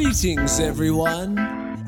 Greetings, 0.00 0.60
everyone. 0.60 1.36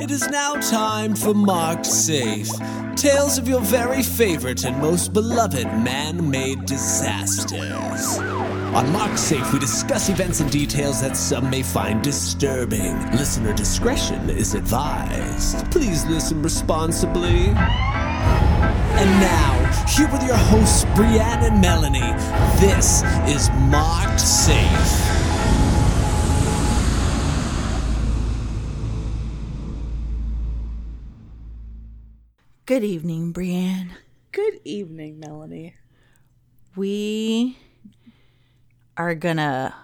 It 0.01 0.11
is 0.11 0.29
now 0.31 0.55
time 0.55 1.15
for 1.15 1.33
Marked 1.33 1.87
Safe. 1.87 2.51
Tales 2.97 3.39
of 3.39 3.47
your 3.47 3.61
very 3.61 4.03
favorite 4.03 4.65
and 4.65 4.77
most 4.79 5.13
beloved 5.13 5.67
man 5.85 6.29
made 6.29 6.67
disasters. 6.67 8.19
On 8.19 8.93
Marked 8.93 9.17
Safe, 9.17 9.53
we 9.53 9.61
discuss 9.61 10.09
events 10.09 10.41
and 10.41 10.51
details 10.51 11.01
that 11.03 11.17
some 11.17 11.49
may 11.49 11.63
find 11.63 12.03
disturbing. 12.03 12.99
Listener 13.13 13.53
discretion 13.53 14.29
is 14.29 14.55
advised. 14.55 15.71
Please 15.71 16.05
listen 16.07 16.43
responsibly. 16.43 17.51
And 18.99 19.21
now, 19.21 19.87
here 19.87 20.11
with 20.11 20.25
your 20.25 20.37
hosts, 20.37 20.85
Brienne 20.97 21.45
and 21.45 21.61
Melanie, 21.61 22.01
this 22.59 23.05
is 23.33 23.51
Marked 23.71 24.21
Safe. 24.21 25.20
Good 32.71 32.85
evening, 32.85 33.33
Brienne. 33.33 33.97
Good 34.31 34.61
evening, 34.63 35.19
Melanie. 35.19 35.75
We 36.77 37.59
are 38.97 39.17
gonna 39.17 39.75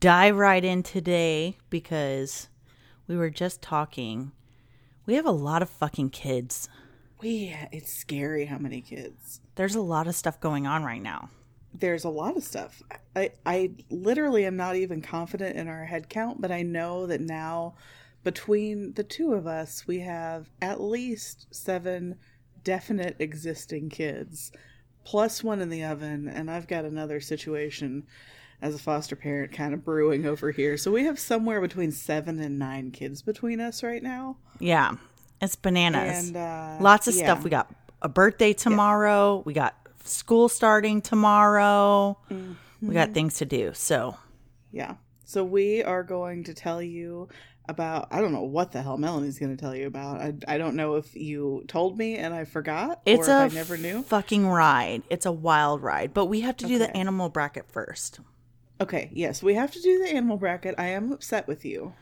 dive 0.00 0.36
right 0.36 0.62
in 0.62 0.82
today 0.82 1.56
because 1.70 2.50
we 3.08 3.16
were 3.16 3.30
just 3.30 3.62
talking. 3.62 4.32
We 5.06 5.14
have 5.14 5.24
a 5.24 5.30
lot 5.30 5.62
of 5.62 5.70
fucking 5.70 6.10
kids. 6.10 6.68
We 7.22 7.56
it's 7.72 7.90
scary 7.90 8.44
how 8.44 8.58
many 8.58 8.82
kids. 8.82 9.40
There's 9.54 9.74
a 9.74 9.80
lot 9.80 10.06
of 10.06 10.14
stuff 10.14 10.38
going 10.38 10.66
on 10.66 10.84
right 10.84 11.00
now. 11.00 11.30
There's 11.72 12.04
a 12.04 12.10
lot 12.10 12.36
of 12.36 12.44
stuff. 12.44 12.82
I 13.16 13.30
I 13.46 13.70
literally 13.88 14.44
am 14.44 14.56
not 14.56 14.76
even 14.76 15.00
confident 15.00 15.56
in 15.56 15.68
our 15.68 15.86
head 15.86 16.10
count, 16.10 16.42
but 16.42 16.52
I 16.52 16.64
know 16.64 17.06
that 17.06 17.22
now 17.22 17.76
between 18.24 18.94
the 18.94 19.04
two 19.04 19.34
of 19.34 19.46
us, 19.46 19.86
we 19.86 20.00
have 20.00 20.50
at 20.60 20.80
least 20.80 21.46
seven 21.52 22.16
definite 22.64 23.16
existing 23.18 23.90
kids, 23.90 24.50
plus 25.04 25.44
one 25.44 25.60
in 25.60 25.68
the 25.68 25.84
oven, 25.84 26.26
and 26.28 26.50
I've 26.50 26.66
got 26.66 26.84
another 26.84 27.20
situation 27.20 28.06
as 28.62 28.74
a 28.74 28.78
foster 28.78 29.14
parent 29.14 29.52
kind 29.52 29.74
of 29.74 29.84
brewing 29.84 30.24
over 30.26 30.50
here. 30.50 30.76
So 30.78 30.90
we 30.90 31.04
have 31.04 31.18
somewhere 31.18 31.60
between 31.60 31.92
seven 31.92 32.40
and 32.40 32.58
nine 32.58 32.90
kids 32.90 33.20
between 33.20 33.60
us 33.60 33.82
right 33.82 34.02
now. 34.02 34.38
Yeah, 34.58 34.96
it's 35.40 35.56
bananas. 35.56 36.28
And, 36.28 36.36
uh, 36.36 36.78
Lots 36.80 37.06
of 37.06 37.14
yeah. 37.14 37.24
stuff. 37.24 37.44
We 37.44 37.50
got 37.50 37.70
a 38.00 38.08
birthday 38.08 38.54
tomorrow. 38.54 39.42
We 39.44 39.52
got 39.52 39.76
school 40.04 40.48
starting 40.48 41.02
tomorrow. 41.02 42.18
We 42.80 42.94
got 42.94 43.12
things 43.12 43.38
to 43.38 43.44
do. 43.44 43.72
So 43.74 44.16
Yeah. 44.72 44.94
So 45.26 45.42
we 45.42 45.82
are 45.82 46.02
going 46.02 46.44
to 46.44 46.54
tell 46.54 46.82
you 46.82 47.28
about 47.68 48.08
I 48.10 48.20
don't 48.20 48.32
know 48.32 48.42
what 48.42 48.72
the 48.72 48.82
hell 48.82 48.98
Melanie's 48.98 49.38
going 49.38 49.56
to 49.56 49.60
tell 49.60 49.74
you 49.74 49.86
about. 49.86 50.20
I, 50.20 50.34
I 50.46 50.58
don't 50.58 50.76
know 50.76 50.96
if 50.96 51.14
you 51.16 51.64
told 51.68 51.98
me 51.98 52.16
and 52.16 52.34
I 52.34 52.44
forgot 52.44 53.00
it's 53.06 53.28
or 53.28 53.32
a 53.32 53.46
if 53.46 53.52
I 53.52 53.54
never 53.54 53.76
knew. 53.76 54.02
fucking 54.02 54.46
ride. 54.46 55.02
It's 55.10 55.26
a 55.26 55.32
wild 55.32 55.82
ride. 55.82 56.12
But 56.12 56.26
we 56.26 56.40
have 56.40 56.56
to 56.58 56.66
do 56.66 56.78
the 56.78 56.94
animal 56.96 57.28
bracket 57.28 57.70
first. 57.70 58.20
Okay, 58.80 59.08
yes, 59.12 59.42
we 59.42 59.54
have 59.54 59.70
to 59.72 59.80
do 59.80 59.98
the 60.00 60.10
animal 60.10 60.36
bracket. 60.36 60.74
I 60.78 60.88
am 60.88 61.12
upset 61.12 61.46
with 61.46 61.64
you. 61.64 61.94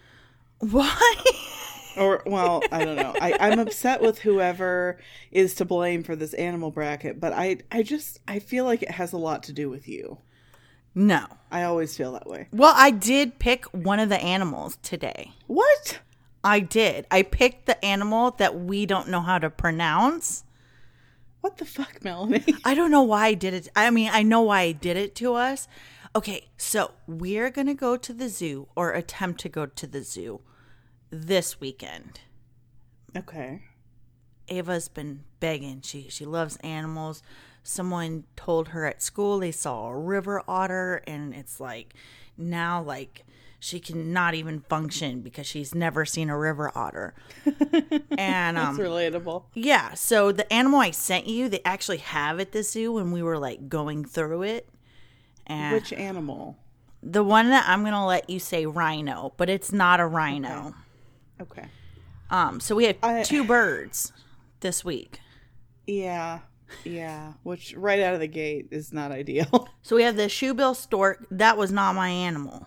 Why? 0.58 1.16
Or 1.96 2.22
well, 2.24 2.62
I 2.72 2.84
don't 2.84 2.96
know. 2.96 3.14
I, 3.20 3.36
I'm 3.38 3.58
upset 3.66 4.00
with 4.00 4.20
whoever 4.20 4.98
is 5.30 5.54
to 5.56 5.64
blame 5.64 6.02
for 6.02 6.16
this 6.16 6.32
animal 6.34 6.70
bracket, 6.70 7.20
but 7.20 7.32
I 7.34 7.58
I 7.70 7.82
just 7.82 8.20
I 8.26 8.38
feel 8.38 8.64
like 8.64 8.82
it 8.82 8.92
has 8.92 9.12
a 9.12 9.18
lot 9.18 9.42
to 9.44 9.52
do 9.52 9.68
with 9.68 9.86
you. 9.86 10.18
No. 10.94 11.26
I 11.50 11.64
always 11.64 11.96
feel 11.96 12.12
that 12.12 12.26
way. 12.26 12.48
Well, 12.52 12.72
I 12.74 12.90
did 12.90 13.38
pick 13.38 13.66
one 13.66 14.00
of 14.00 14.08
the 14.08 14.20
animals 14.20 14.78
today. 14.82 15.32
What? 15.46 16.00
I 16.42 16.60
did. 16.60 17.06
I 17.10 17.22
picked 17.22 17.66
the 17.66 17.82
animal 17.84 18.32
that 18.32 18.58
we 18.58 18.86
don't 18.86 19.08
know 19.08 19.20
how 19.20 19.38
to 19.38 19.50
pronounce. 19.50 20.44
What 21.40 21.58
the 21.58 21.64
fuck, 21.64 22.02
Melanie? 22.02 22.44
I 22.64 22.74
don't 22.74 22.90
know 22.90 23.02
why 23.02 23.26
I 23.26 23.34
did 23.34 23.54
it. 23.54 23.68
I 23.76 23.90
mean, 23.90 24.10
I 24.12 24.22
know 24.22 24.42
why 24.42 24.60
I 24.60 24.72
did 24.72 24.96
it 24.96 25.14
to 25.16 25.34
us. 25.34 25.68
Okay, 26.14 26.48
so 26.56 26.92
we're 27.06 27.50
going 27.50 27.66
to 27.66 27.74
go 27.74 27.96
to 27.96 28.12
the 28.12 28.28
zoo 28.28 28.68
or 28.76 28.92
attempt 28.92 29.40
to 29.40 29.48
go 29.48 29.66
to 29.66 29.86
the 29.86 30.02
zoo 30.02 30.40
this 31.10 31.60
weekend. 31.60 32.20
Okay. 33.16 33.62
Ava's 34.52 34.88
been 34.88 35.24
begging. 35.40 35.80
She 35.82 36.08
she 36.08 36.24
loves 36.24 36.56
animals. 36.58 37.22
Someone 37.64 38.24
told 38.36 38.68
her 38.68 38.84
at 38.86 39.02
school 39.02 39.38
they 39.38 39.52
saw 39.52 39.88
a 39.88 39.96
river 39.98 40.42
otter 40.48 41.02
and 41.06 41.32
it's 41.34 41.60
like 41.60 41.94
now 42.36 42.82
like 42.82 43.24
she 43.60 43.78
can 43.78 44.12
not 44.12 44.34
even 44.34 44.58
function 44.58 45.20
because 45.20 45.46
she's 45.46 45.72
never 45.72 46.04
seen 46.04 46.28
a 46.28 46.36
river 46.36 46.72
otter. 46.74 47.14
and 48.18 48.58
um 48.58 48.78
It's 48.78 48.88
relatable. 48.88 49.44
yeah, 49.54 49.94
so 49.94 50.32
the 50.32 50.52
animal 50.52 50.80
I 50.80 50.90
sent 50.90 51.26
you, 51.28 51.48
they 51.48 51.60
actually 51.64 51.98
have 51.98 52.40
at 52.40 52.52
the 52.52 52.62
zoo 52.64 52.92
when 52.92 53.12
we 53.12 53.22
were 53.22 53.38
like 53.38 53.68
going 53.68 54.04
through 54.04 54.42
it. 54.42 54.68
And 55.46 55.74
Which 55.74 55.92
animal? 55.92 56.56
the 57.02 57.22
one 57.24 57.48
that 57.50 57.64
I'm 57.68 57.80
going 57.82 57.92
to 57.94 58.04
let 58.04 58.30
you 58.30 58.38
say 58.38 58.64
rhino, 58.64 59.32
but 59.36 59.48
it's 59.50 59.72
not 59.72 59.98
a 59.98 60.06
rhino. 60.06 60.72
Okay. 61.40 61.66
Um 62.30 62.58
so 62.60 62.74
we 62.74 62.84
have 62.86 62.96
I- 63.02 63.22
two 63.22 63.44
birds 63.44 64.12
this 64.62 64.84
week. 64.84 65.20
Yeah. 65.86 66.40
Yeah. 66.84 67.34
Which 67.42 67.74
right 67.76 68.00
out 68.00 68.14
of 68.14 68.20
the 68.20 68.26
gate 68.26 68.68
is 68.70 68.92
not 68.92 69.12
ideal. 69.12 69.68
So 69.82 69.96
we 69.96 70.04
have 70.04 70.16
the 70.16 70.22
shoebill 70.28 70.74
stork. 70.76 71.26
That 71.30 71.58
was 71.58 71.70
not 71.72 71.94
my 71.94 72.08
animal. 72.08 72.66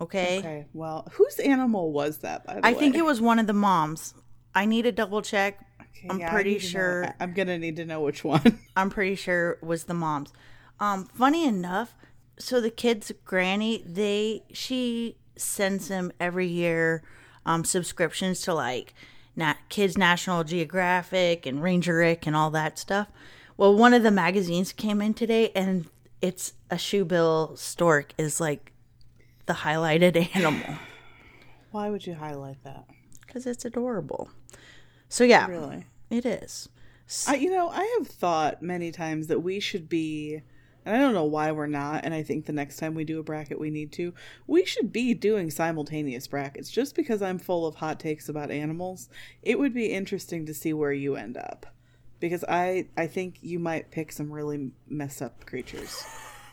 Okay. 0.00 0.38
okay. 0.38 0.66
Well, 0.72 1.08
whose 1.12 1.38
animal 1.38 1.92
was 1.92 2.18
that, 2.18 2.44
by 2.46 2.54
the 2.54 2.60
way? 2.60 2.68
I 2.68 2.72
way? 2.72 2.78
think 2.78 2.96
it 2.96 3.04
was 3.04 3.20
one 3.20 3.38
of 3.38 3.46
the 3.46 3.52
moms. 3.52 4.14
I 4.54 4.64
need 4.64 4.82
to 4.82 4.92
double 4.92 5.22
check. 5.22 5.58
Okay, 5.80 6.06
I'm 6.10 6.18
yeah, 6.20 6.30
pretty 6.30 6.54
know- 6.54 6.58
sure. 6.58 7.04
I- 7.06 7.14
I'm 7.20 7.34
gonna 7.34 7.58
need 7.58 7.76
to 7.76 7.84
know 7.84 8.00
which 8.00 8.24
one. 8.24 8.58
I'm 8.76 8.90
pretty 8.90 9.14
sure 9.16 9.52
it 9.60 9.62
was 9.64 9.84
the 9.84 9.94
mom's. 9.94 10.32
Um, 10.80 11.06
funny 11.06 11.46
enough, 11.46 11.94
so 12.38 12.60
the 12.60 12.70
kid's 12.70 13.12
granny, 13.24 13.84
they 13.86 14.42
she 14.52 15.16
sends 15.36 15.88
him 15.88 16.12
every 16.20 16.46
year 16.46 17.02
um 17.46 17.64
subscriptions 17.64 18.40
to 18.42 18.54
like 18.54 18.94
Nat 19.36 19.56
Kids 19.68 19.96
National 19.96 20.44
Geographic 20.44 21.46
and 21.46 21.62
Ranger 21.62 21.96
Rick 21.96 22.26
and 22.26 22.36
all 22.36 22.50
that 22.50 22.78
stuff. 22.78 23.08
Well, 23.56 23.74
one 23.76 23.94
of 23.94 24.02
the 24.02 24.10
magazines 24.10 24.72
came 24.72 25.00
in 25.00 25.14
today 25.14 25.50
and 25.54 25.86
it's 26.20 26.52
a 26.70 26.76
shoebill 26.76 27.56
stork 27.58 28.12
is 28.18 28.40
like 28.40 28.72
the 29.46 29.52
highlighted 29.54 30.28
animal 30.36 30.76
Why 31.70 31.90
would 31.90 32.06
you 32.06 32.14
highlight 32.14 32.62
that? 32.64 32.84
because 33.26 33.46
it's 33.46 33.64
adorable. 33.64 34.28
So 35.08 35.24
yeah, 35.24 35.46
Really? 35.46 35.86
it 36.10 36.26
is. 36.26 36.68
I, 37.26 37.34
you 37.36 37.50
know, 37.50 37.68
I 37.70 37.96
have 37.98 38.08
thought 38.08 38.62
many 38.62 38.90
times 38.92 39.26
that 39.28 39.40
we 39.40 39.58
should 39.60 39.88
be, 39.88 40.40
and 40.84 40.96
I 40.96 40.98
don't 40.98 41.14
know 41.14 41.24
why 41.24 41.52
we're 41.52 41.66
not, 41.66 42.04
and 42.04 42.12
I 42.14 42.22
think 42.22 42.46
the 42.46 42.52
next 42.52 42.76
time 42.78 42.94
we 42.94 43.04
do 43.04 43.18
a 43.20 43.22
bracket, 43.22 43.58
we 43.60 43.70
need 43.70 43.92
to. 43.92 44.14
We 44.46 44.64
should 44.64 44.92
be 44.92 45.14
doing 45.14 45.50
simultaneous 45.50 46.26
brackets 46.26 46.70
just 46.70 46.94
because 46.94 47.22
I'm 47.22 47.38
full 47.38 47.66
of 47.66 47.76
hot 47.76 48.00
takes 48.00 48.28
about 48.28 48.50
animals. 48.50 49.08
It 49.42 49.58
would 49.58 49.74
be 49.74 49.86
interesting 49.92 50.46
to 50.46 50.54
see 50.54 50.72
where 50.72 50.92
you 50.92 51.16
end 51.16 51.36
up. 51.36 51.66
Because 52.20 52.44
I, 52.48 52.86
I 52.96 53.08
think 53.08 53.38
you 53.42 53.58
might 53.58 53.90
pick 53.90 54.12
some 54.12 54.32
really 54.32 54.70
messed 54.88 55.20
up 55.22 55.44
creatures. 55.46 56.04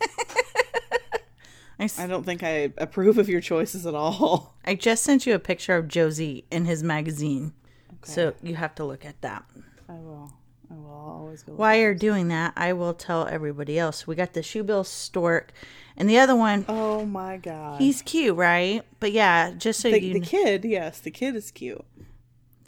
I, 1.78 1.84
s- 1.84 1.98
I 1.98 2.06
don't 2.06 2.24
think 2.24 2.42
I 2.42 2.72
approve 2.76 3.16
of 3.18 3.28
your 3.28 3.40
choices 3.40 3.86
at 3.86 3.94
all. 3.94 4.56
I 4.64 4.74
just 4.74 5.02
sent 5.02 5.26
you 5.26 5.34
a 5.34 5.38
picture 5.38 5.76
of 5.76 5.88
Josie 5.88 6.44
in 6.50 6.64
his 6.66 6.82
magazine. 6.82 7.54
So 8.02 8.34
you 8.42 8.54
have 8.56 8.74
to 8.76 8.84
look 8.84 9.04
at 9.04 9.20
that. 9.22 9.44
I 9.88 9.94
will. 9.94 10.32
I 10.70 10.74
will 10.74 10.90
always 10.90 11.42
go. 11.42 11.54
While 11.54 11.76
you're 11.76 11.94
doing 11.94 12.28
that, 12.28 12.52
I 12.56 12.72
will 12.72 12.94
tell 12.94 13.26
everybody 13.26 13.78
else. 13.78 14.06
We 14.06 14.14
got 14.14 14.34
the 14.34 14.40
shoebill 14.40 14.86
stork, 14.86 15.52
and 15.96 16.08
the 16.08 16.18
other 16.18 16.36
one. 16.36 16.64
Oh 16.68 17.04
my 17.04 17.38
god. 17.38 17.80
He's 17.80 18.02
cute, 18.02 18.36
right? 18.36 18.82
But 19.00 19.12
yeah, 19.12 19.52
just 19.52 19.80
so 19.80 19.90
the, 19.90 20.00
you, 20.00 20.14
the 20.14 20.20
kid, 20.20 20.64
yes, 20.64 21.00
the 21.00 21.10
kid 21.10 21.34
is 21.34 21.50
cute. 21.50 21.84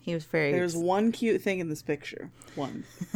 he 0.00 0.14
was 0.14 0.24
very. 0.24 0.50
There's 0.50 0.76
one 0.76 1.12
cute 1.12 1.42
thing 1.42 1.60
in 1.60 1.68
this 1.68 1.82
picture. 1.82 2.30
One. 2.56 2.84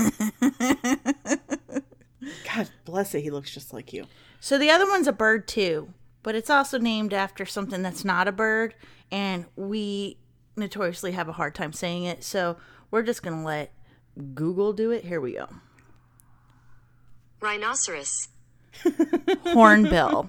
God 2.54 2.70
bless 2.84 3.14
it, 3.14 3.22
he 3.22 3.30
looks 3.30 3.52
just 3.52 3.72
like 3.72 3.92
you. 3.92 4.06
So 4.40 4.58
the 4.58 4.70
other 4.70 4.86
one's 4.88 5.08
a 5.08 5.12
bird 5.12 5.48
too, 5.48 5.92
but 6.22 6.34
it's 6.34 6.50
also 6.50 6.78
named 6.78 7.12
after 7.12 7.44
something 7.44 7.82
that's 7.82 8.04
not 8.04 8.28
a 8.28 8.32
bird, 8.32 8.74
and 9.10 9.46
we 9.56 10.18
notoriously 10.56 11.12
have 11.12 11.28
a 11.28 11.32
hard 11.32 11.54
time 11.54 11.72
saying 11.72 12.04
it. 12.04 12.22
So 12.22 12.56
we're 12.90 13.02
just 13.02 13.22
gonna 13.22 13.44
let 13.44 13.72
Google 14.34 14.72
do 14.72 14.90
it. 14.90 15.04
Here 15.04 15.20
we 15.20 15.32
go. 15.32 15.48
Rhinoceros. 17.40 18.28
Hornbill. 19.46 20.28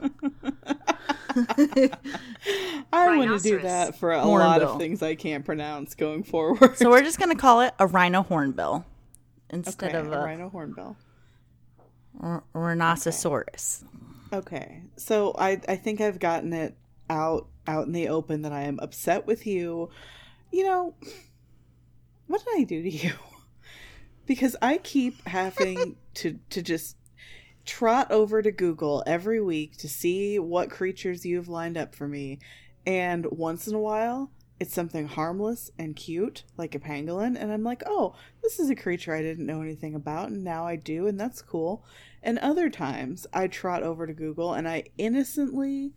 I 2.94 3.18
want 3.18 3.30
to 3.30 3.40
do 3.40 3.60
that 3.60 3.98
for 3.98 4.12
a 4.12 4.26
lot 4.26 4.62
of 4.62 4.78
things 4.78 5.02
I 5.02 5.16
can't 5.16 5.46
pronounce 5.46 5.96
going 5.96 6.24
forward. 6.24 6.78
so 6.78 6.90
we're 6.90 7.04
just 7.04 7.20
gonna 7.20 7.36
call 7.36 7.62
it 7.62 7.74
a 7.80 7.88
rhino 7.88 8.24
hornbill 8.24 8.86
instead 9.50 9.90
okay, 9.90 9.98
of 10.00 10.12
a 10.12 10.20
a 10.20 10.24
rhino 10.24 10.50
hornbill. 10.50 10.98
r- 12.20 12.44
rhinoceros. 12.54 13.84
Okay, 14.34 14.82
so 14.96 15.36
I 15.38 15.62
I 15.68 15.76
think 15.76 16.02
I've 16.02 16.20
gotten 16.20 16.54
it 16.54 16.76
out 17.10 17.48
out 17.68 17.86
in 17.86 17.94
the 17.94 18.10
open 18.10 18.42
that 18.44 18.52
I 18.52 18.64
am 18.64 18.80
upset 18.80 19.28
with 19.28 19.46
you. 19.46 19.90
You 20.52 20.64
know, 20.64 20.96
what 22.28 22.44
did 22.44 22.60
I 22.60 22.64
do 22.64 22.82
to 22.82 22.90
you? 22.90 23.14
Because 24.28 24.56
I 24.62 24.78
keep 24.78 25.26
having 25.28 25.96
to 26.16 26.40
to 26.50 26.62
just 26.62 26.98
trot 27.66 28.12
over 28.12 28.42
to 28.42 28.52
Google 28.52 29.04
every 29.08 29.42
week 29.42 29.78
to 29.78 29.90
see 29.90 30.40
what 30.40 30.70
creatures 30.70 31.26
you've 31.26 31.50
lined 31.50 31.78
up 31.78 31.96
for 31.96 32.08
me. 32.08 32.40
And 32.86 33.26
once 33.32 33.68
in 33.68 33.76
a 33.76 33.80
while, 33.80 34.32
it's 34.60 34.74
something 34.74 35.08
harmless 35.08 35.72
and 35.78 35.96
cute, 35.96 36.44
like 36.58 36.74
a 36.74 36.80
pangolin, 36.80 37.36
and 37.40 37.52
I'm 37.52 37.64
like, 37.64 37.84
oh, 37.86 38.16
this 38.42 38.60
is 38.60 38.70
a 38.70 38.76
creature 38.76 39.14
I 39.14 39.22
didn't 39.22 39.46
know 39.46 39.62
anything 39.62 39.94
about, 39.94 40.30
and 40.30 40.44
now 40.44 40.66
I 40.66 40.78
do, 40.78 41.08
and 41.08 41.20
that's 41.20 41.42
cool. 41.42 41.84
And 42.24 42.40
other 42.40 42.70
times, 42.70 43.28
I 43.34 43.48
trot 43.48 43.84
over 43.84 44.08
to 44.08 44.14
Google 44.14 44.54
and 44.54 44.68
I 44.68 44.86
innocently, 44.98 45.94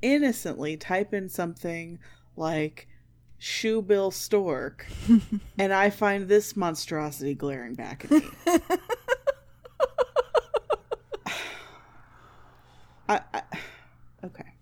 innocently 0.00 0.76
type 0.76 1.12
in 1.12 1.28
something 1.28 1.98
like 2.36 2.86
shoebill 3.40 4.12
stork, 4.12 4.86
and 5.58 5.72
I 5.72 5.90
find 5.90 6.28
this 6.28 6.56
monstrosity 6.56 7.34
glaring 7.34 7.74
back 7.74 8.04
at 8.04 8.10
me. 8.10 8.22
I, 13.08 13.20
I, 13.34 13.42
okay. 14.24 14.54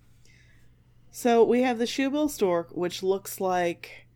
So 1.10 1.44
we 1.44 1.62
have 1.62 1.78
the 1.78 1.84
shoebill 1.84 2.30
stork, 2.30 2.70
which 2.70 3.02
looks 3.02 3.40
like, 3.40 4.06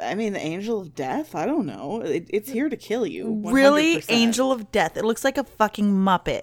I 0.00 0.14
mean, 0.14 0.32
the 0.34 0.44
angel 0.44 0.80
of 0.80 0.94
death. 0.94 1.34
I 1.34 1.46
don't 1.46 1.64
know. 1.64 2.02
It, 2.02 2.26
it's 2.28 2.50
here 2.50 2.68
to 2.68 2.76
kill 2.76 3.06
you. 3.06 3.40
Really? 3.46 3.98
100%. 3.98 4.04
Angel 4.10 4.52
of 4.52 4.72
Death. 4.72 4.96
It 4.96 5.04
looks 5.04 5.24
like 5.24 5.38
a 5.38 5.44
fucking 5.44 5.90
Muppet. 5.90 6.42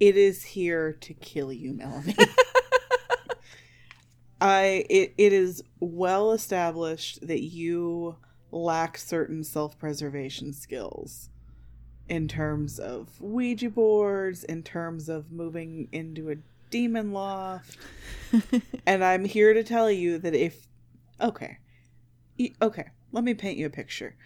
It 0.00 0.16
is 0.16 0.42
here 0.42 0.94
to 0.94 1.14
kill 1.14 1.52
you, 1.52 1.72
Melanie. 1.72 2.16
I 4.40 4.84
it 4.88 5.14
it 5.18 5.32
is 5.32 5.62
well 5.80 6.32
established 6.32 7.26
that 7.26 7.42
you 7.42 8.16
lack 8.52 8.98
certain 8.98 9.44
self-preservation 9.44 10.52
skills 10.52 11.28
in 12.08 12.26
terms 12.26 12.78
of 12.78 13.20
Ouija 13.20 13.70
boards, 13.70 14.42
in 14.42 14.62
terms 14.62 15.08
of 15.08 15.30
moving 15.30 15.88
into 15.92 16.30
a 16.30 16.36
demon 16.70 17.12
loft. 17.12 17.78
and 18.86 19.04
I'm 19.04 19.24
here 19.24 19.54
to 19.54 19.62
tell 19.62 19.90
you 19.90 20.18
that 20.18 20.34
if 20.34 20.66
okay. 21.20 21.58
Okay, 22.62 22.86
let 23.12 23.22
me 23.22 23.34
paint 23.34 23.58
you 23.58 23.66
a 23.66 23.70
picture. 23.70 24.16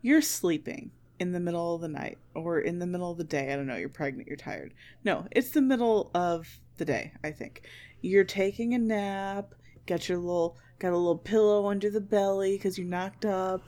You're 0.00 0.22
sleeping 0.22 0.92
in 1.18 1.32
the 1.32 1.40
middle 1.40 1.74
of 1.74 1.80
the 1.80 1.88
night 1.88 2.18
or 2.34 2.60
in 2.60 2.78
the 2.78 2.86
middle 2.86 3.10
of 3.10 3.18
the 3.18 3.24
day. 3.24 3.52
I 3.52 3.56
don't 3.56 3.66
know, 3.66 3.76
you're 3.76 3.88
pregnant, 3.88 4.28
you're 4.28 4.36
tired. 4.36 4.74
No, 5.04 5.26
it's 5.30 5.50
the 5.50 5.62
middle 5.62 6.10
of 6.14 6.60
the 6.76 6.84
day, 6.84 7.12
I 7.24 7.30
think. 7.30 7.62
You're 8.00 8.24
taking 8.24 8.74
a 8.74 8.78
nap, 8.78 9.54
got 9.86 10.08
your 10.08 10.18
little 10.18 10.56
got 10.78 10.92
a 10.92 10.96
little 10.96 11.18
pillow 11.18 11.66
under 11.68 11.90
the 11.90 12.00
belly 12.00 12.58
cuz 12.58 12.78
you're 12.78 12.86
knocked 12.86 13.24
up. 13.24 13.62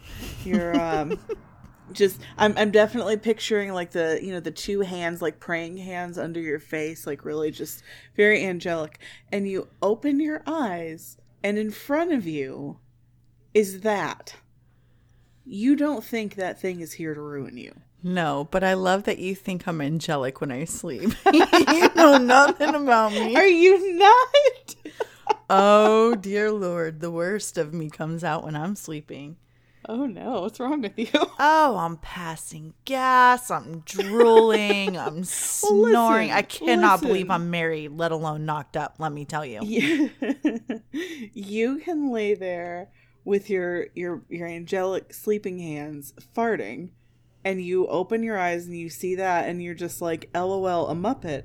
You're 0.45 0.79
um 0.79 1.19
just 1.93 2.21
I'm 2.37 2.57
I'm 2.57 2.71
definitely 2.71 3.17
picturing 3.17 3.73
like 3.73 3.93
the, 3.93 4.19
you 4.23 4.33
know, 4.33 4.41
the 4.41 4.51
two 4.51 4.81
hands 4.81 5.23
like 5.23 5.41
praying 5.41 5.77
hands 5.79 6.19
under 6.19 6.41
your 6.41 6.59
face 6.59 7.07
like 7.07 7.25
really 7.25 7.51
just 7.51 7.83
very 8.17 8.45
angelic 8.45 8.99
and 9.31 9.49
you 9.49 9.69
open 9.83 10.21
your 10.21 10.43
eyes 10.47 11.17
and 11.43 11.59
in 11.59 11.71
front 11.71 12.13
of 12.13 12.27
you 12.27 12.79
is 13.55 13.81
that. 13.81 14.37
You 15.45 15.77
don't 15.77 16.03
think 16.03 16.35
that 16.35 16.61
thing 16.61 16.81
is 16.81 16.95
here 16.95 17.15
to 17.15 17.21
ruin 17.21 17.57
you. 17.57 17.73
No, 18.03 18.49
but 18.51 18.63
I 18.63 18.75
love 18.75 19.05
that 19.05 19.19
you 19.19 19.35
think 19.35 19.67
I'm 19.67 19.81
angelic 19.81 20.41
when 20.41 20.53
I 20.53 20.65
sleep. 20.65 21.13
you 21.33 21.91
know 21.95 22.19
nothing 22.19 22.75
about 22.75 23.13
me. 23.13 23.35
Are 23.37 23.47
you 23.47 23.97
not? 23.99 24.75
Oh, 25.49 26.15
dear 26.17 26.51
Lord. 26.51 27.01
The 27.01 27.11
worst 27.11 27.59
of 27.59 27.73
me 27.73 27.91
comes 27.91 28.25
out 28.25 28.45
when 28.45 28.57
I'm 28.57 28.75
sleeping. 28.75 29.37
Oh 29.89 30.07
no, 30.07 30.41
what's 30.41 30.59
wrong 30.59 30.83
with 30.83 30.99
you? 30.99 31.07
Oh, 31.39 31.77
I'm 31.77 31.97
passing 31.99 32.75
gas. 32.85 33.51
I'm 33.51 33.81
drooling. 33.81 34.99
I'm 34.99 35.23
snoring. 35.23 36.33
I 36.33 36.43
cannot 36.43 36.95
listen. 36.95 37.09
believe 37.09 37.31
I'm 37.31 37.51
married, 37.51 37.93
let 37.93 38.11
alone 38.11 38.47
knocked 38.47 38.77
up, 38.77 38.97
let 38.99 39.13
me 39.13 39.25
tell 39.25 39.45
you. 39.45 39.61
you, 39.63 40.11
you 41.33 41.79
can 41.79 42.11
lay 42.11 42.35
there 42.35 42.91
with 43.25 43.49
your 43.49 43.87
your 43.95 44.23
your 44.29 44.49
angelic 44.49 45.13
sleeping 45.13 45.59
hands 45.59 46.15
farting 46.35 46.91
and 47.45 47.63
you 47.63 47.87
open 47.87 48.23
your 48.23 48.39
eyes 48.39 48.67
and 48.67 48.77
you 48.77 48.89
see 48.89 49.17
that 49.17 49.49
and 49.49 49.63
you're 49.63 49.75
just 49.75 50.01
like 50.01 50.29
lol 50.35 50.89
a 50.89 50.95
muppet 50.95 51.45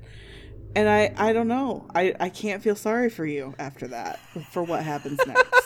and 0.74 0.88
i 0.88 1.12
i 1.16 1.32
don't 1.32 1.48
know 1.48 1.86
i 1.94 2.14
i 2.20 2.28
can't 2.28 2.62
feel 2.62 2.76
sorry 2.76 3.10
for 3.10 3.24
you 3.26 3.54
after 3.58 3.86
that 3.88 4.18
for 4.50 4.62
what 4.62 4.82
happens 4.82 5.18
next 5.26 5.44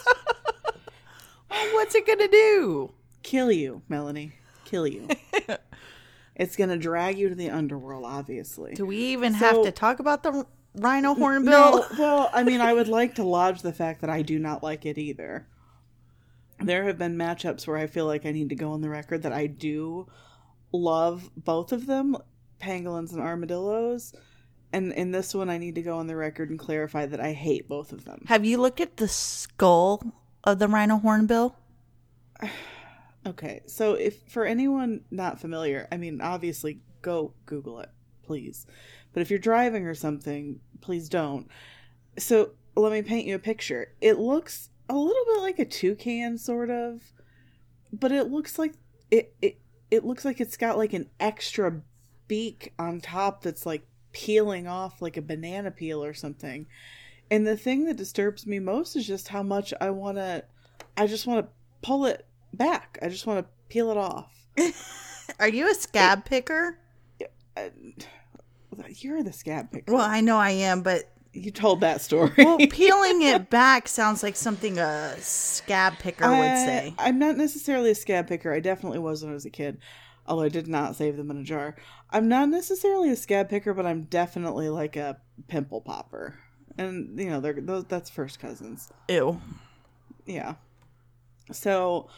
What's 1.73 1.95
it 1.95 2.07
going 2.07 2.19
to 2.19 2.29
do? 2.29 2.93
kill 3.23 3.51
you 3.51 3.83
melanie 3.89 4.33
kill 4.65 4.87
you 4.87 5.09
it's 6.37 6.57
gonna 6.57 6.77
drag 6.77 7.19
you 7.19 7.29
to 7.29 7.35
the 7.35 7.51
underworld 7.51 8.05
obviously 8.05 8.75
Do 8.75 8.87
we 8.87 8.99
even 8.99 9.35
have 9.35 9.63
to 9.63 9.73
talk 9.73 9.99
about 10.01 10.23
the 10.23 10.47
rhino 10.75 11.15
hornbill? 11.15 11.53
No, 11.53 11.87
well, 11.99 12.31
I 12.35 12.43
mean, 12.43 12.61
I 12.61 12.73
would 12.75 12.89
like 12.89 13.15
to 13.15 13.25
lodge 13.25 13.63
the 13.63 13.73
fact 13.73 14.03
that 14.03 14.11
I 14.11 14.21
do 14.23 14.39
not 14.39 14.63
like 14.63 14.85
it 14.85 14.99
either. 14.99 15.47
There 16.63 16.85
have 16.85 16.99
been 16.99 17.17
matchups 17.17 17.67
where 17.67 17.79
I 17.79 17.87
feel 17.87 18.05
like 18.07 18.27
I 18.27 18.33
need 18.33 18.51
to 18.51 18.55
go 18.55 18.73
on 18.73 18.83
the 18.83 18.91
record 18.91 19.23
that 19.23 19.33
I 19.33 19.47
do 19.47 20.07
love 20.73 21.31
both 21.37 21.73
of 21.73 21.87
them, 21.87 22.17
pangolins 22.61 23.13
and 23.13 23.21
armadillos. 23.23 24.15
And 24.77 24.93
in 24.93 25.11
this 25.11 25.35
one, 25.35 25.49
I 25.49 25.57
need 25.57 25.77
to 25.77 25.83
go 25.83 25.97
on 25.97 26.07
the 26.07 26.17
record 26.17 26.51
and 26.51 26.59
clarify 26.59 27.07
that 27.07 27.19
I 27.19 27.33
hate 27.33 27.67
both 27.67 27.93
of 27.93 28.05
them. 28.05 28.23
Have 28.27 28.45
you 28.45 28.59
looked 28.59 28.79
at 28.79 28.99
the 28.99 29.09
skull 29.09 30.03
of 30.45 30.59
the 30.59 30.69
rhino 30.69 30.99
hornbill? 30.99 31.57
Okay, 33.27 33.63
so 33.67 33.95
if 33.95 34.23
for 34.29 34.45
anyone 34.45 35.01
not 35.11 35.41
familiar, 35.41 35.89
I 35.91 35.97
mean, 35.97 36.21
obviously, 36.21 36.79
go 37.03 37.35
Google 37.45 37.81
it, 37.81 37.91
please. 38.23 38.67
But 39.13 39.21
if 39.21 39.31
you're 39.31 39.41
driving 39.41 39.85
or 39.85 39.97
something, 39.97 40.61
please 40.81 41.09
don't. 41.09 41.49
So 42.19 42.53
let 42.77 42.93
me 42.93 43.03
paint 43.03 43.27
you 43.27 43.35
a 43.35 43.41
picture. 43.41 43.89
It 44.01 44.21
looks 44.21 44.71
a 44.89 44.95
little 44.95 45.25
bit 45.25 45.41
like 45.41 45.59
a 45.59 45.65
toucan, 45.65 46.39
sort 46.39 46.71
of, 46.71 47.01
but 47.93 48.13
it 48.13 48.31
looks 48.31 48.61
like 48.61 48.75
it. 49.11 49.35
It 49.43 49.59
it 49.91 50.05
looks 50.05 50.25
like 50.25 50.41
it's 50.41 50.57
got 50.57 50.79
like 50.79 50.93
an 50.93 51.11
extra 51.19 51.83
beak 52.29 52.75
on 52.79 53.01
top 53.01 53.43
that's 53.43 53.67
like 53.67 53.89
peeling 54.17 54.67
off 54.67 55.03
like 55.03 55.19
a 55.19 55.23
banana 55.23 55.71
peel 55.71 56.03
or 56.03 56.15
something. 56.15 56.67
And 57.31 57.47
the 57.47 57.57
thing 57.57 57.85
that 57.85 57.97
disturbs 57.97 58.47
me 58.47 58.59
most 58.59 58.97
is 58.97 59.07
just 59.07 59.29
how 59.29 59.43
much 59.43 59.75
I 59.79 59.91
want 59.91 60.17
to. 60.17 60.43
I 60.97 61.07
just 61.07 61.27
want 61.27 61.45
to 61.45 61.53
pull 61.83 62.07
it 62.07 62.27
back. 62.55 62.99
I 63.03 63.09
just 63.11 63.27
want 63.27 63.45
to 63.45 63.51
peel 63.69 63.91
it 63.91 63.99
off. 63.99 64.33
Are 65.41 65.49
you 65.49 65.71
a 65.71 65.75
scab 65.75 66.25
picker? 66.25 66.79
And- 67.57 68.07
uh, 68.79 68.85
You're 68.89 69.23
the 69.23 69.33
scab 69.33 69.71
picker. 69.71 69.93
Well, 69.93 70.09
I 70.09 70.21
know 70.23 70.37
I 70.39 70.51
am, 70.51 70.83
but 70.83 71.05
you 71.33 71.51
told 71.51 71.81
that 71.83 72.01
story. 72.01 72.33
well, 72.39 72.57
peeling 72.71 73.21
it 73.23 73.51
back 73.51 73.87
sounds 73.89 74.23
like 74.23 74.37
something 74.37 74.79
a 74.79 75.15
scab 75.19 75.99
picker 75.99 76.27
would 76.27 76.39
I- 76.39 76.65
say. 76.65 76.95
I'm 76.99 77.19
not 77.19 77.37
necessarily 77.37 77.91
a 77.91 77.95
scab 77.95 78.29
picker. 78.29 78.51
I 78.53 78.61
definitely 78.61 78.99
was 79.01 79.23
when 79.23 79.31
I 79.33 79.35
was 79.35 79.45
a 79.45 79.51
kid, 79.51 79.79
although 80.27 80.45
I 80.45 80.49
did 80.49 80.69
not 80.69 80.97
save 80.97 81.17
them 81.17 81.31
in 81.31 81.39
a 81.39 81.45
jar. 81.45 81.77
I'm 82.11 82.29
not 82.29 82.49
necessarily 82.49 83.11
a 83.11 83.17
scab 83.17 83.49
picker, 83.49 83.75
but 83.75 83.87
I'm 83.87 84.05
definitely 84.05 84.69
like 84.69 84.97
a 84.97 85.19
pimple 85.49 85.81
popper. 85.81 86.39
And 86.79 87.19
you 87.19 87.31
know, 87.31 87.41
they're 87.41 87.61
those 87.61 87.85
that's 87.85 88.11
first 88.11 88.39
cousins. 88.39 88.93
Ew. 89.09 89.41
Yeah. 90.27 90.55
So, 91.53 92.09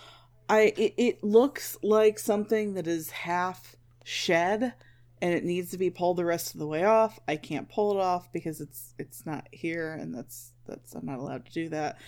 I 0.48 0.72
it, 0.76 0.94
it 0.96 1.24
looks 1.24 1.76
like 1.82 2.18
something 2.18 2.74
that 2.74 2.86
is 2.86 3.10
half 3.10 3.76
shed 4.04 4.74
and 5.20 5.34
it 5.34 5.44
needs 5.44 5.70
to 5.70 5.78
be 5.78 5.90
pulled 5.90 6.16
the 6.16 6.24
rest 6.24 6.54
of 6.54 6.60
the 6.60 6.66
way 6.66 6.84
off. 6.84 7.18
I 7.28 7.36
can't 7.36 7.68
pull 7.68 7.92
it 7.92 8.00
off 8.00 8.32
because 8.32 8.60
it's 8.60 8.94
it's 8.98 9.26
not 9.26 9.46
here 9.52 9.92
and 9.92 10.14
that's 10.14 10.52
that's 10.66 10.94
I'm 10.94 11.06
not 11.06 11.18
allowed 11.18 11.46
to 11.46 11.52
do 11.52 11.68
that. 11.70 11.98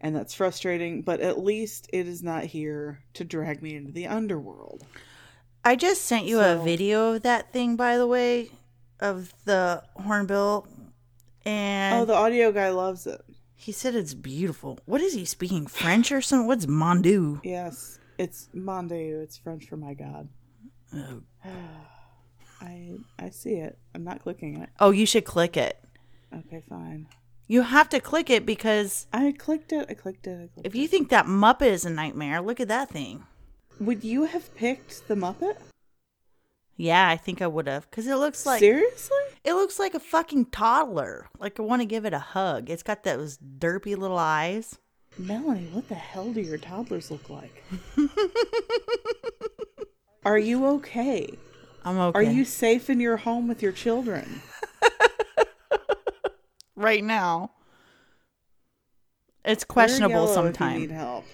And 0.00 0.14
that's 0.14 0.34
frustrating, 0.34 1.02
but 1.02 1.20
at 1.20 1.38
least 1.38 1.88
it 1.92 2.06
is 2.06 2.22
not 2.22 2.44
here 2.44 3.00
to 3.14 3.24
drag 3.24 3.62
me 3.62 3.74
into 3.74 3.92
the 3.92 4.06
underworld. 4.06 4.84
I 5.64 5.76
just 5.76 6.02
sent 6.02 6.26
you 6.26 6.40
a 6.40 6.56
video 6.56 7.14
of 7.14 7.22
that 7.22 7.52
thing, 7.52 7.76
by 7.76 7.96
the 7.96 8.06
way, 8.06 8.50
of 9.00 9.32
the 9.44 9.82
hornbill, 9.96 10.66
oh, 10.68 10.82
and 11.46 12.02
Oh, 12.02 12.04
the 12.04 12.14
audio 12.14 12.52
guy 12.52 12.70
loves 12.70 13.06
it. 13.06 13.22
he 13.54 13.72
said 13.72 13.94
it's 13.94 14.14
beautiful. 14.14 14.78
What 14.84 15.00
is 15.00 15.14
he 15.14 15.24
speaking 15.24 15.66
French 15.66 16.12
or 16.12 16.20
something? 16.20 16.46
What's 16.46 16.66
Mon 16.66 17.02
Dieu? 17.02 17.40
Yes, 17.42 17.98
it's 18.18 18.48
Mon 18.52 18.88
Dieu. 18.88 19.20
It's 19.20 19.38
French 19.38 19.66
for 19.66 19.76
my 19.76 19.94
god. 19.94 20.28
Oh. 20.94 21.22
I 22.60 22.96
I 23.18 23.30
see 23.30 23.54
it. 23.54 23.78
I'm 23.94 24.04
not 24.04 24.22
clicking 24.22 24.60
it. 24.62 24.70
Oh, 24.80 24.90
you 24.90 25.06
should 25.06 25.24
click 25.24 25.56
it. 25.56 25.78
Okay, 26.34 26.62
fine. 26.68 27.06
You 27.46 27.62
have 27.62 27.88
to 27.90 28.00
click 28.00 28.30
it 28.30 28.46
because 28.46 29.06
I 29.12 29.32
clicked 29.32 29.72
it. 29.72 29.86
I 29.90 29.94
clicked 29.94 30.26
it. 30.26 30.34
I 30.44 30.48
clicked 30.54 30.66
if 30.66 30.74
you 30.74 30.88
think 30.88 31.10
that 31.10 31.26
Muppet 31.26 31.66
is 31.66 31.84
a 31.84 31.90
nightmare, 31.90 32.40
look 32.40 32.58
at 32.60 32.68
that 32.68 32.88
thing. 32.88 33.24
Would 33.80 34.04
you 34.04 34.24
have 34.24 34.54
picked 34.54 35.08
the 35.08 35.14
Muppet? 35.14 35.56
Yeah, 36.76 37.08
I 37.08 37.16
think 37.16 37.40
I 37.40 37.46
would 37.46 37.68
have 37.68 37.88
because 37.88 38.06
it 38.06 38.16
looks 38.16 38.46
like 38.46 38.58
Seriously? 38.60 39.16
It 39.44 39.54
looks 39.54 39.78
like 39.78 39.94
a 39.94 40.00
fucking 40.00 40.46
toddler. 40.46 41.28
Like 41.38 41.58
I 41.60 41.62
want 41.62 41.82
to 41.82 41.86
give 41.86 42.04
it 42.04 42.12
a 42.12 42.18
hug. 42.18 42.68
It's 42.70 42.82
got 42.82 43.04
those 43.04 43.38
derpy 43.38 43.96
little 43.96 44.18
eyes. 44.18 44.78
Melanie, 45.16 45.68
what 45.72 45.88
the 45.88 45.94
hell 45.94 46.32
do 46.32 46.40
your 46.40 46.58
toddlers 46.58 47.10
look 47.10 47.30
like? 47.30 47.62
Are 50.24 50.38
you 50.38 50.66
okay? 50.66 51.28
I'm 51.84 51.98
okay. 51.98 52.18
Are 52.18 52.22
you 52.22 52.44
safe 52.44 52.90
in 52.90 52.98
your 52.98 53.18
home 53.18 53.46
with 53.46 53.62
your 53.62 53.72
children? 53.72 54.40
right 56.76 57.04
now? 57.04 57.52
It's 59.44 59.62
questionable 59.62 60.26
sometimes. 60.26 60.80
need 60.80 60.90
help. 60.90 61.24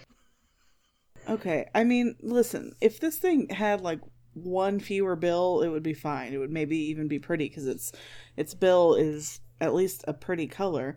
Okay, 1.28 1.68
I 1.74 1.84
mean, 1.84 2.16
listen, 2.20 2.74
if 2.80 3.00
this 3.00 3.16
thing 3.16 3.48
had 3.50 3.80
like 3.80 4.00
one 4.34 4.80
fewer 4.80 5.16
bill, 5.16 5.62
it 5.62 5.68
would 5.68 5.82
be 5.82 5.94
fine. 5.94 6.32
It 6.32 6.38
would 6.38 6.50
maybe 6.50 6.76
even 6.76 7.08
be 7.08 7.18
pretty 7.18 7.48
because 7.48 7.66
its 7.66 7.92
its 8.36 8.54
bill 8.54 8.94
is 8.94 9.40
at 9.60 9.74
least 9.74 10.04
a 10.08 10.14
pretty 10.14 10.46
color. 10.46 10.96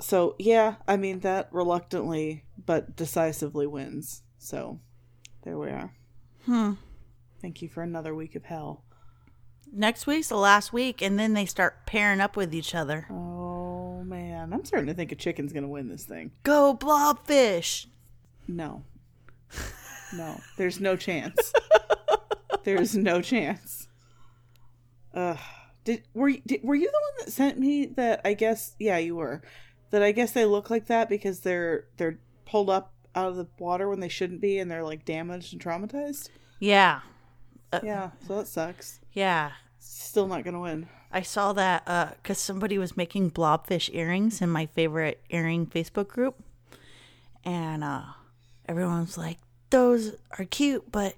So 0.00 0.36
yeah, 0.38 0.76
I 0.86 0.96
mean 0.96 1.20
that 1.20 1.48
reluctantly 1.52 2.44
but 2.64 2.96
decisively 2.96 3.66
wins. 3.66 4.22
So 4.38 4.80
there 5.42 5.58
we 5.58 5.68
are. 5.68 5.94
Hmm. 6.44 6.72
Thank 7.40 7.62
you 7.62 7.68
for 7.68 7.82
another 7.82 8.14
week 8.14 8.34
of 8.34 8.44
hell. 8.44 8.84
Next 9.72 10.06
week's 10.06 10.28
the 10.28 10.36
last 10.36 10.72
week, 10.72 11.02
and 11.02 11.18
then 11.18 11.32
they 11.32 11.46
start 11.46 11.86
pairing 11.86 12.20
up 12.20 12.36
with 12.36 12.54
each 12.54 12.74
other. 12.74 13.06
Oh 13.10 14.02
man, 14.04 14.52
I'm 14.52 14.64
starting 14.64 14.86
to 14.86 14.94
think 14.94 15.12
a 15.12 15.16
chicken's 15.16 15.52
gonna 15.52 15.68
win 15.68 15.88
this 15.88 16.04
thing. 16.04 16.30
Go 16.42 16.76
blobfish. 16.76 17.86
No. 18.46 18.84
No. 20.16 20.40
There's 20.56 20.80
no 20.80 20.96
chance. 20.96 21.52
There's 22.64 22.96
no 22.96 23.20
chance. 23.20 23.88
Ugh. 25.12 25.38
Did 25.84 26.02
were 26.14 26.28
you, 26.28 26.40
did, 26.46 26.60
were 26.64 26.74
you 26.74 26.86
the 26.86 26.92
one 26.92 27.26
that 27.26 27.32
sent 27.32 27.58
me 27.58 27.86
that 27.96 28.20
I 28.24 28.34
guess 28.34 28.74
yeah, 28.78 28.96
you 28.98 29.16
were. 29.16 29.42
That 29.90 30.02
I 30.02 30.12
guess 30.12 30.32
they 30.32 30.44
look 30.44 30.70
like 30.70 30.86
that 30.86 31.08
because 31.08 31.40
they're 31.40 31.84
they're 31.98 32.18
pulled 32.46 32.70
up 32.70 32.92
out 33.14 33.28
of 33.28 33.36
the 33.36 33.46
water 33.58 33.88
when 33.88 34.00
they 34.00 34.08
shouldn't 34.08 34.40
be 34.40 34.58
and 34.58 34.70
they're 34.70 34.82
like 34.82 35.04
damaged 35.04 35.52
and 35.52 35.62
traumatized? 35.62 36.30
Yeah, 36.58 37.00
Yeah, 37.82 38.10
so 38.26 38.36
that 38.38 38.48
sucks. 38.48 39.00
yeah. 39.12 39.52
Still 39.78 40.26
not 40.26 40.42
going 40.44 40.54
to 40.54 40.60
win. 40.60 40.88
I 41.12 41.22
saw 41.22 41.52
that 41.52 41.84
because 42.22 42.38
somebody 42.38 42.78
was 42.78 42.96
making 42.96 43.32
blobfish 43.32 43.90
earrings 43.92 44.40
in 44.40 44.48
my 44.48 44.66
favorite 44.66 45.22
earring 45.30 45.66
Facebook 45.66 46.08
group, 46.08 46.42
and 47.44 47.84
uh, 47.84 48.02
everyone 48.66 49.00
was 49.02 49.18
like, 49.18 49.38
"Those 49.74 50.12
are 50.38 50.44
cute, 50.44 50.90
but 50.92 51.14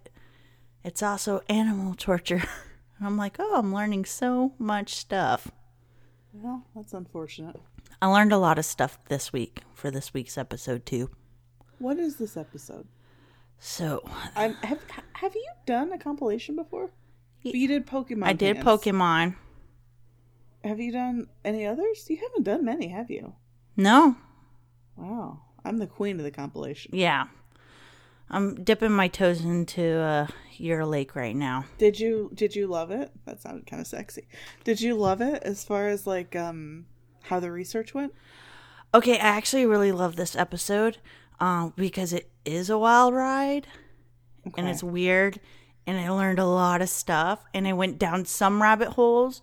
it's 0.84 1.02
also 1.02 1.42
animal 1.48 1.94
torture." 1.94 2.42
And 2.98 3.06
I'm 3.06 3.16
like, 3.16 3.36
"Oh, 3.38 3.56
I'm 3.58 3.74
learning 3.74 4.04
so 4.06 4.52
much 4.58 4.94
stuff." 4.94 5.50
Well, 6.32 6.64
that's 6.74 6.92
unfortunate. 6.94 7.56
I 8.02 8.06
learned 8.08 8.32
a 8.32 8.38
lot 8.38 8.58
of 8.58 8.64
stuff 8.64 8.98
this 9.08 9.32
week 9.32 9.62
for 9.74 9.90
this 9.90 10.12
week's 10.12 10.36
episode 10.36 10.84
too. 10.86 11.10
What 11.78 11.98
is 11.98 12.16
this 12.16 12.36
episode? 12.36 12.86
So 13.58 14.02
I'm, 14.34 14.52
have 14.56 14.80
have 15.14 15.34
you 15.34 15.46
done 15.66 15.92
a 15.92 15.98
compilation 15.98 16.56
before? 16.56 16.90
You 17.42 17.68
did 17.68 17.86
Pokemon. 17.86 18.24
I 18.24 18.32
did 18.32 18.54
Dance. 18.54 18.66
Pokemon. 18.66 19.36
Have 20.64 20.80
you 20.80 20.92
done 20.92 21.28
any 21.44 21.64
others? 21.64 22.06
You 22.10 22.16
haven't 22.16 22.42
done 22.44 22.64
many, 22.64 22.88
have 22.88 23.10
you? 23.10 23.34
No, 23.76 24.16
Wow. 24.96 25.40
I'm 25.64 25.78
the 25.78 25.86
queen 25.86 26.18
of 26.18 26.24
the 26.24 26.30
compilation. 26.30 26.90
yeah, 26.94 27.26
I'm 28.28 28.62
dipping 28.64 28.92
my 28.92 29.08
toes 29.08 29.44
into 29.44 29.98
uh, 29.98 30.26
your 30.56 30.84
lake 30.84 31.14
right 31.14 31.36
now. 31.36 31.66
Did 31.78 32.00
you 32.00 32.30
did 32.34 32.56
you 32.56 32.66
love 32.66 32.90
it? 32.90 33.10
That 33.24 33.40
sounded 33.40 33.66
kind 33.66 33.80
of 33.80 33.86
sexy. 33.86 34.26
Did 34.64 34.80
you 34.80 34.94
love 34.94 35.20
it 35.20 35.42
as 35.42 35.64
far 35.64 35.88
as 35.88 36.06
like 36.06 36.34
um 36.34 36.86
how 37.22 37.40
the 37.40 37.50
research 37.52 37.94
went? 37.94 38.12
Okay, 38.94 39.14
I 39.14 39.26
actually 39.28 39.66
really 39.66 39.92
love 39.92 40.16
this 40.16 40.34
episode 40.34 40.98
um, 41.40 41.72
because 41.76 42.12
it 42.12 42.30
is 42.44 42.70
a 42.70 42.78
wild 42.78 43.14
ride 43.14 43.66
and 44.56 44.68
it's 44.68 44.82
weird, 44.82 45.40
and 45.86 45.98
I 45.98 46.08
learned 46.08 46.38
a 46.38 46.46
lot 46.46 46.80
of 46.80 46.88
stuff, 46.88 47.44
and 47.52 47.66
I 47.66 47.72
went 47.72 47.98
down 47.98 48.24
some 48.24 48.62
rabbit 48.62 48.90
holes, 48.90 49.42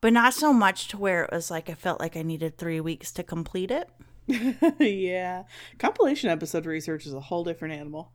but 0.00 0.12
not 0.12 0.34
so 0.34 0.52
much 0.52 0.88
to 0.88 0.98
where 0.98 1.24
it 1.24 1.30
was 1.32 1.50
like 1.50 1.70
I 1.70 1.74
felt 1.74 2.00
like 2.00 2.16
I 2.16 2.22
needed 2.22 2.58
three 2.58 2.80
weeks 2.80 3.12
to 3.12 3.22
complete 3.22 3.70
it. 3.70 3.88
yeah. 4.78 5.44
Compilation 5.78 6.30
episode 6.30 6.66
research 6.66 7.06
is 7.06 7.14
a 7.14 7.20
whole 7.20 7.44
different 7.44 7.74
animal. 7.74 8.12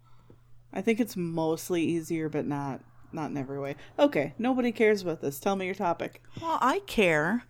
I 0.73 0.81
think 0.81 0.99
it's 0.99 1.17
mostly 1.17 1.83
easier 1.83 2.29
but 2.29 2.45
not 2.45 2.81
not 3.11 3.31
in 3.31 3.37
every 3.37 3.59
way. 3.59 3.75
Okay, 3.97 4.33
nobody 4.37 4.71
cares 4.71 5.01
about 5.01 5.21
this. 5.21 5.39
Tell 5.39 5.55
me 5.55 5.65
your 5.65 5.75
topic. 5.75 6.21
Well, 6.41 6.57
I 6.61 6.79
care. 6.79 7.43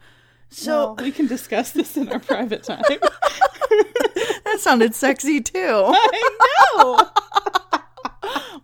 So 0.50 0.96
So 0.98 1.04
we 1.04 1.12
can 1.12 1.28
discuss 1.28 1.72
this 1.72 1.98
in 1.98 2.10
our 2.10 2.20
private 2.20 2.64
time. 2.64 2.84
that 2.90 4.58
sounded 4.60 4.96
sexy 4.96 5.42
too. 5.42 5.58
I 5.88 6.38
know. 6.78 7.10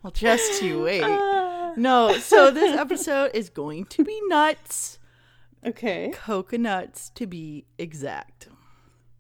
Well, 0.02 0.12
just 0.12 0.62
you 0.62 0.84
wait. 0.84 1.04
Uh. 1.04 1.74
No, 1.76 2.18
so 2.18 2.52
this 2.52 2.78
episode 2.78 3.32
is 3.34 3.50
going 3.50 3.86
to 3.86 4.04
be 4.04 4.20
nuts. 4.28 5.00
Okay. 5.66 6.12
Coconuts 6.14 7.10
to 7.12 7.26
be 7.26 7.66
exact. 7.78 8.48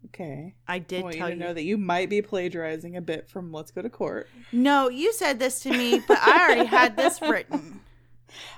Okay. 0.07 0.53
I 0.67 0.75
I 0.75 0.79
did 0.79 1.03
want 1.03 1.15
you 1.15 1.19
tell 1.19 1.29
to 1.29 1.33
you. 1.36 1.39
know 1.39 1.53
that 1.53 1.63
you 1.63 1.77
might 1.77 2.10
be 2.10 2.22
plagiarizing 2.22 2.95
a 2.98 3.01
bit 3.01 3.29
from 3.29 3.51
Let's 3.51 3.72
Go 3.72 3.81
to 3.81 3.89
Court. 3.89 4.27
No, 4.51 4.89
you 4.89 5.13
said 5.13 5.39
this 5.39 5.62
to 5.62 5.72
me, 5.72 6.01
but 6.07 6.17
I 6.19 6.45
already 6.45 6.65
had 6.65 6.95
this 6.98 7.22
written. 7.22 7.79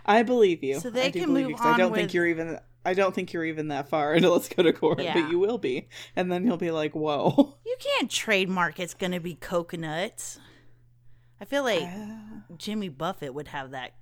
I 0.05 0.23
believe 0.23 0.63
you. 0.63 0.79
So 0.79 0.89
they 0.89 1.07
I 1.07 1.11
can 1.11 1.31
move 1.31 1.49
you, 1.49 1.55
'cause 1.55 1.65
I 1.65 1.71
on 1.73 1.79
don't 1.79 1.91
with- 1.91 1.99
think 1.99 2.13
you're 2.13 2.27
even. 2.27 2.59
I 2.87 2.93
don't 2.93 3.15
think 3.15 3.33
you're 3.33 3.45
even 3.45 3.69
that 3.69 3.89
far 3.89 4.13
into 4.15 4.29
Let's 4.31 4.47
Go 4.47 4.61
to 4.63 4.71
Court, 4.71 5.01
Yeah. 5.01 5.13
but 5.19 5.31
you 5.31 5.39
will 5.39 5.57
be, 5.57 5.87
and 6.15 6.31
then 6.31 6.45
you'll 6.45 6.57
be 6.57 6.71
like, 6.71 6.93
"Whoa." 6.93 7.55
You 7.65 7.75
can't 7.79 8.11
trademark 8.11 8.79
it's 8.79 8.93
going 8.93 9.11
to 9.13 9.19
be 9.19 9.33
coconuts. 9.35 10.39
I 11.41 11.45
feel 11.45 11.63
like 11.63 11.81
Ah. 11.83 12.43
Jimmy 12.57 12.89
Buffett 12.89 13.33
would 13.33 13.47
have 13.49 13.71
that 13.71 13.93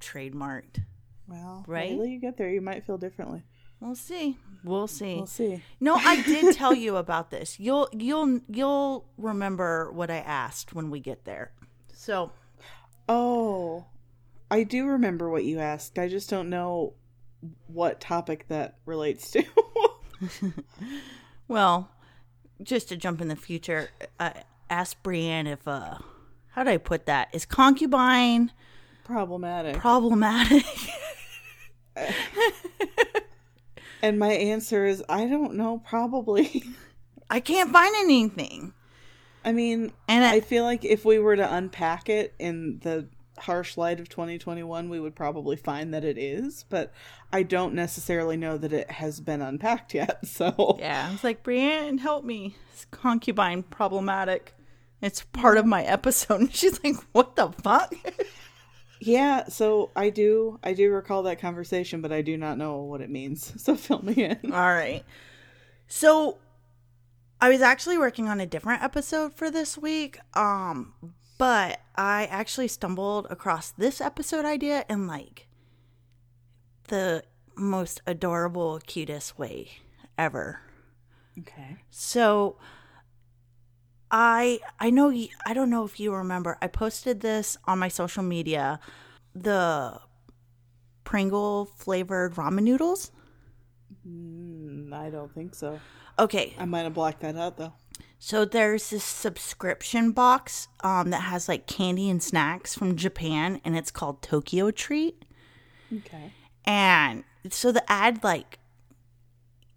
trademarked. 0.00 0.82
Well, 1.28 1.64
Right? 1.66 1.92
Until 1.92 2.06
you 2.06 2.18
get 2.20 2.36
there, 2.36 2.50
you 2.50 2.60
might 2.60 2.84
feel 2.84 2.98
differently. 2.98 3.42
We'll 3.82 3.96
see. 3.96 4.38
We'll 4.62 4.86
see. 4.86 5.16
We'll 5.16 5.26
see. 5.26 5.60
No, 5.80 5.96
I 5.96 6.22
did 6.22 6.54
tell 6.56 6.72
you 6.72 6.96
about 6.96 7.30
this. 7.32 7.58
You'll 7.58 7.88
you'll 7.92 8.38
you'll 8.48 9.08
remember 9.18 9.90
what 9.90 10.08
I 10.08 10.18
asked 10.18 10.72
when 10.72 10.88
we 10.88 11.00
get 11.00 11.24
there. 11.24 11.50
So, 11.92 12.30
Oh, 13.08 13.86
I 14.52 14.62
do 14.62 14.86
remember 14.86 15.28
what 15.28 15.44
you 15.44 15.58
asked. 15.58 15.98
I 15.98 16.06
just 16.06 16.30
don't 16.30 16.48
know 16.48 16.94
what 17.66 18.00
topic 18.00 18.46
that 18.48 18.76
relates 18.86 19.32
to. 19.32 19.42
well, 21.48 21.90
just 22.62 22.88
to 22.90 22.96
jump 22.96 23.20
in 23.20 23.26
the 23.26 23.34
future, 23.34 23.90
I 24.20 24.44
asked 24.70 25.02
Brienne 25.02 25.48
if 25.48 25.66
uh 25.66 25.98
how 26.50 26.62
do 26.62 26.70
I 26.70 26.76
put 26.76 27.06
that? 27.06 27.30
Is 27.32 27.44
concubine 27.44 28.52
Problematic. 29.02 29.76
problematic? 29.78 30.64
and 34.02 34.18
my 34.18 34.32
answer 34.32 34.84
is, 34.84 35.02
I 35.08 35.26
don't 35.26 35.54
know. 35.54 35.82
Probably. 35.86 36.64
I 37.30 37.40
can't 37.40 37.72
find 37.72 37.94
anything. 38.00 38.74
I 39.44 39.52
mean, 39.52 39.92
And 40.08 40.24
I- 40.24 40.34
I 40.34 40.40
feel 40.40 40.64
like 40.64 40.84
if 40.84 41.04
we 41.04 41.18
were 41.18 41.36
to 41.36 41.54
unpack 41.54 42.08
it 42.08 42.34
in 42.38 42.80
the 42.82 43.08
harsh 43.38 43.76
light 43.76 43.98
of 43.98 44.08
2021, 44.08 44.88
we 44.88 45.00
would 45.00 45.14
probably 45.16 45.56
find 45.56 45.92
that 45.94 46.04
it 46.04 46.16
is, 46.18 46.64
but 46.68 46.92
I 47.32 47.42
don't 47.42 47.74
necessarily 47.74 48.36
know 48.36 48.58
that 48.58 48.72
it 48.72 48.90
has 48.90 49.20
been 49.20 49.40
unpacked 49.42 49.94
yet. 50.02 50.26
So, 50.26 50.76
Yeah, 50.78 51.06
I 51.08 51.12
was 51.12 51.24
like, 51.24 51.42
Brienne, 51.42 51.98
help 51.98 52.24
me. 52.24 52.56
Is 52.74 52.86
concubine 52.90 53.62
problematic? 53.64 54.54
It's 55.00 55.24
part 55.32 55.58
of 55.58 55.66
my 55.66 55.82
episode. 55.82 56.40
And 56.42 56.54
she's 56.54 56.82
like, 56.84 56.96
what 57.12 57.34
the 57.36 57.50
fuck? 57.62 57.94
yeah, 59.04 59.48
so 59.48 59.90
I 59.96 60.10
do 60.10 60.60
I 60.62 60.74
do 60.74 60.92
recall 60.92 61.24
that 61.24 61.40
conversation, 61.40 62.00
but 62.02 62.12
I 62.12 62.22
do 62.22 62.36
not 62.36 62.56
know 62.56 62.78
what 62.82 63.00
it 63.00 63.10
means. 63.10 63.52
So 63.62 63.74
fill 63.74 64.04
me 64.04 64.24
in. 64.24 64.52
All 64.52 64.72
right. 64.72 65.04
So 65.88 66.38
I 67.40 67.48
was 67.48 67.60
actually 67.60 67.98
working 67.98 68.28
on 68.28 68.40
a 68.40 68.46
different 68.46 68.82
episode 68.82 69.34
for 69.34 69.50
this 69.50 69.76
week. 69.76 70.18
Um, 70.34 70.94
but 71.36 71.80
I 71.96 72.26
actually 72.26 72.68
stumbled 72.68 73.26
across 73.28 73.70
this 73.70 74.00
episode 74.00 74.44
idea 74.44 74.84
in 74.88 75.08
like 75.08 75.48
the 76.88 77.24
most 77.56 78.02
adorable, 78.06 78.80
cutest 78.86 79.36
way 79.38 79.68
ever. 80.16 80.60
Okay. 81.40 81.78
So 81.90 82.56
I 84.12 84.60
I 84.78 84.90
know 84.90 85.10
I 85.46 85.54
don't 85.54 85.70
know 85.70 85.84
if 85.84 85.98
you 85.98 86.14
remember. 86.14 86.58
I 86.60 86.66
posted 86.66 87.20
this 87.20 87.56
on 87.64 87.78
my 87.78 87.88
social 87.88 88.22
media. 88.22 88.78
The 89.34 89.98
Pringle 91.04 91.64
flavored 91.76 92.34
ramen 92.34 92.62
noodles. 92.62 93.10
Mm, 94.06 94.92
I 94.92 95.08
don't 95.08 95.32
think 95.34 95.54
so. 95.54 95.80
Okay, 96.18 96.54
I 96.58 96.66
might 96.66 96.82
have 96.82 96.94
blocked 96.94 97.20
that 97.20 97.36
out 97.36 97.56
though. 97.56 97.72
so 98.18 98.44
there's 98.44 98.90
this 98.90 99.02
subscription 99.02 100.12
box 100.12 100.68
um, 100.84 101.08
that 101.10 101.22
has 101.22 101.48
like 101.48 101.66
candy 101.66 102.10
and 102.10 102.22
snacks 102.22 102.74
from 102.74 102.96
Japan, 102.96 103.62
and 103.64 103.76
it's 103.76 103.90
called 103.90 104.20
Tokyo 104.20 104.70
Treat. 104.70 105.24
Okay. 105.90 106.32
And 106.66 107.24
so 107.50 107.72
the 107.72 107.90
ad 107.90 108.22
like 108.22 108.58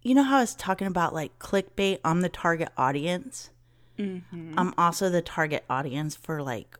you 0.02 0.14
know 0.14 0.22
how 0.22 0.36
I 0.36 0.40
was 0.40 0.54
talking 0.54 0.86
about 0.86 1.14
like 1.14 1.38
clickbait 1.38 2.00
I'm 2.04 2.20
the 2.20 2.28
target 2.28 2.68
audience 2.76 3.50
Mm-hmm. 3.98 4.54
i'm 4.58 4.74
also 4.76 5.08
the 5.10 5.22
target 5.22 5.64
audience 5.70 6.14
for 6.16 6.42
like 6.42 6.78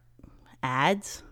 ads 0.63 1.23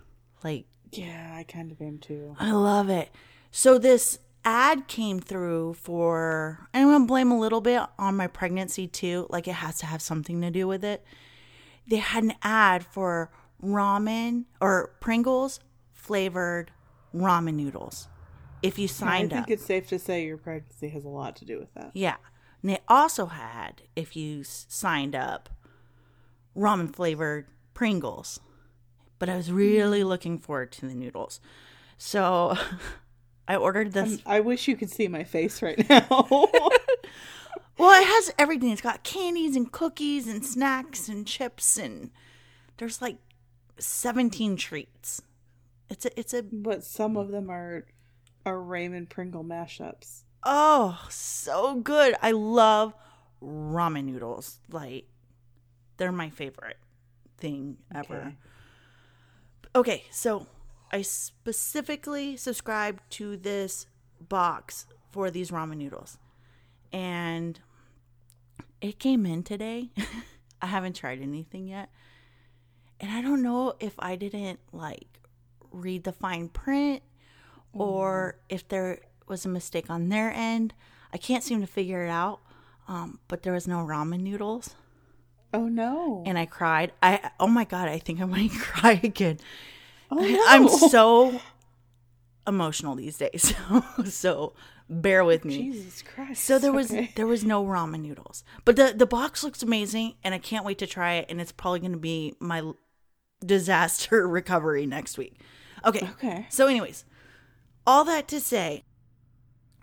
like 0.42 0.66
Yeah, 0.92 1.34
I 1.36 1.42
kind 1.44 1.72
of 1.72 1.80
am 1.80 1.98
too. 1.98 2.36
I 2.38 2.52
love 2.52 2.88
it. 2.90 3.10
So 3.50 3.78
this 3.78 4.18
ad 4.44 4.86
came 4.88 5.18
through 5.20 5.74
for 5.74 6.68
I'm 6.74 6.88
gonna 6.88 7.06
blame 7.06 7.30
a 7.32 7.38
little 7.38 7.60
bit 7.62 7.82
on 7.98 8.16
my 8.16 8.26
pregnancy 8.26 8.86
too. 8.86 9.26
Like 9.30 9.48
it 9.48 9.54
has 9.54 9.78
to 9.78 9.86
have 9.86 10.02
something 10.02 10.40
to 10.42 10.50
do 10.50 10.68
with 10.68 10.84
it. 10.84 11.02
They 11.86 11.96
had 11.96 12.24
an 12.24 12.34
ad 12.42 12.84
for 12.84 13.30
ramen 13.62 14.44
or 14.60 14.92
Pringles 15.00 15.60
flavored 15.92 16.70
ramen 17.14 17.54
noodles. 17.54 18.08
If 18.62 18.78
you 18.78 18.86
signed 18.88 19.32
up, 19.32 19.38
I 19.38 19.42
think 19.42 19.46
up. 19.46 19.50
it's 19.50 19.64
safe 19.66 19.88
to 19.88 19.98
say 19.98 20.24
your 20.24 20.36
pregnancy 20.38 20.88
has 20.88 21.04
a 21.04 21.08
lot 21.08 21.36
to 21.36 21.44
do 21.44 21.58
with 21.58 21.72
that. 21.74 21.90
Yeah. 21.94 22.16
And 22.62 22.70
they 22.70 22.78
also 22.88 23.26
had, 23.26 23.82
if 23.96 24.14
you 24.16 24.40
s- 24.40 24.64
signed 24.68 25.14
up, 25.14 25.48
ramen 26.56 26.94
flavored 26.94 27.46
Pringles. 27.72 28.40
But 29.18 29.28
I 29.28 29.36
was 29.36 29.50
really 29.50 30.04
looking 30.04 30.38
forward 30.38 30.72
to 30.72 30.86
the 30.86 30.94
noodles. 30.94 31.40
So 31.98 32.56
I 33.48 33.56
ordered 33.56 33.92
this. 33.92 34.20
I 34.26 34.40
wish 34.40 34.68
you 34.68 34.76
could 34.76 34.90
see 34.90 35.08
my 35.08 35.24
face 35.24 35.62
right 35.62 35.88
now. 35.88 36.06
well, 36.10 38.00
it 38.00 38.06
has 38.06 38.34
everything. 38.38 38.70
It's 38.70 38.80
got 38.80 39.02
candies 39.02 39.56
and 39.56 39.70
cookies 39.70 40.26
and 40.26 40.44
snacks 40.44 41.08
and 41.08 41.26
chips 41.26 41.76
and 41.76 42.10
there's 42.76 43.00
like 43.00 43.16
17 43.78 44.56
treats. 44.56 45.22
It's 45.90 46.06
a, 46.06 46.18
it's 46.18 46.34
a, 46.34 46.42
but 46.42 46.82
some 46.84 47.16
of 47.16 47.28
them 47.30 47.50
are 47.50 47.86
are 48.46 48.56
ramen 48.56 49.08
Pringle 49.08 49.44
mashups. 49.44 50.24
oh, 50.42 51.06
so 51.08 51.76
good. 51.76 52.14
I 52.20 52.32
love 52.32 52.94
ramen 53.42 54.04
noodles. 54.04 54.60
Like, 54.70 55.06
they're 55.96 56.12
my 56.12 56.30
favorite 56.30 56.78
thing 57.38 57.78
ever. 57.94 58.16
Okay. 58.16 58.36
Okay, 59.76 60.04
so 60.10 60.46
I 60.92 61.02
specifically 61.02 62.36
subscribed 62.36 63.02
to 63.10 63.36
this 63.36 63.86
box 64.20 64.86
for 65.10 65.30
these 65.30 65.50
ramen 65.50 65.78
noodles. 65.78 66.18
And 66.92 67.58
it 68.80 68.98
came 69.00 69.26
in 69.26 69.42
today. 69.42 69.90
I 70.62 70.66
haven't 70.66 70.94
tried 70.94 71.20
anything 71.20 71.66
yet. 71.66 71.90
And 73.00 73.10
I 73.10 73.20
don't 73.20 73.42
know 73.42 73.74
if 73.80 73.94
I 73.98 74.14
didn't 74.14 74.60
like 74.72 75.08
read 75.72 76.04
the 76.04 76.12
fine 76.12 76.48
print 76.48 77.02
or 77.72 78.38
if 78.48 78.68
there 78.68 79.00
was 79.26 79.44
a 79.44 79.48
mistake 79.48 79.90
on 79.90 80.08
their 80.08 80.30
end. 80.30 80.72
I 81.12 81.18
can't 81.18 81.42
seem 81.42 81.60
to 81.60 81.66
figure 81.66 82.04
it 82.04 82.10
out. 82.10 82.40
Um, 82.86 83.18
but 83.26 83.42
there 83.42 83.52
was 83.52 83.66
no 83.66 83.78
ramen 83.78 84.20
noodles 84.20 84.76
Oh 85.54 85.68
no. 85.68 86.22
and 86.26 86.36
I 86.38 86.44
cried. 86.46 86.92
I 87.02 87.30
oh 87.40 87.46
my 87.46 87.64
god, 87.64 87.88
I 87.88 87.98
think 87.98 88.20
I 88.20 88.24
might 88.26 88.50
cry 88.58 89.00
again. 89.02 89.38
oh, 90.10 90.16
no. 90.16 90.44
I'm 90.48 90.68
so 90.68 91.40
emotional 92.46 92.94
these 92.96 93.16
days. 93.16 93.54
so 94.04 94.52
bear 94.90 95.24
with 95.24 95.44
me. 95.46 95.56
Jesus 95.56 96.02
Christ. 96.02 96.44
So 96.44 96.58
there 96.58 96.72
was 96.72 96.90
Okay. 96.90 97.12
there 97.16 97.26
was 97.26 97.44
no 97.44 97.64
ramen 97.64 98.00
noodles. 98.02 98.44
But 98.66 98.76
the 98.76 98.92
the 98.94 99.06
box 99.06 99.42
looks 99.42 99.62
amazing 99.62 100.14
and 100.22 100.34
I 100.34 100.38
can't 100.38 100.64
wait 100.64 100.78
to 100.78 100.86
try 100.86 101.14
it 101.14 101.26
and 101.30 101.40
it's 101.40 101.52
probably 101.52 101.80
going 101.80 101.92
to 101.92 101.98
be 101.98 102.34
my 102.40 102.72
disaster 103.44 104.26
recovery 104.40 104.86
next 104.86 105.16
week. 105.18 105.40
Okay. 105.84 106.06
Okay. 106.12 106.46
So 106.50 106.66
anyways, 106.66 107.04
all 107.86 108.04
that 108.04 108.26
to 108.28 108.40
say, 108.40 108.84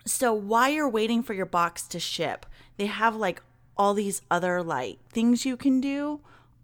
so 0.04 0.32
while 0.32 0.68
you're 0.70 0.88
waiting 0.88 1.22
for 1.22 1.32
your 1.34 1.46
box 1.46 1.82
to 1.88 1.98
ship, 2.00 2.46
they 2.76 2.86
have 2.86 3.14
like 3.16 3.42
all 3.82 3.94
these 3.94 4.22
other 4.30 4.62
like 4.62 4.96
things 5.08 5.44
you 5.44 5.56
can 5.56 5.80
do 5.80 6.20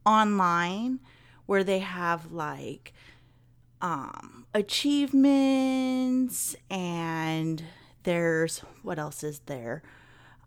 online 0.06 1.00
where 1.46 1.64
they 1.64 1.80
have 1.80 2.30
like 2.30 2.92
um 3.82 4.46
achievements 4.54 6.54
and 6.70 7.64
there's 8.04 8.60
what 8.84 9.00
else 9.00 9.24
is 9.24 9.40
there? 9.46 9.82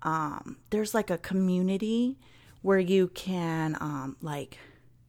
Um 0.03 0.59
there's 0.69 0.93
like 0.93 1.09
a 1.09 1.17
community 1.17 2.17
where 2.61 2.79
you 2.79 3.09
can 3.09 3.75
um 3.81 4.15
like 4.21 4.57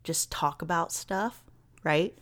just 0.03 0.33
talk 0.33 0.63
about 0.63 0.91
stuff, 0.91 1.45
right? 1.85 2.19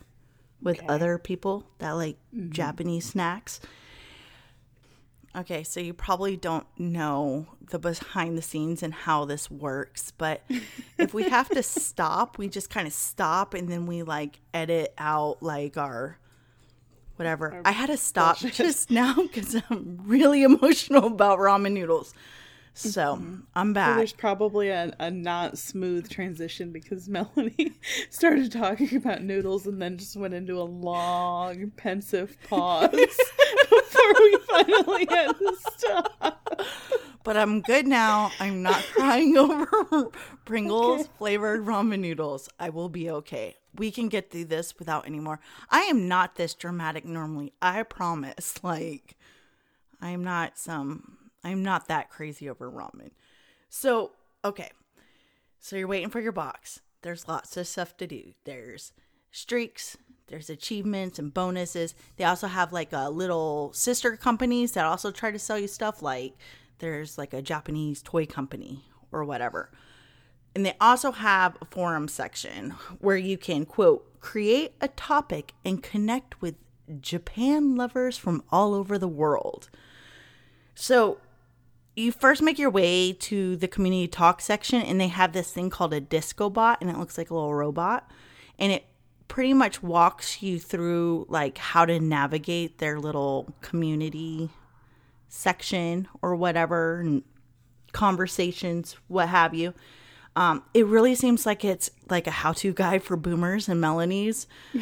With 0.61 0.83
other 0.87 1.17
people 1.17 1.65
that 1.79 1.93
like 1.93 2.19
Japanese 2.51 3.07
snacks. 3.07 3.59
Okay, 5.37 5.63
so 5.63 5.79
you 5.79 5.95
probably 5.95 6.37
don't 6.37 6.67
know 6.77 7.47
the 7.71 7.79
behind 7.79 8.37
the 8.37 8.43
scenes 8.43 8.83
and 8.83 8.93
how 8.93 9.25
this 9.25 9.49
works, 9.49 10.11
but 10.11 10.43
if 10.99 11.15
we 11.15 11.29
have 11.29 11.49
to 11.51 11.63
stop, 11.63 12.37
we 12.37 12.49
just 12.49 12.69
kind 12.69 12.87
of 12.87 12.93
stop 12.93 13.55
and 13.55 13.69
then 13.69 13.87
we 13.87 14.03
like 14.03 14.41
edit 14.53 14.93
out 14.99 15.41
like 15.41 15.77
our 15.77 16.19
whatever. 17.15 17.63
I 17.65 17.71
had 17.71 17.87
to 17.87 17.97
stop 17.97 18.39
just 18.39 18.91
now 18.91 19.15
because 19.15 19.55
I'm 19.71 20.01
really 20.05 20.43
emotional 20.43 21.07
about 21.07 21.39
ramen 21.39 21.73
noodles. 21.73 22.13
So 22.75 23.17
mm-hmm. 23.17 23.37
I'm 23.55 23.71
So 23.71 23.75
back. 23.75 23.97
there's 23.97 24.13
probably 24.13 24.69
a, 24.69 24.95
a 24.99 25.11
not 25.11 25.59
smooth 25.59 26.09
transition 26.09 26.73
because 26.73 27.09
Melanie 27.11 27.73
started 28.11 28.53
talking 28.53 28.97
about 28.97 29.23
noodles 29.23 29.67
and 29.67 29.81
then 29.81 29.99
just 29.99 30.17
went 30.17 30.35
into 30.35 30.61
a 30.61 30.65
long, 30.65 31.73
pensive 31.77 32.37
pause 32.49 32.91
before 32.91 34.15
we 34.19 34.39
finally 34.49 35.07
had 35.11 35.33
to 35.39 35.57
stop. 35.77 36.51
But 37.23 37.37
I'm 37.37 37.61
good 37.61 37.87
now. 37.87 38.33
I'm 38.41 38.63
not 38.63 38.83
crying 38.95 39.37
over 39.37 40.11
Pringles 40.45 41.09
flavored 41.19 41.67
ramen 41.67 42.01
noodles. 42.01 42.49
I 42.59 42.71
will 42.71 42.89
be 42.89 43.11
okay. 43.11 43.57
We 43.77 43.91
can 43.91 44.09
get 44.09 44.31
through 44.31 44.47
this 44.47 44.79
without 44.79 45.07
any 45.07 45.21
more. 45.21 45.39
I 45.71 45.83
am 45.83 46.09
not 46.09 46.37
this 46.37 46.55
dramatic 46.55 47.05
normally. 47.05 47.53
I 47.61 47.83
promise. 47.83 48.63
Like, 48.63 49.17
I'm 50.01 50.25
not 50.25 50.59
some, 50.59 51.19
I'm 51.43 51.63
not 51.63 51.89
that 51.89 52.11
crazy 52.11 52.49
over 52.49 52.71
ramen. 52.71 53.11
So, 53.69 54.13
okay. 54.45 54.71
So 55.59 55.77
you're 55.77 55.89
waiting 55.89 56.11
for 56.11 56.21
your 56.21 56.33
box. 56.33 56.81
There's 57.03 57.29
lots 57.29 57.57
of 57.57 57.67
stuff 57.67 57.97
to 57.99 58.07
do. 58.07 58.33
There's 58.45 58.93
streaks, 59.31 59.97
there's 60.27 60.51
achievements 60.51 61.19
and 61.19 61.33
bonuses. 61.35 61.95
They 62.17 62.25
also 62.25 62.47
have 62.47 62.73
like 62.73 62.93
a 62.93 63.11
little 63.11 63.73
sister 63.73 64.17
companies 64.17 64.73
that 64.73 64.87
also 64.87 65.11
try 65.11 65.31
to 65.31 65.39
sell 65.39 65.59
you 65.59 65.67
stuff 65.67 66.03
like 66.03 66.35
there's 66.79 67.19
like 67.19 67.33
a 67.33 67.43
Japanese 67.43 68.03
toy 68.03 68.27
company 68.27 68.85
or 69.13 69.25
whatever. 69.25 69.71
And 70.55 70.67
they 70.67 70.77
also 70.81 71.13
have 71.13 71.57
a 71.61 71.65
forum 71.65 72.09
section 72.09 72.71
where 72.99 73.17
you 73.17 73.39
can 73.39 73.67
quote 73.67 74.21
create 74.21 74.73
a 74.81 74.89
topic 74.89 75.55
and 75.65 75.83
connect 75.83 76.41
with 76.43 76.55
Japan 77.01 77.77
lovers 77.77 78.19
from 78.19 78.43
all 78.51 78.75
over 78.75 78.99
the 78.99 79.09
world. 79.09 79.71
So 80.75 81.19
you 81.97 82.13
first 82.13 82.43
make 82.43 82.59
your 82.59 82.71
way 82.71 83.13
to 83.13 83.57
the 83.57 83.69
community 83.69 84.09
talk 84.09 84.41
section 84.41 84.81
and 84.83 85.01
they 85.01 85.09
have 85.09 85.33
this 85.33 85.51
thing 85.53 85.71
called 85.71 85.93
a 85.93 86.01
disco 86.01 86.49
bot 86.49 86.79
and 86.81 86.91
it 86.91 86.97
looks 86.97 87.19
like 87.19 87.31
a 87.31 87.35
little 87.35 87.55
robot. 87.55 88.11
And 88.59 88.73
it 88.73 88.85
pretty 89.29 89.55
much 89.55 89.83
walks 89.83 90.43
you 90.43 90.59
through 90.59 91.27
like 91.29 91.57
how 91.59 91.85
to 91.85 92.01
navigate 92.01 92.79
their 92.79 92.99
little 92.99 93.55
community 93.61 94.51
section 95.29 96.09
or 96.21 96.35
whatever 96.35 97.01
and 97.01 97.23
conversations 97.93 98.97
what 99.09 99.29
have 99.29 99.55
you 99.55 99.73
um, 100.37 100.63
it 100.75 100.87
really 100.87 101.15
seems 101.15 101.45
like 101.45 101.65
it's 101.65 101.91
like 102.09 102.27
a 102.27 102.31
how-to 102.31 102.73
guide 102.73 103.03
for 103.03 103.17
boomers 103.17 103.69
and 103.69 103.81
melanies 103.83 104.47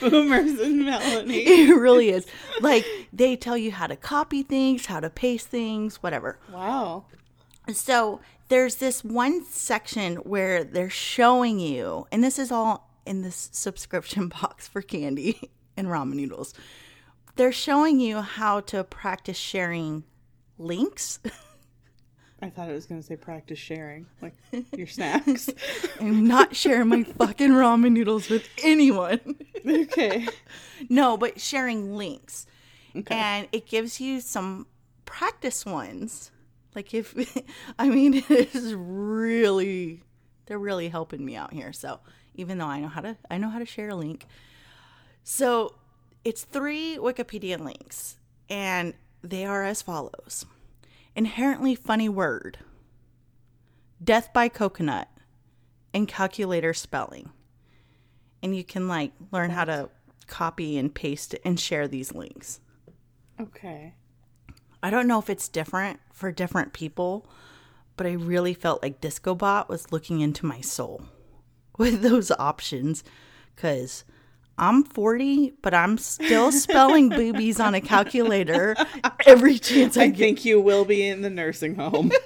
Boomers 0.00 0.58
and 0.58 0.84
Melanie. 0.84 1.36
it 1.46 1.76
really 1.76 2.10
is 2.10 2.26
like 2.60 2.84
they 3.12 3.36
tell 3.36 3.56
you 3.56 3.70
how 3.72 3.86
to 3.86 3.96
copy 3.96 4.42
things 4.42 4.86
how 4.86 5.00
to 5.00 5.10
paste 5.10 5.48
things 5.48 6.02
whatever 6.02 6.38
Wow. 6.52 7.04
so 7.72 8.20
there's 8.48 8.76
this 8.76 9.04
one 9.04 9.44
section 9.44 10.16
where 10.16 10.64
they're 10.64 10.90
showing 10.90 11.60
you, 11.60 12.08
and 12.10 12.24
this 12.24 12.36
is 12.36 12.50
all 12.50 12.90
in 13.06 13.22
this 13.22 13.48
subscription 13.52 14.26
box 14.42 14.66
for 14.66 14.82
candy 14.82 15.50
and 15.76 15.86
ramen 15.86 16.14
noodles. 16.14 16.52
They're 17.36 17.52
showing 17.52 18.00
you 18.00 18.22
how 18.22 18.58
to 18.62 18.82
practice 18.82 19.36
sharing 19.36 20.02
links. 20.58 21.20
I 22.42 22.48
thought 22.48 22.70
it 22.70 22.72
was 22.72 22.86
going 22.86 23.00
to 23.00 23.06
say 23.06 23.16
practice 23.16 23.58
sharing, 23.58 24.06
like 24.22 24.34
your 24.76 24.86
snacks. 24.86 25.50
I'm 26.00 26.26
not 26.26 26.56
sharing 26.56 26.88
my 26.88 27.04
fucking 27.04 27.50
ramen 27.50 27.92
noodles 27.92 28.30
with 28.30 28.48
anyone. 28.62 29.20
okay. 29.66 30.26
No, 30.88 31.16
but 31.16 31.40
sharing 31.40 31.96
links. 31.96 32.46
And 33.06 33.46
it 33.52 33.66
gives 33.66 34.00
you 34.00 34.20
some 34.20 34.66
practice 35.04 35.64
ones. 35.64 36.32
Like 36.74 36.94
if 36.94 37.14
I 37.78 37.88
mean 37.88 38.14
it 38.14 38.30
is 38.30 38.74
really 38.74 40.02
they're 40.46 40.58
really 40.58 40.88
helping 40.88 41.24
me 41.24 41.36
out 41.36 41.52
here. 41.52 41.72
So 41.72 42.00
even 42.34 42.58
though 42.58 42.66
I 42.66 42.80
know 42.80 42.88
how 42.88 43.02
to 43.02 43.16
I 43.30 43.38
know 43.38 43.50
how 43.50 43.58
to 43.58 43.66
share 43.66 43.90
a 43.90 43.94
link. 43.94 44.26
So 45.22 45.74
it's 46.24 46.42
three 46.42 46.96
Wikipedia 46.96 47.60
links 47.60 48.18
and 48.48 48.94
they 49.22 49.44
are 49.44 49.62
as 49.62 49.82
follows 49.82 50.46
inherently 51.14 51.74
funny 51.74 52.08
word, 52.08 52.58
death 54.02 54.32
by 54.32 54.48
coconut, 54.48 55.08
and 55.92 56.08
calculator 56.08 56.72
spelling. 56.72 57.30
And 58.42 58.56
you 58.56 58.64
can 58.64 58.88
like 58.88 59.12
learn 59.30 59.50
how 59.50 59.64
to 59.64 59.90
copy 60.26 60.78
and 60.78 60.94
paste 60.94 61.34
and 61.44 61.58
share 61.58 61.88
these 61.88 62.14
links. 62.14 62.60
Okay. 63.40 63.94
I 64.82 64.90
don't 64.90 65.06
know 65.06 65.18
if 65.18 65.28
it's 65.28 65.48
different 65.48 66.00
for 66.12 66.32
different 66.32 66.72
people, 66.72 67.28
but 67.96 68.06
I 68.06 68.12
really 68.12 68.54
felt 68.54 68.82
like 68.82 69.00
Discobot 69.00 69.68
was 69.68 69.92
looking 69.92 70.20
into 70.20 70.46
my 70.46 70.60
soul 70.60 71.02
with 71.78 72.00
those 72.00 72.30
options 72.30 73.04
because 73.54 74.04
I'm 74.60 74.84
40, 74.84 75.54
but 75.62 75.74
I'm 75.74 75.98
still 75.98 76.52
spelling 76.52 77.08
boobies 77.08 77.58
on 77.58 77.74
a 77.74 77.80
calculator 77.80 78.76
every 79.26 79.58
chance 79.58 79.96
I 79.96 80.04
I 80.04 80.08
get. 80.08 80.18
think 80.18 80.44
you 80.44 80.60
will 80.60 80.84
be 80.84 81.02
in 81.04 81.22
the 81.22 81.30
nursing 81.30 81.74
home. 81.76 82.12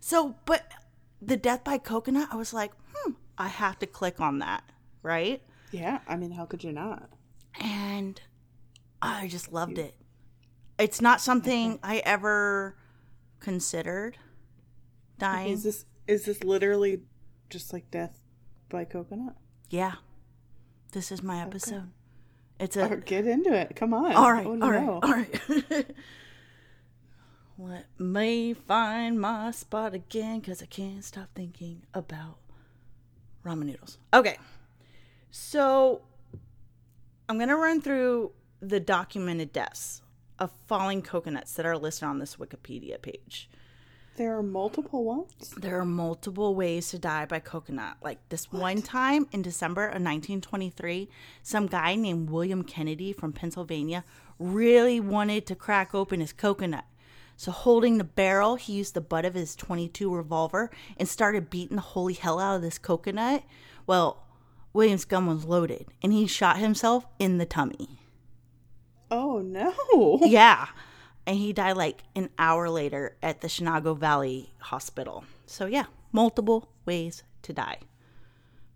So, 0.00 0.34
but 0.44 0.66
the 1.22 1.36
death 1.36 1.62
by 1.62 1.78
coconut, 1.78 2.28
I 2.32 2.36
was 2.36 2.52
like, 2.52 2.72
hmm, 2.92 3.12
I 3.38 3.48
have 3.48 3.78
to 3.80 3.86
click 3.86 4.20
on 4.20 4.38
that, 4.40 4.64
right? 5.02 5.42
yeah, 5.70 6.00
I 6.08 6.16
mean, 6.16 6.32
how 6.32 6.46
could 6.46 6.64
you 6.64 6.72
not? 6.72 7.10
And 7.60 8.20
I 9.00 9.28
just 9.28 9.52
loved 9.52 9.78
it. 9.78 9.94
It's 10.78 11.00
not 11.00 11.20
something 11.20 11.78
I 11.82 11.98
ever 11.98 12.76
considered 13.38 14.16
dying. 15.18 15.52
Is 15.52 15.62
this 15.62 15.84
is 16.08 16.24
this 16.24 16.42
literally 16.42 17.02
just 17.50 17.72
like 17.72 17.88
death 17.90 18.20
by 18.68 18.84
coconut? 18.84 19.36
Yeah. 19.68 19.94
This 20.90 21.12
is 21.12 21.22
my 21.22 21.40
episode. 21.42 21.90
It's 22.58 22.76
Or 22.76 22.80
a 22.82 22.90
oh, 22.90 22.96
get 22.96 23.26
into 23.26 23.52
it. 23.52 23.74
Come 23.76 23.94
on. 23.94 24.12
all 24.12 24.32
right, 24.32 24.46
Oh, 24.46 24.50
all 24.60 24.70
right, 24.70 24.84
no. 24.86 25.00
all 25.02 25.12
right. 25.12 25.86
Let 27.58 27.86
me 27.98 28.54
find 28.54 29.20
my 29.20 29.50
spot 29.50 29.94
again 29.94 30.40
because 30.40 30.62
I 30.62 30.66
can't 30.66 31.04
stop 31.04 31.28
thinking 31.34 31.82
about 31.92 32.38
ramen 33.44 33.66
noodles. 33.66 33.98
Okay, 34.14 34.38
so 35.30 36.00
I'm 37.28 37.38
gonna 37.38 37.56
run 37.56 37.80
through 37.82 38.32
the 38.60 38.80
documented 38.80 39.52
deaths 39.52 40.00
of 40.38 40.50
falling 40.66 41.02
coconuts 41.02 41.52
that 41.54 41.66
are 41.66 41.76
listed 41.76 42.04
on 42.08 42.18
this 42.18 42.36
Wikipedia 42.36 43.00
page. 43.00 43.50
There 44.20 44.36
are 44.36 44.42
multiple 44.42 45.02
ones. 45.02 45.54
There 45.56 45.80
are 45.80 45.84
multiple 45.86 46.54
ways 46.54 46.90
to 46.90 46.98
die 46.98 47.24
by 47.24 47.38
coconut. 47.38 47.96
Like 48.02 48.18
this 48.28 48.52
one 48.52 48.82
time 48.82 49.26
in 49.32 49.40
December 49.40 49.84
of 49.84 50.02
1923, 50.02 51.08
some 51.42 51.66
guy 51.66 51.94
named 51.94 52.28
William 52.28 52.62
Kennedy 52.62 53.14
from 53.14 53.32
Pennsylvania 53.32 54.04
really 54.38 55.00
wanted 55.00 55.46
to 55.46 55.54
crack 55.54 55.94
open 55.94 56.20
his 56.20 56.34
coconut. 56.34 56.84
So, 57.38 57.50
holding 57.50 57.96
the 57.96 58.04
barrel, 58.04 58.56
he 58.56 58.74
used 58.74 58.92
the 58.92 59.00
butt 59.00 59.24
of 59.24 59.32
his 59.32 59.56
22 59.56 60.14
revolver 60.14 60.70
and 60.98 61.08
started 61.08 61.48
beating 61.48 61.76
the 61.76 61.80
holy 61.80 62.12
hell 62.12 62.38
out 62.38 62.56
of 62.56 62.60
this 62.60 62.76
coconut. 62.76 63.42
Well, 63.86 64.26
William's 64.74 65.06
gun 65.06 65.28
was 65.28 65.46
loaded 65.46 65.86
and 66.02 66.12
he 66.12 66.26
shot 66.26 66.58
himself 66.58 67.06
in 67.18 67.38
the 67.38 67.46
tummy. 67.46 68.00
Oh 69.10 69.38
no. 69.38 70.18
Yeah. 70.26 70.66
And 71.26 71.36
he 71.36 71.52
died 71.52 71.76
like 71.76 72.02
an 72.16 72.30
hour 72.38 72.68
later 72.68 73.16
at 73.22 73.40
the 73.40 73.48
Shenango 73.48 73.96
Valley 73.96 74.52
Hospital. 74.58 75.24
So, 75.46 75.66
yeah, 75.66 75.84
multiple 76.12 76.70
ways 76.86 77.22
to 77.42 77.52
die. 77.52 77.78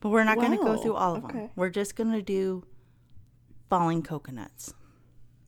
But 0.01 0.11
we're 0.11 0.25
not 0.25 0.37
going 0.37 0.51
to 0.57 0.63
go 0.63 0.77
through 0.77 0.95
all 0.95 1.17
of 1.17 1.27
them. 1.27 1.51
We're 1.57 1.71
just 1.71 1.97
going 1.97 2.13
to 2.13 2.23
do 2.23 2.65
falling 3.71 4.03
coconuts. 4.03 4.75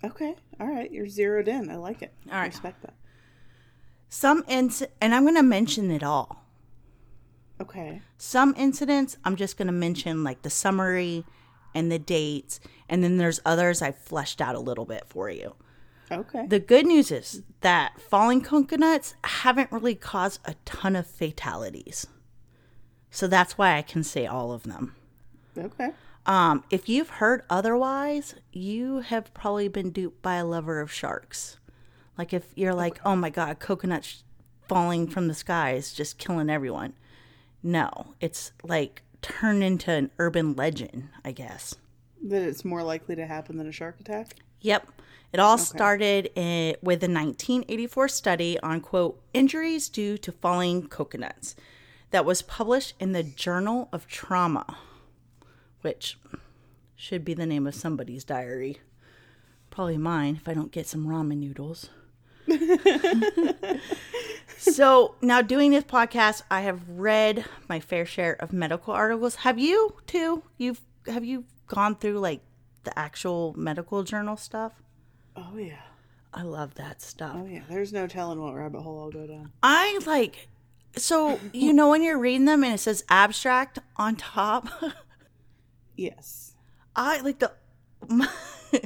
Okay. 0.02 0.34
All 0.58 0.66
right. 0.66 0.90
You're 0.90 1.08
zeroed 1.08 1.48
in. 1.48 1.70
I 1.70 1.76
like 1.76 2.02
it. 2.02 2.12
All 2.30 2.38
I 2.38 2.46
respect 2.46 2.82
that. 2.82 2.94
Some 4.08 4.42
inc- 4.44 4.86
and 5.00 5.14
I'm 5.14 5.24
going 5.24 5.34
to 5.34 5.42
mention 5.42 5.90
it 5.90 6.02
all. 6.02 6.44
Okay. 7.60 8.00
Some 8.18 8.54
incidents, 8.56 9.16
I'm 9.24 9.36
just 9.36 9.56
going 9.56 9.66
to 9.66 9.72
mention 9.72 10.24
like 10.24 10.42
the 10.42 10.50
summary 10.50 11.24
and 11.74 11.92
the 11.92 11.98
dates. 11.98 12.60
And 12.88 13.04
then 13.04 13.16
there's 13.16 13.40
others 13.44 13.82
I 13.82 13.92
fleshed 13.92 14.40
out 14.40 14.54
a 14.54 14.60
little 14.60 14.86
bit 14.86 15.04
for 15.06 15.28
you. 15.28 15.54
Okay. 16.10 16.46
The 16.46 16.60
good 16.60 16.86
news 16.86 17.10
is 17.10 17.42
that 17.60 18.00
falling 18.00 18.40
coconuts 18.40 19.14
haven't 19.24 19.72
really 19.72 19.94
caused 19.94 20.40
a 20.44 20.54
ton 20.64 20.94
of 20.94 21.06
fatalities. 21.06 22.06
So 23.10 23.26
that's 23.26 23.58
why 23.58 23.76
I 23.76 23.82
can 23.82 24.02
say 24.04 24.26
all 24.26 24.52
of 24.52 24.64
them. 24.64 24.94
okay. 25.56 25.90
Um, 26.26 26.64
if 26.70 26.88
you've 26.88 27.08
heard 27.08 27.42
otherwise, 27.48 28.34
you 28.52 28.98
have 28.98 29.32
probably 29.32 29.68
been 29.68 29.90
duped 29.90 30.22
by 30.22 30.34
a 30.36 30.44
lover 30.44 30.80
of 30.80 30.92
sharks. 30.92 31.58
Like 32.18 32.32
if 32.32 32.46
you're 32.56 32.74
like, 32.74 33.00
oh 33.04 33.14
my 33.14 33.30
god, 33.30 33.58
coconuts 33.60 34.24
falling 34.68 35.06
from 35.06 35.28
the 35.28 35.34
sky 35.34 35.72
is 35.72 35.92
just 35.92 36.18
killing 36.18 36.50
everyone. 36.50 36.94
No, 37.62 38.14
it's 38.20 38.52
like 38.64 39.02
turned 39.22 39.62
into 39.62 39.90
an 39.92 40.10
urban 40.18 40.54
legend, 40.54 41.08
I 41.24 41.32
guess. 41.32 41.74
That 42.24 42.42
it's 42.42 42.64
more 42.64 42.82
likely 42.82 43.14
to 43.16 43.26
happen 43.26 43.56
than 43.56 43.68
a 43.68 43.72
shark 43.72 44.00
attack. 44.00 44.34
Yep. 44.60 44.88
It 45.32 45.40
all 45.40 45.58
started 45.58 46.30
in, 46.34 46.76
with 46.82 47.02
a 47.02 47.10
1984 47.10 48.08
study 48.08 48.58
on, 48.60 48.80
quote, 48.80 49.20
injuries 49.34 49.88
due 49.88 50.16
to 50.18 50.32
falling 50.32 50.88
coconuts 50.88 51.56
that 52.10 52.24
was 52.24 52.42
published 52.42 52.94
in 53.00 53.12
the 53.12 53.22
Journal 53.22 53.88
of 53.92 54.06
Trauma, 54.06 54.78
which 55.82 56.18
should 56.94 57.24
be 57.24 57.34
the 57.34 57.46
name 57.46 57.66
of 57.66 57.74
somebody's 57.74 58.24
diary. 58.24 58.78
Probably 59.70 59.98
mine 59.98 60.36
if 60.40 60.48
I 60.48 60.54
don't 60.54 60.72
get 60.72 60.86
some 60.86 61.06
ramen 61.06 61.38
noodles. 61.38 61.90
so 64.56 65.16
now 65.20 65.42
doing 65.42 65.72
this 65.72 65.84
podcast, 65.84 66.42
I 66.50 66.62
have 66.62 66.80
read 66.88 67.44
my 67.68 67.80
fair 67.80 68.06
share 68.06 68.34
of 68.34 68.52
medical 68.52 68.94
articles. 68.94 69.36
Have 69.36 69.58
you 69.58 69.96
too? 70.06 70.44
You've 70.56 70.80
have 71.06 71.24
you 71.24 71.44
gone 71.66 71.96
through 71.96 72.20
like 72.20 72.40
the 72.84 72.96
actual 72.98 73.52
medical 73.56 74.02
journal 74.04 74.36
stuff? 74.36 74.72
Oh 75.36 75.56
yeah. 75.56 75.82
I 76.32 76.42
love 76.42 76.74
that 76.74 77.00
stuff. 77.00 77.36
Oh 77.36 77.46
yeah. 77.46 77.62
There's 77.68 77.92
no 77.92 78.06
telling 78.06 78.40
what 78.40 78.54
rabbit 78.54 78.82
hole 78.82 79.00
I'll 79.00 79.10
go 79.10 79.26
down. 79.26 79.52
I 79.62 79.98
like 80.06 80.48
so 80.96 81.38
you 81.52 81.72
know 81.72 81.90
when 81.90 82.02
you're 82.02 82.18
reading 82.18 82.46
them 82.46 82.64
and 82.64 82.74
it 82.74 82.78
says 82.78 83.04
abstract 83.08 83.78
on 83.96 84.16
top. 84.16 84.68
Yes. 85.96 86.54
I 86.94 87.20
like 87.20 87.38
the. 87.38 87.52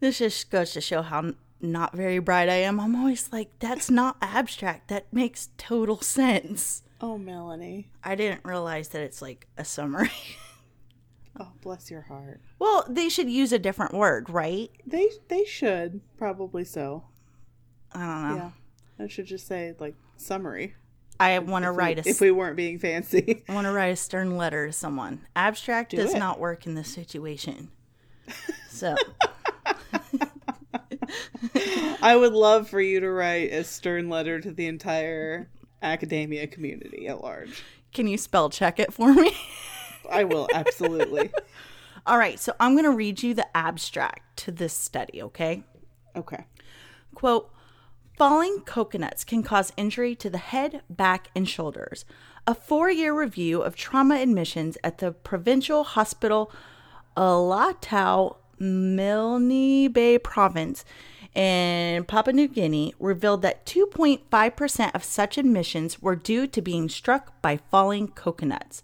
this 0.00 0.18
just 0.18 0.50
goes 0.50 0.72
to 0.72 0.80
show 0.80 1.02
how 1.02 1.32
not 1.60 1.94
very 1.94 2.18
bright 2.18 2.48
I 2.48 2.56
am. 2.56 2.80
I'm 2.80 2.94
always 2.94 3.32
like, 3.32 3.50
that's 3.58 3.90
not 3.90 4.16
abstract. 4.22 4.88
That 4.88 5.12
makes 5.12 5.50
total 5.58 6.00
sense. 6.00 6.82
Oh 7.00 7.18
Melanie. 7.18 7.88
I 8.02 8.14
didn't 8.14 8.44
realize 8.44 8.88
that 8.88 9.02
it's 9.02 9.20
like 9.20 9.46
a 9.56 9.64
summary. 9.64 10.10
Oh 11.38 11.52
bless 11.60 11.90
your 11.90 12.02
heart. 12.02 12.40
well, 12.58 12.84
they 12.88 13.08
should 13.08 13.28
use 13.28 13.52
a 13.52 13.58
different 13.58 13.92
word, 13.92 14.30
right? 14.30 14.70
They 14.86 15.10
they 15.28 15.44
should 15.44 16.00
probably 16.16 16.64
so. 16.64 17.04
I 17.92 18.00
don't 18.00 18.28
know. 18.38 18.52
Yeah. 18.98 19.04
I 19.04 19.08
should 19.08 19.26
just 19.26 19.46
say 19.46 19.74
like 19.78 19.94
summary. 20.16 20.74
I 21.20 21.38
want 21.38 21.64
to 21.64 21.70
If 21.70 21.74
we- 21.76 21.78
write 21.78 21.98
a 22.06 22.08
if 22.08 22.20
we 22.20 22.30
weren't 22.30 22.56
being 22.56 22.78
fancy. 22.78 23.42
I 23.48 23.54
want 23.54 23.66
to 23.66 23.72
write 23.72 23.88
a 23.88 23.96
stern 23.96 24.36
letter 24.36 24.66
to 24.66 24.72
someone. 24.72 25.20
Abstract 25.34 25.92
does 25.92 26.14
it. 26.14 26.18
not 26.18 26.38
work 26.38 26.66
in 26.66 26.74
this 26.74 26.92
situation. 26.92 27.70
So, 28.70 28.94
I 32.02 32.16
would 32.16 32.32
love 32.32 32.68
for 32.68 32.80
you 32.80 33.00
to 33.00 33.10
write 33.10 33.52
a 33.52 33.64
stern 33.64 34.08
letter 34.08 34.40
to 34.40 34.50
the 34.52 34.66
entire 34.66 35.48
academia 35.82 36.46
community 36.46 37.06
at 37.08 37.22
large. 37.22 37.62
can 37.92 38.06
you 38.08 38.18
spell 38.18 38.50
check 38.50 38.78
it 38.78 38.92
for 38.92 39.12
me? 39.14 39.32
I 40.10 40.24
will 40.24 40.48
absolutely. 40.52 41.30
All 42.06 42.18
right, 42.18 42.38
so 42.38 42.54
I'm 42.60 42.74
going 42.74 42.84
to 42.84 42.90
read 42.90 43.22
you 43.22 43.34
the 43.34 43.46
abstract 43.56 44.36
to 44.38 44.52
this 44.52 44.72
study, 44.72 45.22
okay? 45.22 45.64
Okay. 46.14 46.44
Quote 47.14 47.50
Falling 48.16 48.60
coconuts 48.60 49.24
can 49.24 49.42
cause 49.42 49.72
injury 49.76 50.14
to 50.14 50.30
the 50.30 50.38
head, 50.38 50.82
back, 50.88 51.28
and 51.34 51.48
shoulders. 51.48 52.04
A 52.46 52.54
four 52.54 52.90
year 52.90 53.12
review 53.12 53.60
of 53.60 53.76
trauma 53.76 54.16
admissions 54.16 54.78
at 54.82 54.98
the 54.98 55.12
Provincial 55.12 55.84
Hospital 55.84 56.50
Alotau, 57.16 58.36
Milne 58.58 59.92
Bay 59.92 60.18
Province 60.18 60.84
in 61.34 62.04
Papua 62.04 62.32
New 62.32 62.48
Guinea 62.48 62.94
revealed 62.98 63.42
that 63.42 63.66
2.5% 63.66 64.94
of 64.94 65.04
such 65.04 65.36
admissions 65.36 66.00
were 66.00 66.16
due 66.16 66.46
to 66.46 66.62
being 66.62 66.88
struck 66.88 67.40
by 67.42 67.58
falling 67.70 68.08
coconuts. 68.08 68.82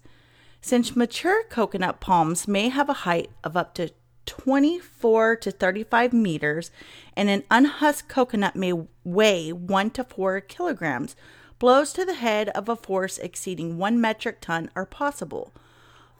Since 0.65 0.95
mature 0.95 1.43
coconut 1.49 1.99
palms 1.99 2.47
may 2.47 2.69
have 2.69 2.87
a 2.87 3.03
height 3.03 3.29
of 3.43 3.57
up 3.57 3.73
to 3.73 3.91
24 4.25 5.35
to 5.35 5.51
35 5.51 6.13
meters, 6.13 6.71
and 7.17 7.29
an 7.29 7.43
unhusked 7.51 8.07
coconut 8.07 8.55
may 8.55 8.71
weigh 9.03 9.51
1 9.51 9.89
to 9.91 10.05
4 10.05 10.39
kilograms, 10.39 11.17
blows 11.59 11.91
to 11.91 12.05
the 12.05 12.13
head 12.13 12.47
of 12.55 12.69
a 12.69 12.77
force 12.77 13.17
exceeding 13.17 13.77
1 13.77 13.99
metric 13.99 14.39
ton 14.39 14.71
are 14.73 14.85
possible. 14.85 15.51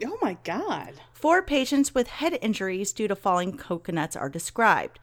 Oh 0.04 0.18
my 0.22 0.36
god. 0.44 0.96
Four 1.14 1.42
patients 1.42 1.96
with 1.96 2.08
head 2.08 2.38
injuries 2.42 2.92
due 2.92 3.08
to 3.08 3.16
falling 3.16 3.56
coconuts 3.56 4.18
are 4.18 4.28
described. 4.28 5.00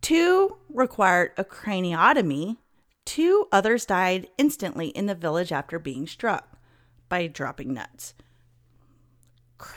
Two 0.00 0.56
required 0.68 1.30
a 1.36 1.44
craniotomy. 1.44 2.56
Two 3.04 3.46
others 3.52 3.86
died 3.86 4.26
instantly 4.36 4.88
in 4.88 5.06
the 5.06 5.14
village 5.14 5.52
after 5.52 5.78
being 5.78 6.08
struck 6.08 6.58
by 7.08 7.28
dropping 7.28 7.72
nuts. 7.72 8.14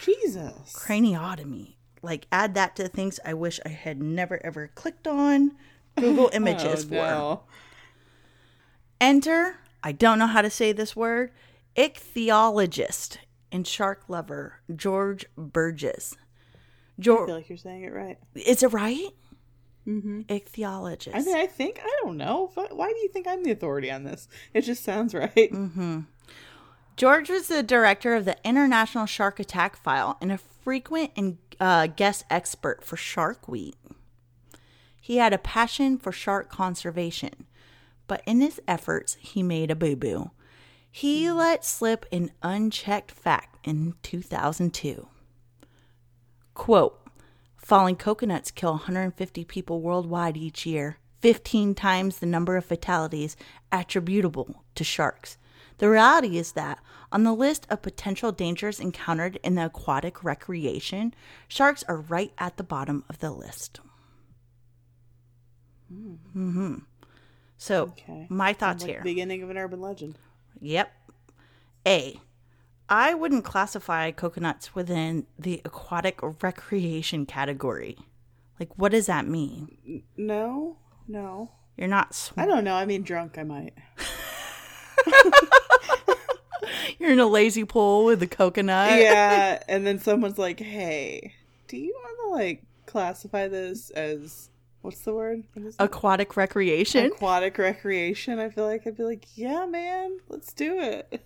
Jesus. 0.01 0.73
Craniotomy. 0.73 1.75
Like, 2.01 2.27
add 2.31 2.53
that 2.55 2.75
to 2.75 2.87
things 2.87 3.19
I 3.25 3.33
wish 3.33 3.59
I 3.65 3.69
had 3.69 4.01
never 4.01 4.43
ever 4.45 4.69
clicked 4.75 5.07
on. 5.07 5.53
Google 5.97 6.29
images 6.33 6.85
oh, 6.85 6.87
for. 6.87 6.95
no. 6.95 7.43
Enter, 8.99 9.57
I 9.83 9.91
don't 9.91 10.19
know 10.19 10.27
how 10.27 10.41
to 10.41 10.49
say 10.49 10.71
this 10.71 10.95
word, 10.95 11.31
ichthyologist 11.75 13.17
and 13.51 13.67
shark 13.67 14.03
lover 14.07 14.61
George 14.75 15.25
Burgess. 15.37 16.15
I 17.23 17.27
feel 17.27 17.35
like 17.35 17.49
you're 17.49 17.57
saying 17.57 17.83
it 17.83 17.93
right. 17.93 18.17
is 18.35 18.63
it 18.63 18.73
right? 18.73 19.09
Mm-hmm. 19.87 20.21
Ichthyologist. 20.21 21.15
I 21.15 21.21
mean, 21.21 21.37
I 21.37 21.45
think 21.45 21.79
I 21.81 21.99
don't 22.03 22.17
know. 22.17 22.51
Why 22.55 22.67
why 22.71 22.91
do 22.91 22.97
you 22.97 23.07
think 23.09 23.27
I'm 23.27 23.43
the 23.43 23.51
authority 23.51 23.89
on 23.89 24.03
this? 24.03 24.27
It 24.53 24.61
just 24.61 24.83
sounds 24.83 25.13
right. 25.13 25.51
George 26.97 27.29
was 27.29 27.47
the 27.47 27.61
director 27.61 28.15
of 28.15 28.25
the 28.25 28.37
International 28.43 29.05
Shark 29.05 29.39
Attack 29.39 29.75
File 29.75 30.17
and 30.19 30.31
a 30.31 30.39
frequent 30.39 31.11
and 31.15 31.37
uh, 31.59 31.85
guest 31.85 32.25
expert 32.27 32.83
for 32.83 32.97
shark 32.97 33.47
week. 33.47 33.75
He 34.99 35.17
had 35.17 35.31
a 35.31 35.37
passion 35.37 35.99
for 35.99 36.11
shark 36.11 36.49
conservation, 36.49 37.45
but 38.07 38.23
in 38.25 38.41
his 38.41 38.59
efforts, 38.67 39.15
he 39.19 39.43
made 39.43 39.69
a 39.69 39.75
boo 39.75 39.95
boo. 39.95 40.31
He 40.89 41.31
let 41.31 41.63
slip 41.63 42.07
an 42.11 42.31
unchecked 42.41 43.11
fact 43.11 43.59
in 43.63 43.93
2002. 44.01 45.07
Quote 46.55 46.99
Falling 47.57 47.95
coconuts 47.95 48.49
kill 48.49 48.71
150 48.71 49.45
people 49.45 49.81
worldwide 49.81 50.35
each 50.35 50.65
year, 50.65 50.97
15 51.21 51.75
times 51.75 52.17
the 52.17 52.25
number 52.25 52.57
of 52.57 52.65
fatalities 52.65 53.37
attributable 53.71 54.63
to 54.73 54.83
sharks. 54.83 55.37
The 55.79 55.89
reality 55.89 56.37
is 56.37 56.53
that, 56.53 56.79
on 57.11 57.23
the 57.23 57.33
list 57.33 57.67
of 57.69 57.81
potential 57.81 58.31
dangers 58.31 58.79
encountered 58.79 59.39
in 59.43 59.55
the 59.55 59.65
aquatic 59.65 60.23
recreation, 60.23 61.13
sharks 61.47 61.83
are 61.87 61.97
right 61.97 62.31
at 62.37 62.57
the 62.57 62.63
bottom 62.63 63.03
of 63.09 63.19
the 63.19 63.31
list. 63.31 63.79
hmm 65.89 66.75
So, 67.57 67.83
Okay. 67.83 68.27
my 68.29 68.53
thoughts 68.53 68.83
Like 68.83 68.89
here. 68.91 68.99
the 68.99 69.03
beginning 69.09 69.41
of 69.43 69.49
an 69.49 69.57
urban 69.57 69.81
legend. 69.81 70.17
Yep. 70.61 70.91
A. 71.87 72.19
I 72.89 73.13
wouldn't 73.13 73.43
classify 73.45 74.11
coconuts 74.11 74.73
within 74.75 75.27
the 75.37 75.61
aquatic 75.65 76.19
recreation 76.41 77.25
category. 77.25 77.97
Like, 78.59 78.77
what 78.77 78.91
does 78.91 79.05
that 79.07 79.27
mean? 79.27 80.03
No, 80.17 80.77
no. 81.07 81.51
You're 81.77 81.87
not 81.87 82.15
sw- 82.15 82.31
I 82.37 82.45
don't 82.45 82.63
know. 82.63 82.73
I 82.75 82.85
mean, 82.85 83.03
drunk. 83.03 83.37
I 83.37 83.43
might. 83.43 83.73
you're 86.99 87.11
in 87.11 87.19
a 87.19 87.27
lazy 87.27 87.63
pool 87.65 88.05
with 88.05 88.21
a 88.23 88.27
coconut. 88.27 88.99
yeah, 88.99 89.61
and 89.67 89.85
then 89.85 89.99
someone's 89.99 90.37
like, 90.37 90.59
"Hey, 90.59 91.33
do 91.67 91.77
you 91.77 91.93
want 92.03 92.17
to 92.23 92.43
like 92.43 92.63
classify 92.85 93.47
this 93.47 93.89
as 93.91 94.49
what's 94.81 94.99
the 95.01 95.13
word? 95.13 95.43
What 95.53 95.65
is 95.65 95.75
it? 95.75 95.81
Aquatic 95.81 96.35
recreation. 96.37 97.05
Aquatic 97.07 97.57
recreation." 97.57 98.39
I 98.39 98.49
feel 98.49 98.65
like 98.65 98.85
I'd 98.87 98.97
be 98.97 99.03
like, 99.03 99.25
"Yeah, 99.35 99.65
man, 99.65 100.19
let's 100.29 100.53
do 100.53 100.79
it." 100.79 101.25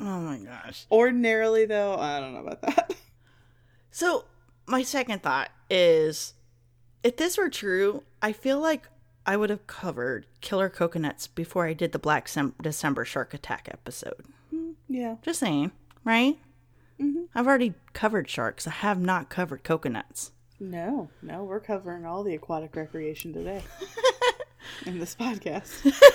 oh 0.00 0.20
my 0.20 0.38
gosh. 0.38 0.86
Ordinarily, 0.90 1.66
though, 1.66 1.94
I 1.96 2.20
don't 2.20 2.32
know 2.34 2.40
about 2.40 2.62
that. 2.62 2.94
So, 3.92 4.24
my 4.66 4.82
second 4.84 5.20
thought 5.20 5.50
is 5.68 6.34
if 7.02 7.16
this 7.16 7.36
were 7.36 7.48
true, 7.50 8.04
I 8.22 8.32
feel 8.32 8.60
like 8.60 8.88
I 9.26 9.36
would 9.36 9.50
have 9.50 9.66
covered 9.66 10.26
killer 10.40 10.68
coconuts 10.68 11.26
before 11.26 11.66
I 11.66 11.72
did 11.72 11.90
the 11.90 11.98
Black 11.98 12.28
Sem- 12.28 12.54
December 12.62 13.04
shark 13.04 13.34
attack 13.34 13.68
episode. 13.70 14.24
Yeah, 14.92 15.16
Just 15.22 15.38
saying, 15.38 15.70
right? 16.04 16.36
Mm-hmm. 17.00 17.22
I've 17.32 17.46
already 17.46 17.74
covered 17.92 18.28
sharks. 18.28 18.66
I 18.66 18.70
have 18.70 19.00
not 19.00 19.28
covered 19.30 19.62
coconuts. 19.62 20.32
no, 20.58 21.08
no, 21.22 21.44
we're 21.44 21.60
covering 21.60 22.04
all 22.04 22.24
the 22.24 22.34
aquatic 22.34 22.74
recreation 22.74 23.32
today 23.32 23.62
in 24.86 24.98
this 24.98 25.14
podcast. 25.14 25.94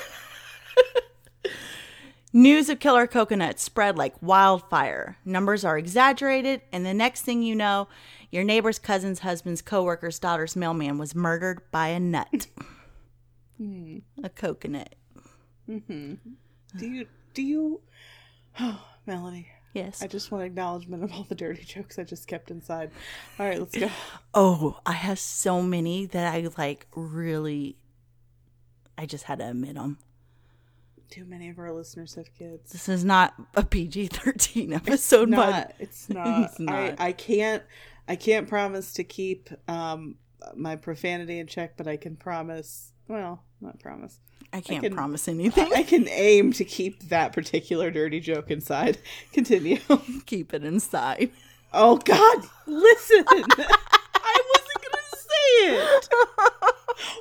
News 2.33 2.67
of 2.69 2.79
killer 2.81 3.07
coconuts 3.07 3.63
spread 3.63 3.97
like 3.97 4.21
wildfire. 4.21 5.17
Numbers 5.23 5.63
are 5.63 5.77
exaggerated, 5.77 6.61
and 6.73 6.85
the 6.85 6.93
next 6.93 7.21
thing 7.21 7.41
you 7.41 7.55
know, 7.55 7.87
your 8.29 8.43
neighbor's 8.43 8.77
cousin's 8.77 9.19
husband's 9.19 9.61
coworker's 9.61 10.19
daughter's 10.19 10.53
mailman 10.57 10.97
was 10.97 11.15
murdered 11.15 11.61
by 11.71 11.87
a 11.87 11.99
nut. 11.99 12.47
a 14.23 14.29
coconut. 14.35 14.95
Mm-hmm. 15.69 16.15
Do 16.77 16.85
you? 16.85 17.07
Do 17.33 17.41
you? 17.41 17.79
Oh, 18.59 18.81
Melanie. 19.05 19.47
Yes. 19.73 20.01
I 20.01 20.07
just 20.07 20.31
want 20.31 20.45
acknowledgement 20.45 21.03
of 21.03 21.11
all 21.11 21.23
the 21.27 21.35
dirty 21.35 21.63
jokes 21.63 21.99
I 21.99 22.03
just 22.05 22.27
kept 22.27 22.49
inside. 22.49 22.91
All 23.37 23.45
right, 23.45 23.59
let's 23.59 23.77
go. 23.77 23.89
Oh, 24.33 24.79
I 24.85 24.93
have 24.93 25.19
so 25.19 25.61
many 25.61 26.05
that 26.07 26.33
I 26.33 26.47
like 26.57 26.87
really. 26.95 27.75
I 28.97 29.05
just 29.05 29.25
had 29.25 29.39
to 29.39 29.49
admit 29.49 29.75
them. 29.75 29.97
Too 31.09 31.25
many 31.25 31.49
of 31.49 31.59
our 31.59 31.71
listeners 31.73 32.15
have 32.15 32.33
kids. 32.33 32.71
This 32.71 32.87
is 32.89 33.03
not 33.05 33.33
a 33.55 33.63
PG 33.63 34.07
13 34.07 34.73
episode, 34.81 35.29
not. 35.29 35.51
but 35.51 35.75
It's 35.79 36.09
not. 36.09 36.43
It's 36.43 36.59
not. 36.59 36.75
I, 36.75 36.95
I 37.07 37.11
can't. 37.11 37.63
I 38.07 38.15
can't 38.15 38.47
promise 38.47 38.93
to 38.93 39.03
keep 39.03 39.49
um 39.67 40.15
my 40.55 40.75
profanity 40.77 41.39
in 41.39 41.47
check, 41.47 41.75
but 41.75 41.87
I 41.87 41.97
can 41.97 42.15
promise. 42.15 42.91
Well, 43.07 43.43
not 43.61 43.79
promise. 43.79 44.19
I 44.53 44.61
can't 44.61 44.83
can- 44.83 44.93
promise 44.93 45.27
anything. 45.27 45.71
I 45.75 45.83
can 45.83 46.07
aim 46.09 46.53
to 46.53 46.63
keep 46.65 47.09
that 47.09 47.33
particular 47.33 47.91
dirty 47.91 48.19
joke 48.19 48.51
inside. 48.51 48.97
Continue. 49.33 49.77
Keep 50.25 50.53
it 50.53 50.63
inside. 50.63 51.31
Oh 51.73 51.97
God! 51.97 52.37
Listen, 52.67 53.25
I 53.29 54.41
wasn't 54.53 54.81
gonna 54.83 55.11
say 55.11 55.75
it. 55.75 56.07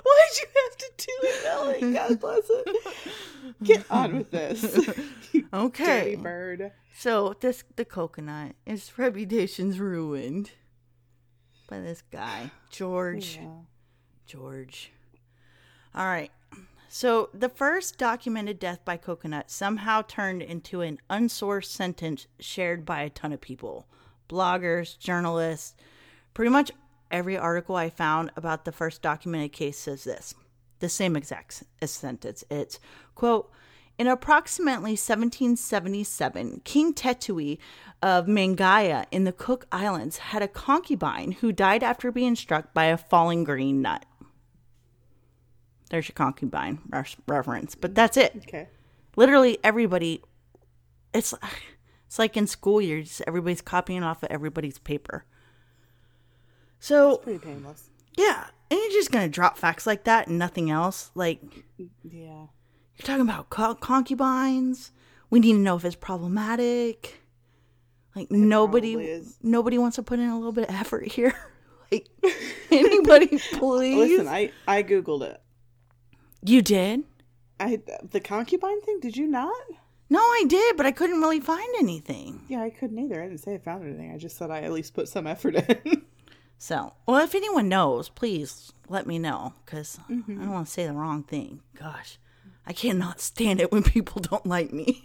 Why'd 0.04 0.36
you 0.38 0.46
have 0.54 0.76
to 0.78 0.90
do 0.98 1.12
it, 1.22 1.44
Melanie? 1.44 1.92
God 1.94 2.20
bless 2.20 2.44
it. 2.48 2.76
Get 3.62 3.90
on 3.90 4.16
with 4.18 4.30
this, 4.30 4.88
Okay. 5.52 5.84
dirty 6.14 6.16
bird. 6.16 6.72
So 6.96 7.34
this 7.40 7.64
the 7.74 7.84
coconut, 7.84 8.54
his 8.64 8.92
reputation's 8.96 9.80
ruined 9.80 10.52
by 11.68 11.80
this 11.80 12.02
guy, 12.12 12.52
George. 12.70 13.38
Yeah. 13.42 13.48
George. 14.26 14.92
All 15.94 16.06
right. 16.06 16.30
So 16.88 17.30
the 17.34 17.48
first 17.48 17.98
documented 17.98 18.58
death 18.58 18.84
by 18.84 18.96
coconut 18.96 19.50
somehow 19.50 20.02
turned 20.02 20.42
into 20.42 20.80
an 20.80 20.98
unsourced 21.10 21.66
sentence 21.66 22.26
shared 22.38 22.84
by 22.84 23.02
a 23.02 23.10
ton 23.10 23.32
of 23.32 23.40
people. 23.40 23.86
Bloggers, 24.28 24.98
journalists, 24.98 25.74
pretty 26.34 26.50
much 26.50 26.70
every 27.10 27.36
article 27.36 27.76
I 27.76 27.90
found 27.90 28.30
about 28.36 28.64
the 28.64 28.72
first 28.72 29.02
documented 29.02 29.52
case 29.52 29.78
says 29.78 30.04
this. 30.04 30.34
The 30.80 30.88
same 30.88 31.16
exact 31.16 31.64
sentence. 31.84 32.44
It's 32.50 32.78
quote 33.14 33.50
in 33.96 34.08
approximately 34.08 34.92
1777, 34.92 36.62
King 36.64 36.94
Tetui 36.94 37.58
of 38.02 38.26
Mangaia 38.26 39.06
in 39.12 39.22
the 39.22 39.32
Cook 39.32 39.66
Islands 39.70 40.16
had 40.18 40.42
a 40.42 40.48
concubine 40.48 41.32
who 41.32 41.52
died 41.52 41.84
after 41.84 42.10
being 42.10 42.34
struck 42.34 42.74
by 42.74 42.86
a 42.86 42.96
falling 42.96 43.44
green 43.44 43.82
nut. 43.82 44.04
There's 45.94 46.08
your 46.08 46.14
concubine 46.14 46.80
reference, 47.28 47.76
but 47.76 47.94
that's 47.94 48.16
it. 48.16 48.32
Okay. 48.38 48.66
Literally 49.16 49.58
everybody. 49.62 50.20
It's 51.12 51.32
it's 52.08 52.18
like 52.18 52.36
in 52.36 52.48
school 52.48 52.80
years, 52.80 53.22
everybody's 53.28 53.60
copying 53.62 54.02
off 54.02 54.24
of 54.24 54.28
everybody's 54.28 54.80
paper. 54.80 55.24
So 56.80 57.18
Pretty 57.18 57.38
painless. 57.38 57.90
yeah, 58.16 58.46
and 58.72 58.80
you're 58.80 58.90
just 58.90 59.12
gonna 59.12 59.28
drop 59.28 59.56
facts 59.56 59.86
like 59.86 60.02
that 60.02 60.26
and 60.26 60.36
nothing 60.36 60.68
else. 60.68 61.12
Like 61.14 61.40
Yeah. 61.78 61.86
you're 62.02 63.04
talking 63.04 63.20
about 63.22 63.50
co- 63.50 63.76
concubines. 63.76 64.90
We 65.30 65.38
need 65.38 65.52
to 65.52 65.58
know 65.60 65.76
if 65.76 65.84
it's 65.84 65.94
problematic. 65.94 67.20
Like 68.16 68.32
nobody, 68.32 69.22
nobody 69.44 69.78
wants 69.78 69.94
to 69.94 70.02
put 70.02 70.18
in 70.18 70.28
a 70.28 70.36
little 70.36 70.50
bit 70.50 70.68
of 70.68 70.74
effort 70.74 71.06
here. 71.06 71.34
like 71.92 72.08
anybody, 72.72 73.38
please. 73.52 73.96
Listen, 74.18 74.26
I 74.26 74.50
I 74.66 74.82
googled 74.82 75.22
it. 75.22 75.40
You 76.44 76.62
did? 76.62 77.04
I 77.58 77.80
the 78.10 78.20
concubine 78.20 78.80
thing. 78.82 79.00
Did 79.00 79.16
you 79.16 79.26
not? 79.26 79.54
No, 80.10 80.20
I 80.20 80.44
did, 80.46 80.76
but 80.76 80.86
I 80.86 80.92
couldn't 80.92 81.20
really 81.20 81.40
find 81.40 81.68
anything. 81.78 82.42
Yeah, 82.48 82.62
I 82.62 82.70
couldn't 82.70 82.98
either. 82.98 83.22
I 83.22 83.26
didn't 83.26 83.40
say 83.40 83.54
I 83.54 83.58
found 83.58 83.84
anything. 83.84 84.12
I 84.12 84.18
just 84.18 84.36
said 84.36 84.50
I 84.50 84.60
at 84.60 84.72
least 84.72 84.94
put 84.94 85.08
some 85.08 85.26
effort 85.26 85.56
in. 85.56 86.04
So, 86.58 86.94
well, 87.06 87.22
if 87.22 87.34
anyone 87.34 87.68
knows, 87.68 88.08
please 88.08 88.72
let 88.88 89.06
me 89.06 89.18
know 89.18 89.54
because 89.64 89.98
mm-hmm. 90.08 90.40
I 90.40 90.44
don't 90.44 90.52
want 90.52 90.66
to 90.66 90.72
say 90.72 90.86
the 90.86 90.92
wrong 90.92 91.22
thing. 91.22 91.60
Gosh, 91.74 92.18
I 92.66 92.72
cannot 92.72 93.20
stand 93.20 93.60
it 93.60 93.72
when 93.72 93.82
people 93.82 94.22
don't 94.30 94.46
like 94.46 94.72
me. 94.72 95.04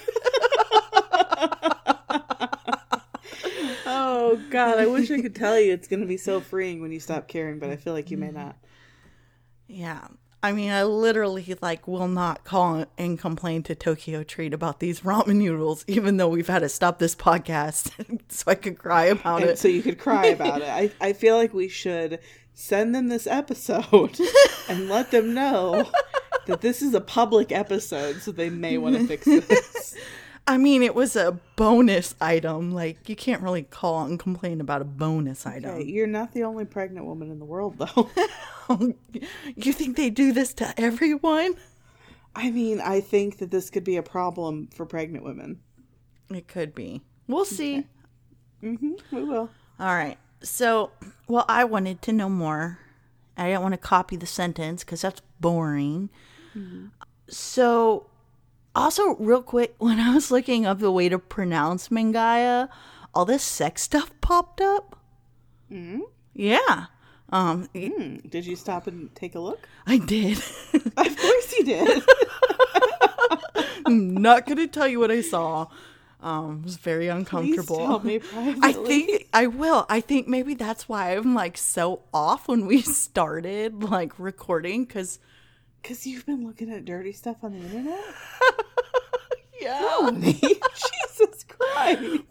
oh 3.86 4.40
God, 4.50 4.78
I 4.78 4.86
wish 4.86 5.12
I 5.12 5.22
could 5.22 5.36
tell 5.36 5.60
you 5.60 5.74
it's 5.74 5.88
gonna 5.88 6.06
be 6.06 6.18
so 6.18 6.40
freeing 6.40 6.82
when 6.82 6.92
you 6.92 7.00
stop 7.00 7.28
caring, 7.28 7.60
but 7.60 7.70
I 7.70 7.76
feel 7.76 7.94
like 7.94 8.12
you 8.12 8.18
may 8.18 8.28
mm-hmm. 8.28 8.38
not. 8.38 8.56
Yeah. 9.68 10.08
I 10.48 10.54
mean, 10.54 10.72
I 10.72 10.84
literally 10.84 11.58
like 11.62 11.90
will 11.90 12.08
not 12.08 12.46
call 12.46 12.86
and 12.98 13.20
complain 13.20 13.64
to 13.64 13.76
Tokyo 13.76 14.24
Treat 14.24 14.54
about 14.54 14.80
these 14.80 15.02
ramen 15.02 15.36
noodles, 15.36 15.84
even 15.88 16.16
though 16.16 16.30
we've 16.30 16.48
had 16.48 16.60
to 16.60 16.70
stop 16.70 17.00
this 17.00 17.16
podcast 17.16 17.92
so 18.32 18.46
I 18.48 18.56
could 18.56 18.78
cry 18.78 19.06
about 19.08 19.42
And 19.42 19.52
it. 19.52 19.60
so 19.60 19.68
you 19.68 19.82
could 19.84 20.00
cry 20.00 20.28
about 20.28 20.62
it. 20.62 20.70
I, 20.70 20.90
I 21.02 21.12
feel 21.12 21.36
like 21.36 21.54
we 21.54 21.68
should 21.68 22.20
send 22.54 22.96
them 22.96 23.10
this 23.10 23.28
episode 23.28 24.18
and 24.70 24.88
let 24.88 25.12
them 25.12 25.34
know 25.34 25.92
that 26.46 26.62
this 26.62 26.82
is 26.82 26.94
a 26.94 27.02
public 27.02 27.52
episode, 27.52 28.22
so 28.22 28.32
they 28.32 28.50
may 28.50 28.78
want 28.78 28.96
to 28.96 29.06
fix 29.06 29.26
this. 29.48 29.96
I 30.48 30.58
mean, 30.58 30.82
it 30.82 30.96
was 30.96 31.18
a 31.18 31.38
bonus 31.58 32.16
item. 32.22 32.72
Like, 32.72 33.10
you 33.10 33.16
can't 33.16 33.42
really 33.42 33.64
call 33.64 34.06
and 34.06 34.18
complain 34.18 34.62
about 34.62 34.82
a 34.82 34.86
bonus 34.86 35.46
item. 35.46 35.72
Okay, 35.72 35.84
you're 35.84 36.08
not 36.08 36.34
the 36.34 36.44
only 36.44 36.64
pregnant 36.64 37.06
woman 37.06 37.30
in 37.30 37.40
the 37.40 37.46
world, 37.46 37.78
though. 37.78 38.10
you 39.56 39.74
think 39.74 39.98
they 39.98 40.10
do 40.10 40.32
this 40.32 40.54
to 40.56 40.74
everyone? 40.80 41.56
I 42.34 42.52
mean, 42.52 42.80
I 42.80 43.02
think 43.02 43.40
that 43.40 43.52
this 43.52 43.70
could 43.70 43.84
be 43.84 43.98
a 43.98 44.04
problem 44.04 44.70
for 44.74 44.86
pregnant 44.86 45.26
women. 45.26 45.60
It 46.30 46.48
could 46.48 46.74
be. 46.74 47.02
We'll 47.28 47.46
see. 47.46 47.86
Mm-hmm, 48.64 48.94
we 49.12 49.24
will. 49.24 49.50
All 49.80 49.96
right. 49.96 50.18
So, 50.42 50.92
well, 51.28 51.46
I 51.50 51.66
wanted 51.66 52.02
to 52.04 52.14
know 52.14 52.30
more. 52.30 52.80
I 53.36 53.50
didn't 53.50 53.64
want 53.64 53.74
to 53.74 53.80
copy 53.80 54.16
the 54.16 54.26
sentence 54.26 54.84
because 54.84 55.02
that's 55.02 55.22
boring. 55.40 56.10
So, 57.30 58.08
also, 58.78 59.16
real 59.16 59.42
quick, 59.42 59.76
when 59.80 60.00
I 60.00 60.14
was 60.14 60.32
looking 60.32 60.66
up 60.66 60.80
the 60.80 60.92
way 60.92 61.10
to 61.10 61.20
pronounce 61.20 61.90
Mangaia, 61.90 62.70
all 63.14 63.26
this 63.26 63.44
sex 63.44 63.82
stuff 63.84 64.12
popped 64.22 64.62
up. 64.62 65.00
Mm-hmm. 65.72 66.02
Yeah. 66.34 66.86
Um, 67.30 67.68
Hmm, 67.76 68.18
Did 68.30 68.46
you 68.46 68.56
stop 68.56 68.88
and 68.88 69.14
take 69.16 69.36
a 69.36 69.40
look? 69.40 69.68
I 69.86 69.98
did. 69.98 70.38
Of 70.98 71.16
course 71.18 71.54
you 71.58 71.64
did. 71.66 72.04
I'm 73.86 74.14
not 74.16 74.46
going 74.46 74.58
to 74.58 74.68
tell 74.68 74.88
you 74.88 75.00
what 75.00 75.12
I 75.12 75.22
saw. 75.22 75.68
Um, 76.22 76.60
it 76.62 76.66
was 76.66 76.78
very 76.78 77.06
Please 77.06 77.12
uncomfortable. 77.12 77.78
tell 77.78 78.00
me 78.00 78.20
privately. 78.34 78.60
I 78.64 78.74
think 78.74 79.28
I 79.34 79.48
will. 79.48 79.86
I 79.90 80.02
think 80.02 80.28
maybe 80.28 80.56
that's 80.56 80.90
why 80.90 81.16
I'm 81.16 81.36
like 81.36 81.58
so 81.58 82.02
off 82.14 82.48
when 82.48 82.66
we 82.66 82.82
started 82.82 83.84
like 83.84 84.18
recording 84.18 84.86
because 84.86 85.20
because 85.82 86.06
you've 86.06 86.26
been 86.26 86.46
looking 86.46 86.72
at 86.72 86.86
dirty 86.86 87.14
stuff 87.14 87.38
on 87.44 87.54
the 87.54 87.60
internet. 87.60 88.04
yeah. 89.62 90.10
Jesus 90.22 91.46
Christ! 91.48 92.24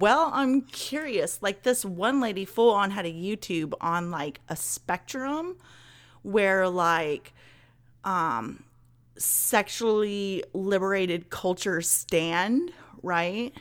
Well, 0.00 0.30
I'm 0.32 0.62
curious. 0.62 1.42
Like 1.42 1.62
this 1.62 1.84
one 1.84 2.20
lady 2.20 2.44
full 2.44 2.72
on 2.72 2.90
had 2.90 3.06
a 3.06 3.12
YouTube 3.12 3.72
on 3.80 4.10
like 4.10 4.40
a 4.48 4.56
spectrum 4.56 5.56
where 6.22 6.68
like 6.68 7.32
um 8.04 8.62
sexually 9.16 10.44
liberated 10.52 11.30
cultures 11.30 11.90
stand, 11.90 12.72
right? 13.02 13.52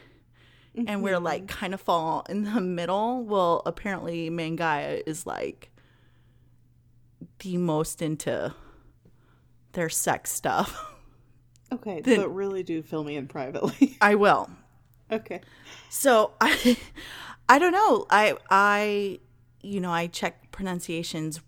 And 0.86 1.02
we're 1.02 1.20
like 1.20 1.48
kind 1.48 1.74
of 1.74 1.82
fall 1.82 2.24
in 2.30 2.44
the 2.44 2.62
middle. 2.62 3.24
Well, 3.24 3.64
apparently 3.66 4.30
Mangaia 4.30 5.02
is 5.08 5.26
like 5.26 5.72
the 7.40 7.58
most 7.58 8.04
into 8.04 8.54
their 9.74 9.90
sex 9.90 10.32
stuff. 10.32 10.94
Okay, 11.70 12.02
but 12.02 12.34
really 12.34 12.64
do 12.64 12.82
fill 12.82 13.04
me 13.04 13.18
in 13.18 13.28
privately. 13.28 13.98
I 14.02 14.16
will. 14.16 14.50
okay. 15.12 15.42
So 15.90 16.32
I 16.42 16.78
I 17.50 17.60
don't 17.60 17.74
know. 17.74 18.06
I 18.10 18.38
I 18.50 19.20
you 19.62 19.82
know, 19.82 19.92
I 19.92 20.08
check 20.08 20.50
pronunciations 20.54 21.42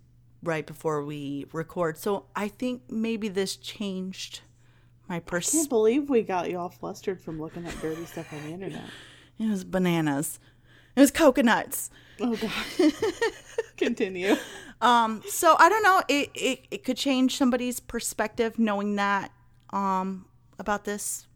right 0.44 0.68
before 0.68 1.06
we 1.06 1.46
record. 1.54 1.98
So 1.98 2.26
I 2.36 2.50
think 2.50 2.82
maybe 2.92 3.30
this 3.30 3.56
changed 3.56 4.42
my 5.08 5.16
I 5.16 5.20
pers 5.20 5.52
can't 5.52 5.70
believe 5.70 6.10
we 6.10 6.22
got 6.22 6.50
you 6.50 6.58
all 6.60 6.68
flustered 6.70 7.22
from 7.22 7.40
looking 7.40 7.66
at 7.66 7.80
dirty 7.80 8.06
stuff 8.06 8.34
on 8.34 8.44
the 8.44 8.50
internet. 8.50 8.84
it 9.40 9.50
was 9.50 9.64
bananas. 9.64 10.38
It 10.98 11.00
was 11.00 11.12
coconuts. 11.12 11.90
Oh 12.20 12.36
God. 12.36 12.94
Continue. 13.78 14.36
Um 14.82 15.22
so 15.28 15.56
I 15.60 15.70
don't 15.70 15.84
know. 15.84 16.02
It 16.08 16.30
it, 16.34 16.60
it 16.72 16.84
could 16.84 16.98
change 16.98 17.38
somebody's 17.38 17.80
perspective 17.80 18.58
knowing 18.58 18.96
that 18.96 19.32
um 19.72 20.26
about 20.58 20.86
this 20.86 21.28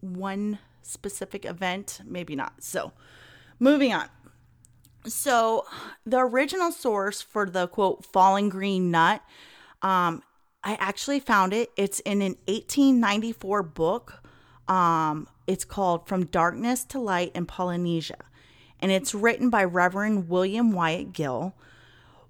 one 0.00 0.58
specific 0.82 1.44
event, 1.44 2.00
maybe 2.04 2.36
not. 2.36 2.62
So, 2.62 2.92
moving 3.58 3.94
on. 3.94 4.08
So, 5.06 5.64
the 6.04 6.18
original 6.18 6.70
source 6.70 7.22
for 7.22 7.48
the 7.48 7.66
quote 7.68 8.04
falling 8.04 8.48
green 8.48 8.90
nut, 8.90 9.22
um, 9.80 10.22
I 10.62 10.76
actually 10.78 11.20
found 11.20 11.52
it. 11.52 11.70
It's 11.76 12.00
in 12.00 12.22
an 12.22 12.36
1894 12.46 13.62
book. 13.62 14.22
Um, 14.68 15.28
it's 15.46 15.64
called 15.64 16.06
From 16.06 16.26
Darkness 16.26 16.84
to 16.84 17.00
Light 17.00 17.32
in 17.34 17.46
Polynesia, 17.46 18.18
and 18.80 18.92
it's 18.92 19.14
written 19.14 19.50
by 19.50 19.64
Reverend 19.64 20.28
William 20.28 20.72
Wyatt 20.72 21.12
Gill. 21.12 21.54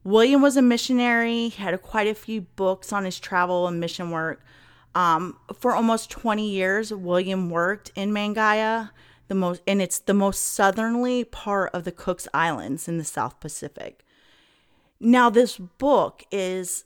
William 0.05 0.43
was 0.43 0.57
a 0.57 0.63
missionary, 0.63 1.49
he 1.49 1.63
had 1.63 1.81
quite 1.83 2.07
a 2.07 2.15
few 2.15 2.43
books 2.43 2.93
on 2.93 3.05
his 3.05 3.21
travel 3.21 3.69
and 3.69 3.79
mission 3.79 4.11
work. 4.11 4.45
Um, 4.95 5.39
for 5.59 5.75
almost 5.75 6.11
20 6.11 6.49
years, 6.49 6.93
William 6.93 7.49
worked 7.49 7.93
in 7.95 8.13
Mangaia, 8.13 8.91
the 9.29 9.35
most, 9.35 9.63
and 9.67 9.81
it's 9.81 10.01
the 10.01 10.15
most 10.15 10.43
southerly 10.43 11.25
part 11.25 11.71
of 11.73 11.85
the 11.85 11.93
Cook's 11.93 12.29
Islands 12.35 12.89
in 12.89 12.99
the 12.99 13.05
South 13.05 13.41
Pacific. 13.41 14.05
Now, 15.01 15.31
this 15.31 15.57
book 15.57 16.25
is, 16.31 16.85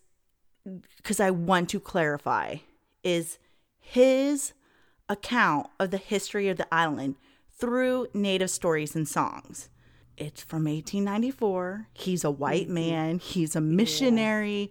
because 0.96 1.20
I 1.20 1.30
want 1.30 1.68
to 1.70 1.80
clarify, 1.80 2.56
is 3.02 3.38
his 3.78 4.52
account 5.08 5.68
of 5.80 5.90
the 5.90 5.96
history 5.96 6.48
of 6.48 6.56
the 6.56 6.72
island 6.72 7.16
through 7.58 8.08
native 8.14 8.50
stories 8.50 8.94
and 8.94 9.08
songs. 9.08 9.68
It's 10.16 10.42
from 10.42 10.64
1894. 10.64 11.88
He's 11.92 12.24
a 12.24 12.30
white 12.30 12.64
mm-hmm. 12.64 12.74
man, 12.74 13.18
he's 13.18 13.56
a 13.56 13.60
missionary. 13.60 14.70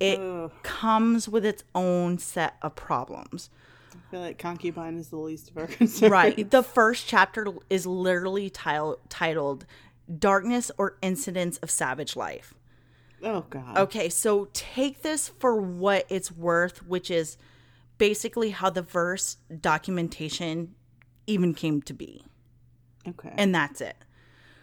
It 0.00 0.20
comes 0.62 1.28
with 1.28 1.44
its 1.44 1.64
own 1.74 2.18
set 2.18 2.54
of 2.62 2.76
problems. 2.76 3.50
I 3.92 4.10
feel 4.10 4.20
like 4.20 4.38
concubine 4.38 4.96
is 4.96 5.08
the 5.08 5.16
least 5.16 5.50
of 5.50 5.58
our 5.58 5.66
concerns. 5.66 6.10
Right. 6.10 6.50
The 6.50 6.62
first 6.62 7.08
chapter 7.08 7.48
is 7.68 7.84
literally 7.84 8.48
tile- 8.48 8.98
titled 9.08 9.66
Darkness 10.18 10.70
or 10.78 10.96
Incidents 11.02 11.58
of 11.58 11.70
Savage 11.70 12.14
Life. 12.14 12.54
Oh 13.22 13.44
God. 13.50 13.76
Okay, 13.76 14.08
so 14.08 14.48
take 14.52 15.02
this 15.02 15.28
for 15.40 15.60
what 15.60 16.06
it's 16.08 16.30
worth, 16.30 16.86
which 16.86 17.10
is 17.10 17.36
basically 17.98 18.50
how 18.50 18.70
the 18.70 18.82
verse 18.82 19.38
documentation 19.60 20.74
even 21.26 21.52
came 21.52 21.82
to 21.82 21.92
be. 21.92 22.24
Okay. 23.06 23.32
And 23.36 23.54
that's 23.54 23.80
it. 23.80 23.96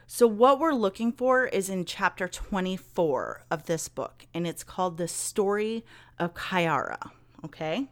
So, 0.07 0.27
what 0.27 0.59
we're 0.59 0.73
looking 0.73 1.11
for 1.11 1.47
is 1.47 1.69
in 1.69 1.83
chapter 1.83 2.27
24 2.27 3.45
of 3.49 3.65
this 3.65 3.87
book, 3.87 4.27
and 4.33 4.45
it's 4.45 4.63
called 4.63 4.97
The 4.97 5.07
Story 5.07 5.83
of 6.19 6.35
Kyara. 6.35 7.11
Okay? 7.43 7.87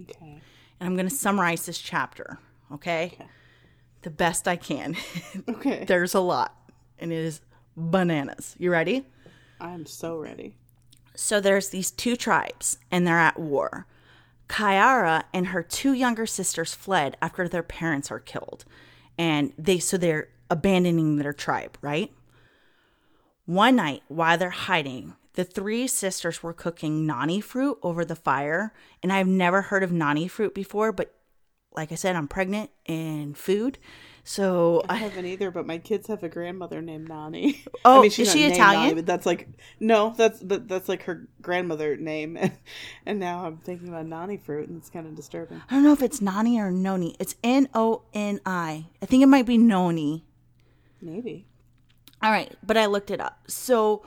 okay. 0.00 0.40
And 0.78 0.88
I'm 0.88 0.94
going 0.94 1.08
to 1.08 1.14
summarize 1.14 1.66
this 1.66 1.78
chapter. 1.78 2.38
Okay? 2.72 3.12
okay? 3.14 3.28
The 4.02 4.10
best 4.10 4.46
I 4.46 4.56
can. 4.56 4.96
Okay. 5.48 5.84
There's 5.84 6.14
a 6.14 6.20
lot, 6.20 6.56
and 6.98 7.12
it 7.12 7.16
is 7.16 7.40
bananas. 7.76 8.54
You 8.58 8.70
ready? 8.70 9.06
I'm 9.60 9.86
so 9.86 10.16
ready. 10.16 10.56
So 11.14 11.40
there's 11.40 11.70
these 11.70 11.90
two 11.90 12.16
tribes, 12.16 12.78
and 12.90 13.06
they're 13.06 13.18
at 13.18 13.38
war. 13.38 13.86
Kyara 14.48 15.24
and 15.34 15.48
her 15.48 15.62
two 15.62 15.92
younger 15.92 16.26
sisters 16.26 16.74
fled 16.74 17.16
after 17.20 17.48
their 17.48 17.62
parents 17.62 18.10
are 18.10 18.20
killed, 18.20 18.64
and 19.18 19.52
they 19.58 19.78
so 19.78 19.96
they're 19.96 20.28
abandoning 20.50 21.16
their 21.16 21.32
tribe, 21.32 21.78
right? 21.80 22.12
One 23.46 23.76
night, 23.76 24.02
while 24.08 24.36
they're 24.38 24.50
hiding, 24.50 25.14
the 25.34 25.44
three 25.44 25.86
sisters 25.86 26.42
were 26.42 26.52
cooking 26.52 27.06
nani 27.06 27.40
fruit 27.40 27.78
over 27.82 28.04
the 28.04 28.16
fire, 28.16 28.72
and 29.02 29.12
I've 29.12 29.26
never 29.26 29.62
heard 29.62 29.82
of 29.82 29.92
nani 29.92 30.28
fruit 30.28 30.54
before, 30.54 30.92
but 30.92 31.14
like 31.72 31.92
I 31.92 31.94
said, 31.94 32.16
I'm 32.16 32.28
pregnant 32.28 32.70
and 32.86 33.36
food, 33.36 33.78
so 34.24 34.82
I 34.88 34.94
I 34.94 34.96
haven't 34.98 35.26
either, 35.26 35.50
but 35.50 35.66
my 35.66 35.78
kids 35.78 36.08
have 36.08 36.22
a 36.22 36.28
grandmother 36.28 36.82
named 36.82 37.08
Nani. 37.08 37.64
Oh, 37.84 38.02
I 38.02 38.06
is 38.06 38.12
she 38.12 38.22
Italian? 38.22 38.58
Nani, 38.58 38.94
but 38.94 39.06
that's 39.06 39.24
like 39.24 39.48
no, 39.78 40.14
that's 40.16 40.42
but 40.42 40.68
that's 40.68 40.88
like 40.88 41.04
her 41.04 41.26
grandmother 41.40 41.96
name, 41.96 42.36
and, 42.36 42.52
and 43.06 43.18
now 43.18 43.46
I'm 43.46 43.56
thinking 43.58 43.88
about 43.88 44.06
Nani 44.06 44.36
fruit, 44.36 44.68
and 44.68 44.78
it's 44.78 44.90
kind 44.90 45.06
of 45.06 45.14
disturbing. 45.14 45.62
I 45.70 45.74
don't 45.74 45.82
know 45.82 45.92
if 45.92 46.02
it's 46.02 46.20
nani 46.20 46.58
or 46.58 46.70
noni. 46.70 47.16
It's 47.18 47.34
N 47.42 47.68
O 47.74 48.02
N 48.12 48.40
I. 48.44 48.86
I 49.00 49.06
think 49.06 49.22
it 49.22 49.26
might 49.26 49.46
be 49.46 49.56
noni. 49.56 50.26
Maybe. 51.00 51.46
All 52.22 52.30
right, 52.30 52.54
but 52.62 52.76
I 52.76 52.86
looked 52.86 53.10
it 53.10 53.20
up. 53.20 53.40
So, 53.46 54.04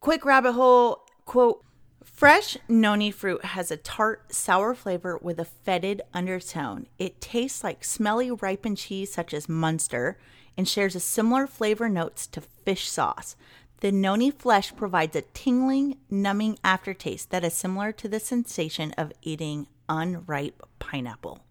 quick 0.00 0.24
rabbit 0.24 0.52
hole 0.52 1.06
quote 1.24 1.64
Fresh 2.04 2.56
noni 2.68 3.10
fruit 3.10 3.44
has 3.44 3.70
a 3.70 3.76
tart, 3.76 4.34
sour 4.34 4.74
flavor 4.74 5.18
with 5.22 5.38
a 5.38 5.44
fetid 5.44 6.02
undertone. 6.12 6.88
It 6.98 7.20
tastes 7.20 7.62
like 7.62 7.84
smelly 7.84 8.30
ripened 8.30 8.78
cheese 8.78 9.12
such 9.12 9.32
as 9.32 9.48
Munster 9.48 10.18
and 10.56 10.68
shares 10.68 10.96
a 10.96 11.00
similar 11.00 11.46
flavor 11.46 11.88
notes 11.88 12.26
to 12.28 12.40
fish 12.40 12.88
sauce. 12.88 13.36
The 13.80 13.92
noni 13.92 14.32
flesh 14.32 14.74
provides 14.74 15.14
a 15.14 15.22
tingling, 15.22 15.98
numbing 16.10 16.58
aftertaste 16.64 17.30
that 17.30 17.44
is 17.44 17.54
similar 17.54 17.92
to 17.92 18.08
the 18.08 18.18
sensation 18.18 18.92
of 18.98 19.12
eating 19.22 19.68
unripe 19.88 20.60
pineapple. 20.80 21.44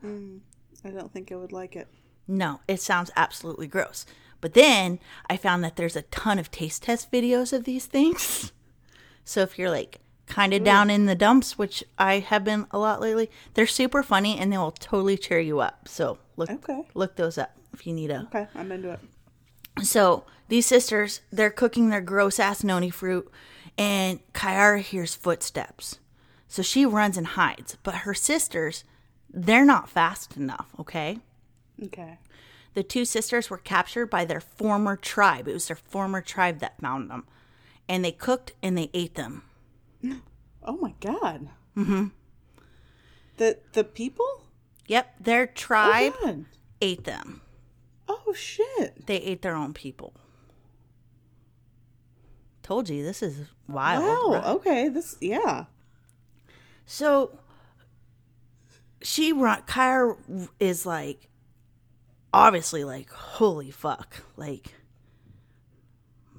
Hmm, 0.00 0.38
I 0.84 0.90
don't 0.90 1.12
think 1.12 1.32
I 1.32 1.36
would 1.36 1.50
like 1.50 1.74
it. 1.74 1.88
No, 2.28 2.60
it 2.68 2.80
sounds 2.80 3.10
absolutely 3.16 3.66
gross. 3.66 4.04
But 4.40 4.54
then 4.54 5.00
I 5.28 5.36
found 5.36 5.64
that 5.64 5.74
there's 5.76 5.96
a 5.96 6.02
ton 6.02 6.38
of 6.38 6.50
taste 6.50 6.84
test 6.84 7.10
videos 7.10 7.52
of 7.52 7.64
these 7.64 7.86
things. 7.86 8.52
So 9.24 9.42
if 9.42 9.58
you're 9.58 9.70
like 9.70 10.00
kind 10.26 10.54
of 10.54 10.64
down 10.64 10.88
in 10.88 11.04
the 11.04 11.14
dumps, 11.14 11.58
which 11.58 11.84
I 11.98 12.20
have 12.20 12.44
been 12.44 12.66
a 12.70 12.78
lot 12.78 12.98
lately, 13.02 13.30
they're 13.52 13.66
super 13.66 14.02
funny 14.02 14.38
and 14.38 14.50
they 14.50 14.56
will 14.56 14.70
totally 14.70 15.18
cheer 15.18 15.38
you 15.38 15.60
up. 15.60 15.86
So 15.86 16.16
look 16.38 16.48
Okay. 16.48 16.84
look 16.94 17.16
those 17.16 17.36
up 17.36 17.54
if 17.74 17.86
you 17.86 17.92
need 17.92 18.10
a 18.10 18.22
Okay, 18.22 18.46
I'm 18.54 18.72
into 18.72 18.90
it. 18.92 19.00
So 19.82 20.24
these 20.48 20.64
sisters, 20.64 21.20
they're 21.30 21.50
cooking 21.50 21.90
their 21.90 22.00
gross 22.00 22.40
ass 22.40 22.64
noni 22.64 22.88
fruit, 22.88 23.30
and 23.76 24.20
Kyara 24.32 24.80
hears 24.80 25.14
footsteps. 25.14 25.98
So 26.48 26.62
she 26.62 26.86
runs 26.86 27.18
and 27.18 27.26
hides. 27.26 27.76
But 27.82 27.96
her 27.96 28.14
sisters, 28.14 28.84
they're 29.28 29.66
not 29.66 29.90
fast 29.90 30.38
enough, 30.38 30.68
okay? 30.80 31.18
Okay. 31.84 32.18
The 32.74 32.82
two 32.82 33.04
sisters 33.04 33.50
were 33.50 33.58
captured 33.58 34.06
by 34.06 34.24
their 34.24 34.40
former 34.40 34.96
tribe. 34.96 35.48
It 35.48 35.54
was 35.54 35.68
their 35.68 35.76
former 35.76 36.20
tribe 36.20 36.60
that 36.60 36.80
found 36.80 37.10
them. 37.10 37.26
And 37.88 38.04
they 38.04 38.12
cooked 38.12 38.52
and 38.62 38.76
they 38.76 38.90
ate 38.94 39.14
them. 39.14 39.42
Oh 40.64 40.76
my 40.76 40.92
god. 41.00 41.48
Mm-hmm. 41.76 42.08
The 43.38 43.58
the 43.72 43.84
people? 43.84 44.44
Yep, 44.86 45.14
their 45.18 45.46
tribe 45.46 46.12
Oh, 46.22 46.44
ate 46.82 47.04
them. 47.04 47.40
Oh 48.06 48.34
shit. 48.34 49.06
They 49.06 49.16
ate 49.16 49.40
their 49.40 49.54
own 49.54 49.72
people. 49.72 50.12
Told 52.62 52.90
you, 52.90 53.02
this 53.02 53.22
is 53.22 53.46
wild. 53.66 54.04
Wow. 54.04 54.34
right? 54.34 54.44
Okay. 54.56 54.88
This 54.90 55.16
yeah. 55.22 55.66
So 56.84 57.38
she 59.00 59.32
run 59.32 59.62
Kyra 59.62 60.48
is 60.60 60.84
like 60.84 61.30
obviously 62.38 62.84
like 62.84 63.10
holy 63.10 63.70
fuck. 63.70 64.22
Like 64.36 64.74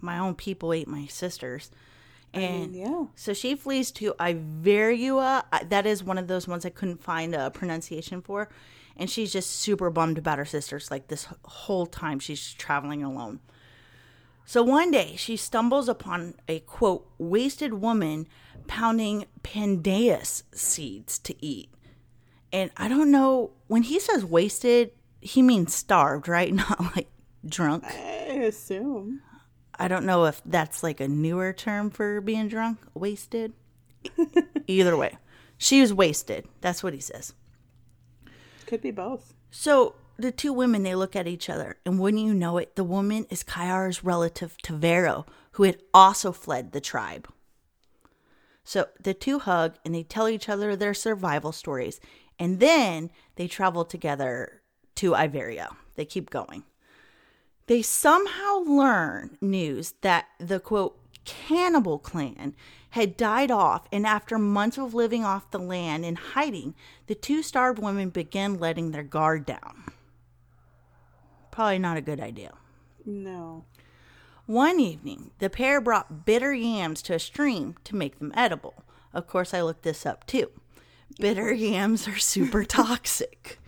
my 0.02 0.18
own 0.20 0.36
people 0.36 0.74
ate 0.74 0.88
my 0.88 1.06
sisters. 1.08 1.72
And 2.34 2.76
yeah. 2.76 3.06
so 3.16 3.34
she 3.34 3.56
flees 3.56 3.90
to 3.94 4.14
Iveria 4.20 5.44
I- 5.52 5.64
that 5.64 5.86
is 5.86 6.04
one 6.04 6.20
of 6.20 6.28
those 6.28 6.48
ones 6.48 6.66
I 6.66 6.70
couldn't 6.70 7.04
find 7.04 7.34
a 7.34 7.50
pronunciation 7.52 8.22
for. 8.22 8.50
And 8.96 9.10
she's 9.10 9.32
just 9.32 9.50
super 9.50 9.90
bummed 9.90 10.18
about 10.18 10.38
her 10.38 10.46
sisters 10.46 10.92
like 10.92 11.08
this 11.08 11.28
whole 11.44 11.86
time 11.86 12.20
she's 12.20 12.54
traveling 12.54 13.04
alone. 13.04 13.40
So 14.46 14.64
one 14.64 14.92
day 14.92 15.16
she 15.16 15.38
stumbles 15.38 15.88
upon 15.88 16.36
a 16.48 16.60
quote 16.60 17.08
wasted 17.18 17.76
woman 17.76 18.28
pounding 18.68 19.26
pandanus 19.44 20.44
seeds 20.54 21.20
to 21.20 21.36
eat. 21.46 21.70
And 22.52 22.72
I 22.78 22.88
don't 22.88 23.12
know 23.12 23.52
when 23.68 23.84
he 23.84 24.00
says 24.00 24.26
wasted, 24.26 24.92
he 25.22 25.42
means 25.42 25.74
starved, 25.74 26.28
right? 26.28 26.54
Not 26.54 26.96
like 26.96 27.10
drunk. 27.46 27.86
I 27.86 28.44
assume. 28.44 29.22
I 29.78 29.88
don't 29.88 30.06
know 30.06 30.26
if 30.26 30.42
that's 30.46 30.84
like 30.84 31.00
a 31.00 31.08
newer 31.08 31.54
term 31.54 31.90
for 31.90 32.20
being 32.20 32.50
drunk, 32.50 32.80
wasted. 32.94 33.54
Either 34.68 34.98
way, 34.98 35.18
she 35.58 35.82
was 35.82 35.94
wasted. 35.94 36.46
That's 36.62 36.84
what 36.84 36.94
he 36.94 37.00
says. 37.00 37.34
Could 38.66 38.82
be 38.82 38.92
both. 38.92 39.34
So 39.52 39.96
the 40.18 40.32
two 40.32 40.52
women 40.52 40.84
they 40.84 40.96
look 40.96 41.16
at 41.16 41.28
each 41.28 41.50
other, 41.50 41.78
and 41.86 41.98
wouldn't 42.00 42.24
you 42.24 42.34
know 42.34 42.58
it, 42.58 42.76
the 42.76 42.84
woman 42.84 43.26
is 43.30 43.44
Kyara's 43.44 44.04
relative 44.04 44.58
Tavero, 44.62 45.26
who 45.54 45.64
had 45.64 45.82
also 45.94 46.32
fled 46.32 46.72
the 46.72 46.82
tribe. 46.82 47.28
So 48.66 48.88
the 49.02 49.14
two 49.14 49.40
hug 49.40 49.76
and 49.84 49.96
they 49.96 50.04
tell 50.04 50.28
each 50.28 50.50
other 50.50 50.76
their 50.76 50.94
survival 50.94 51.52
stories, 51.52 52.00
and 52.38 52.60
then 52.60 53.12
they 53.36 53.48
travel 53.48 53.86
together 53.86 54.59
to 55.00 55.14
Iveria. 55.14 55.70
They 55.96 56.04
keep 56.04 56.30
going. 56.30 56.64
They 57.68 57.82
somehow 57.82 58.60
learn 58.66 59.38
news 59.40 59.94
that 60.02 60.26
the 60.40 60.60
quote 60.60 61.00
cannibal 61.24 62.00
clan 62.00 62.54
had 62.90 63.16
died 63.16 63.50
off, 63.50 63.88
and 63.94 64.06
after 64.06 64.38
months 64.38 64.78
of 64.78 64.94
living 64.94 65.24
off 65.24 65.52
the 65.52 65.60
land 65.60 66.04
and 66.04 66.18
hiding, 66.18 66.76
the 67.08 67.16
two 67.16 67.42
starved 67.42 67.80
women 67.80 68.10
began 68.10 68.60
letting 68.60 68.92
their 68.92 69.04
guard 69.04 69.46
down. 69.46 69.86
Probably 71.50 71.80
not 71.80 71.96
a 71.96 72.02
good 72.02 72.20
idea. 72.20 72.52
No. 73.06 73.64
One 74.48 74.82
evening, 74.82 75.32
the 75.40 75.50
pair 75.50 75.80
brought 75.80 76.26
bitter 76.26 76.54
yams 76.54 77.02
to 77.04 77.14
a 77.14 77.20
stream 77.20 77.76
to 77.86 77.96
make 77.96 78.20
them 78.20 78.34
edible. 78.36 78.84
Of 79.14 79.28
course, 79.28 79.54
I 79.54 79.62
looked 79.62 79.84
this 79.84 80.06
up 80.06 80.26
too. 80.26 80.50
Bitter 81.20 81.54
yams 81.54 82.06
are 82.06 82.18
super 82.18 82.66
toxic. 82.66 83.60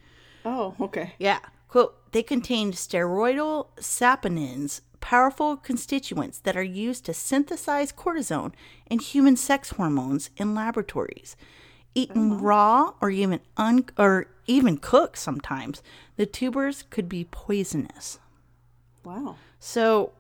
Oh, 0.46 0.76
okay. 0.80 1.14
Yeah. 1.20 1.40
Quote, 1.68 2.12
they 2.12 2.24
contain 2.24 2.74
steroidal 2.74 3.68
saponins, 3.78 4.82
powerful 5.00 5.58
constituents 5.58 6.40
that 6.40 6.58
are 6.58 6.64
used 6.64 7.06
to 7.06 7.14
synthesize 7.14 7.92
cortisone 7.92 8.54
and 8.88 9.02
human 9.02 9.38
sex 9.38 9.72
hormones 9.72 10.30
in 10.38 10.54
laboratories. 10.54 11.36
Eaten 11.94 12.34
oh, 12.34 12.38
raw 12.38 12.94
or 13.02 13.10
even 13.10 13.40
un- 13.58 13.86
or 13.98 14.28
even 14.48 14.78
cooked 14.78 15.18
sometimes, 15.18 15.82
the 16.16 16.26
tubers 16.26 16.84
could 16.90 17.10
be 17.10 17.26
poisonous. 17.30 18.20
Wow. 19.04 19.36
So 19.60 20.14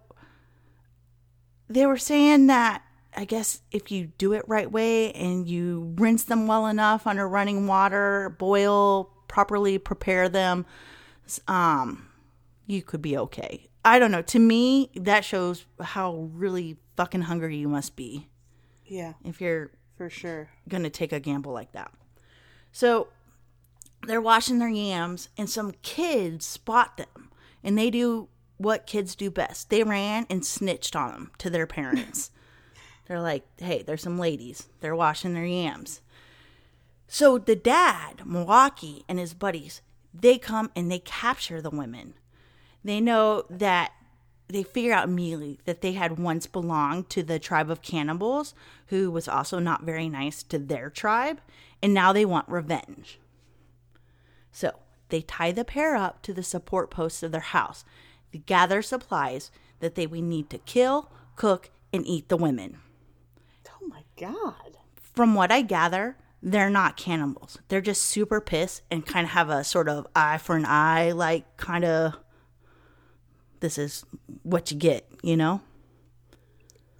they 1.69 1.85
were 1.85 1.97
saying 1.97 2.47
that 2.47 2.83
I 3.15 3.25
guess 3.25 3.61
if 3.71 3.91
you 3.91 4.11
do 4.17 4.33
it 4.33 4.43
right 4.47 4.71
way 4.71 5.11
and 5.11 5.47
you 5.47 5.93
rinse 5.97 6.23
them 6.23 6.47
well 6.47 6.67
enough 6.67 7.05
under 7.05 7.27
running 7.27 7.67
water, 7.67 8.35
boil, 8.39 9.09
properly 9.31 9.77
prepare 9.77 10.27
them, 10.27 10.65
um, 11.47 12.09
you 12.67 12.81
could 12.83 13.01
be 13.01 13.17
okay. 13.17 13.69
I 13.85 13.97
don't 13.97 14.11
know. 14.11 14.21
To 14.21 14.39
me, 14.39 14.91
that 14.95 15.23
shows 15.23 15.65
how 15.79 16.29
really 16.33 16.75
fucking 16.97 17.21
hungry 17.21 17.55
you 17.55 17.69
must 17.69 17.95
be 17.95 18.27
Yeah, 18.85 19.13
if 19.23 19.39
you're 19.39 19.71
for 19.97 20.09
sure. 20.09 20.49
going 20.67 20.83
to 20.83 20.89
take 20.89 21.13
a 21.13 21.19
gamble 21.21 21.53
like 21.53 21.71
that. 21.71 21.91
So 22.73 23.07
they're 24.05 24.21
washing 24.21 24.59
their 24.59 24.69
yams, 24.69 25.29
and 25.37 25.49
some 25.49 25.71
kids 25.81 26.45
spot 26.45 26.97
them, 26.97 27.31
and 27.63 27.77
they 27.77 27.89
do 27.89 28.27
what 28.57 28.85
kids 28.85 29.15
do 29.15 29.31
best. 29.31 29.69
They 29.69 29.83
ran 29.83 30.27
and 30.29 30.45
snitched 30.45 30.95
on 30.95 31.11
them 31.11 31.31
to 31.37 31.49
their 31.49 31.65
parents. 31.67 32.31
they're 33.07 33.21
like, 33.21 33.45
hey, 33.57 33.81
there's 33.81 34.03
some 34.03 34.19
ladies. 34.19 34.67
They're 34.81 34.95
washing 34.95 35.33
their 35.33 35.45
yams. 35.45 36.01
So 37.13 37.37
the 37.37 37.57
dad, 37.57 38.25
Milwaukee, 38.25 39.03
and 39.09 39.19
his 39.19 39.33
buddies, 39.33 39.81
they 40.13 40.37
come 40.37 40.71
and 40.77 40.89
they 40.89 40.99
capture 40.99 41.61
the 41.61 41.69
women. 41.69 42.13
They 42.85 43.01
know 43.01 43.43
that 43.49 43.91
they 44.47 44.63
figure 44.63 44.93
out 44.93 45.09
immediately 45.09 45.59
that 45.65 45.81
they 45.81 45.91
had 45.91 46.17
once 46.17 46.47
belonged 46.47 47.09
to 47.09 47.21
the 47.21 47.37
tribe 47.37 47.69
of 47.69 47.81
cannibals, 47.81 48.53
who 48.87 49.11
was 49.11 49.27
also 49.27 49.59
not 49.59 49.83
very 49.83 50.07
nice 50.07 50.41
to 50.43 50.57
their 50.57 50.89
tribe, 50.89 51.41
and 51.83 51.93
now 51.93 52.13
they 52.13 52.23
want 52.23 52.47
revenge. 52.47 53.19
So 54.53 54.71
they 55.09 55.19
tie 55.19 55.51
the 55.51 55.65
pair 55.65 55.97
up 55.97 56.21
to 56.21 56.33
the 56.33 56.43
support 56.43 56.89
posts 56.89 57.23
of 57.23 57.33
their 57.33 57.41
house. 57.41 57.83
They 58.31 58.39
gather 58.39 58.81
supplies 58.81 59.51
that 59.81 59.95
they 59.95 60.07
would 60.07 60.23
need 60.23 60.49
to 60.51 60.59
kill, 60.59 61.11
cook, 61.35 61.71
and 61.91 62.07
eat 62.07 62.29
the 62.29 62.37
women. 62.37 62.77
Oh 63.69 63.85
my 63.85 64.03
god. 64.15 64.77
From 64.95 65.35
what 65.35 65.51
I 65.51 65.61
gather, 65.61 66.15
they're 66.43 66.69
not 66.69 66.97
cannibals. 66.97 67.59
They're 67.67 67.81
just 67.81 68.03
super 68.03 68.41
pissed 68.41 68.81
and 68.89 69.05
kind 69.05 69.25
of 69.25 69.31
have 69.31 69.49
a 69.49 69.63
sort 69.63 69.87
of 69.89 70.07
eye 70.15 70.37
for 70.37 70.55
an 70.55 70.65
eye, 70.65 71.11
like 71.11 71.57
kind 71.57 71.85
of 71.85 72.15
this 73.59 73.77
is 73.77 74.03
what 74.43 74.71
you 74.71 74.77
get, 74.77 75.07
you 75.21 75.37
know? 75.37 75.61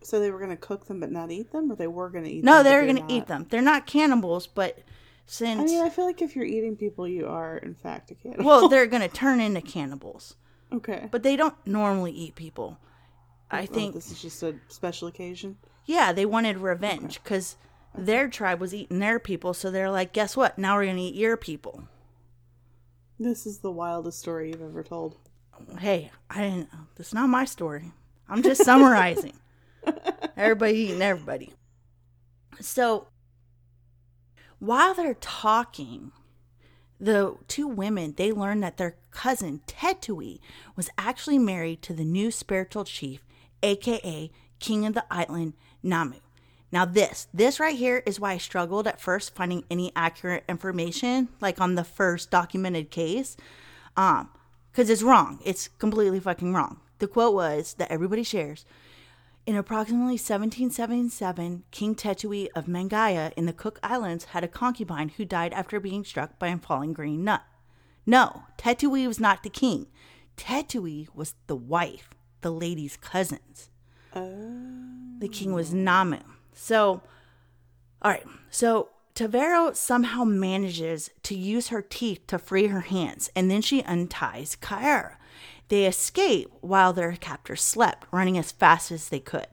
So 0.04 0.20
they 0.20 0.32
were 0.32 0.39
gonna 0.39 0.58
cook 0.58 0.86
them 0.86 1.00
but 1.00 1.12
not 1.12 1.32
eat 1.32 1.52
them, 1.52 1.72
or 1.72 1.76
they 1.76 1.88
were 1.88 2.10
gonna 2.10 2.28
eat 2.28 2.44
No, 2.44 2.56
them? 2.56 2.60
but 2.60 2.70
they're 2.70 2.86
going 2.86 3.08
to 3.08 3.14
eat 3.14 3.28
them. 3.28 3.46
They're 3.50 3.62
not 3.62 3.86
cannibals, 3.86 4.48
but 4.48 4.80
since. 5.26 5.60
I 5.60 5.64
mean, 5.66 5.82
I 5.84 5.89
feel 5.89 6.06
like 6.06 6.22
if 6.22 6.36
you're 6.36 6.46
eating 6.46 6.76
people, 6.76 7.08
you 7.08 7.28
are 7.28 7.58
in 7.58 7.74
fact 7.76 8.12
a 8.12 8.16
cannibal. 8.16 8.46
well, 8.46 8.68
they're 8.70 8.88
going 8.94 9.04
to 9.04 9.08
turn 9.16 9.39
into 9.39 9.62
cannibals. 9.62 10.36
okay. 10.74 11.08
But 11.12 11.24
they 11.24 11.36
don't 11.36 11.56
normally 11.66 12.12
eat 12.12 12.36
people. 12.36 12.78
I 13.50 13.64
Oh, 13.64 13.66
think 13.68 13.94
this 13.94 14.12
is 14.12 14.22
just 14.22 14.42
a 14.44 14.56
special 14.70 15.08
occasion. 15.08 15.58
yeah, 15.86 16.12
they 16.14 16.26
wanted 16.26 16.58
revenge 16.58 17.24
cuz 17.24 17.56
their 17.96 18.30
tribe 18.30 18.60
was 18.60 18.74
eating 18.74 19.00
their 19.00 19.20
people, 19.20 19.54
so 19.54 19.70
they're 19.70 19.92
like, 19.92 20.14
"Guess 20.14 20.38
what? 20.38 20.58
Now 20.58 20.76
we're 20.76 20.86
going 20.86 20.98
to 20.98 21.04
eat 21.04 21.16
your 21.16 21.38
people." 21.38 21.84
This 23.20 23.46
is 23.46 23.60
the 23.60 23.72
wildest 23.72 24.20
story 24.20 24.50
you've 24.50 24.62
ever 24.62 24.84
told. 24.84 25.16
Hey, 25.80 26.12
I 26.30 26.42
didn't 26.42 26.70
It's 26.98 27.14
not 27.14 27.28
my 27.28 27.46
story. 27.46 27.92
I'm 28.28 28.42
just 28.42 28.64
summarizing. 28.64 29.34
everybody 30.38 30.74
eating 30.74 31.02
everybody. 31.02 31.54
So 32.60 33.08
while 34.60 34.94
they're 34.94 35.14
talking, 35.16 36.12
the 37.00 37.36
two 37.48 37.68
women 37.68 38.14
they 38.16 38.32
learn 38.32 38.60
that 38.62 38.78
their 38.78 38.96
cousin 39.12 39.62
Tetui 39.68 40.39
was 40.76 40.89
actually 40.98 41.39
married 41.39 41.82
to 41.84 41.94
the 41.94 42.06
new 42.06 42.32
spiritual 42.32 42.86
chief 42.86 43.24
aka 43.64 44.32
King 44.60 44.86
of 44.86 44.94
the 44.94 45.06
Island, 45.12 45.54
Namu. 45.84 46.20
Now, 46.72 46.86
this, 46.86 47.28
this 47.34 47.60
right 47.60 47.76
here 47.76 48.02
is 48.06 48.20
why 48.20 48.34
I 48.34 48.38
struggled 48.38 48.88
at 48.88 49.02
first 49.02 49.36
finding 49.36 49.66
any 49.70 49.92
accurate 49.96 50.46
information, 50.48 51.28
like 51.42 51.60
on 51.60 51.76
the 51.76 51.84
first 51.84 52.32
documented 52.32 52.92
case, 52.92 53.36
um, 53.98 54.30
because 54.72 54.90
it's 54.90 55.04
wrong. 55.04 55.40
It's 55.44 55.68
completely 55.68 56.20
fucking 56.20 56.54
wrong. 56.54 56.80
The 57.00 57.08
quote 57.08 57.34
was 57.34 57.74
that 57.74 57.92
everybody 57.92 58.24
shares. 58.24 58.66
In 59.46 59.56
approximately 59.56 60.14
1777, 60.14 61.64
King 61.72 61.96
Tetui 61.96 62.48
of 62.56 62.68
Mangaia 62.68 63.34
in 63.36 63.48
the 63.48 63.54
Cook 63.54 63.80
Islands 63.82 64.26
had 64.26 64.44
a 64.44 64.48
concubine 64.48 65.10
who 65.10 65.26
died 65.26 65.52
after 65.52 65.80
being 65.80 66.06
struck 66.06 66.38
by 66.38 66.48
a 66.48 66.58
falling 66.58 66.94
green 66.94 67.24
nut. 67.24 67.42
No, 68.06 68.44
Tetui 68.58 69.08
was 69.08 69.20
not 69.20 69.44
the 69.44 69.50
king. 69.50 69.88
Tetui 70.38 71.08
was 71.14 71.34
the 71.48 71.56
wife, 71.56 72.12
the 72.42 72.52
lady's 72.52 72.98
cousins. 72.98 73.72
The 74.14 75.30
king 75.30 75.54
was 75.54 75.74
Namu. 75.74 76.20
So, 76.62 77.01
all 78.03 78.12
right. 78.12 78.26
So 78.51 78.89
Tavero 79.16 79.76
somehow 79.76 80.24
manages 80.24 81.09
to 81.24 81.36
use 81.36 81.70
her 81.70 81.82
teeth 81.82 82.28
to 82.28 82.38
free 82.38 82.68
her 82.68 82.82
hands, 82.82 83.32
and 83.36 83.49
then 83.49 83.64
she 83.64 83.82
unties 83.82 84.55
Kaira. 84.62 85.16
They 85.70 85.88
escape 85.88 86.51
while 86.62 86.93
their 86.93 87.14
captors 87.14 87.64
slept, 87.64 88.05
running 88.12 88.38
as 88.38 88.51
fast 88.51 88.91
as 88.91 89.09
they 89.09 89.20
could. 89.20 89.47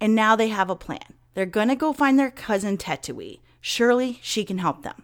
And 0.00 0.14
now 0.14 0.34
they 0.34 0.48
have 0.48 0.70
a 0.70 0.76
plan. 0.76 1.12
They're 1.34 1.44
gonna 1.44 1.76
go 1.76 1.92
find 1.92 2.18
their 2.18 2.30
cousin 2.30 2.78
Tetui. 2.78 3.40
Surely 3.60 4.18
she 4.22 4.44
can 4.44 4.58
help 4.58 4.82
them. 4.82 5.02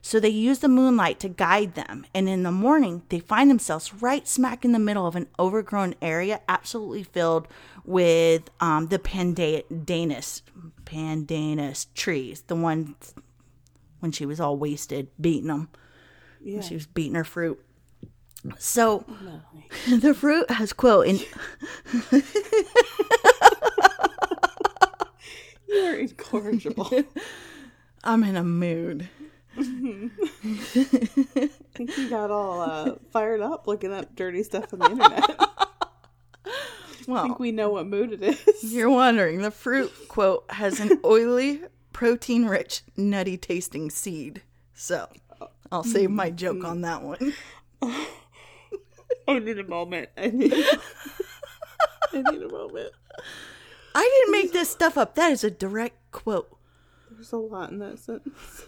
So 0.00 0.20
they 0.20 0.28
use 0.28 0.60
the 0.60 0.68
moonlight 0.68 1.18
to 1.20 1.28
guide 1.28 1.74
them, 1.74 2.06
and 2.14 2.28
in 2.28 2.42
the 2.42 2.52
morning, 2.52 3.02
they 3.08 3.18
find 3.18 3.50
themselves 3.50 3.92
right 3.94 4.26
smack 4.26 4.64
in 4.64 4.72
the 4.72 4.78
middle 4.78 5.06
of 5.06 5.16
an 5.16 5.26
overgrown 5.38 5.94
area, 6.00 6.40
absolutely 6.48 7.02
filled 7.02 7.48
with 7.84 8.48
um, 8.60 8.88
the 8.88 8.98
pandanus, 8.98 10.42
pandanus 10.84 11.86
trees, 11.94 12.42
the 12.46 12.56
ones 12.56 13.14
when 14.00 14.12
she 14.12 14.24
was 14.24 14.40
all 14.40 14.56
wasted, 14.56 15.08
beating 15.20 15.48
them. 15.48 15.68
Yeah. 16.40 16.60
She 16.60 16.74
was 16.74 16.86
beating 16.86 17.14
her 17.14 17.24
fruit. 17.24 17.60
So 18.58 19.04
the 19.88 20.14
fruit 20.14 20.50
has 20.50 20.72
quote 20.72 21.06
in 21.06 21.18
You're 25.68 25.98
incorrigible. 25.98 26.90
I'm 28.04 28.22
in 28.22 28.36
a 28.36 28.44
mood. 28.44 29.08
I 29.60 31.50
think 31.74 31.90
he 31.92 32.08
got 32.08 32.30
all 32.30 32.60
uh, 32.60 32.94
fired 33.10 33.40
up 33.40 33.66
looking 33.66 33.92
up 33.92 34.14
dirty 34.14 34.44
stuff 34.44 34.72
on 34.72 34.78
the 34.78 34.90
internet. 34.90 35.40
Well, 37.08 37.18
I 37.18 37.22
think 37.24 37.40
we 37.40 37.50
know 37.50 37.70
what 37.70 37.86
mood 37.86 38.12
it 38.12 38.22
is. 38.22 38.72
You're 38.72 38.90
wondering, 38.90 39.42
the 39.42 39.50
fruit, 39.50 39.92
quote, 40.08 40.44
has 40.50 40.78
an 40.78 41.00
oily, 41.04 41.62
protein 41.92 42.46
rich, 42.46 42.82
nutty 42.96 43.36
tasting 43.36 43.90
seed. 43.90 44.42
So 44.74 45.08
I'll 45.72 45.82
save 45.82 46.10
my 46.10 46.30
joke 46.30 46.62
on 46.62 46.82
that 46.82 47.02
one. 47.02 47.34
I 47.82 49.38
need 49.40 49.58
a 49.58 49.64
moment. 49.64 50.10
I 50.16 50.28
need, 50.28 50.52
I 52.12 52.22
need 52.30 52.42
a 52.42 52.48
moment. 52.48 52.92
I 53.94 54.02
didn't 54.02 54.32
make 54.32 54.52
this 54.52 54.70
stuff 54.70 54.96
up. 54.96 55.16
That 55.16 55.32
is 55.32 55.42
a 55.42 55.50
direct 55.50 56.12
quote. 56.12 56.56
There's 57.10 57.32
a 57.32 57.38
lot 57.38 57.70
in 57.70 57.80
that 57.80 57.98
sentence. 57.98 58.66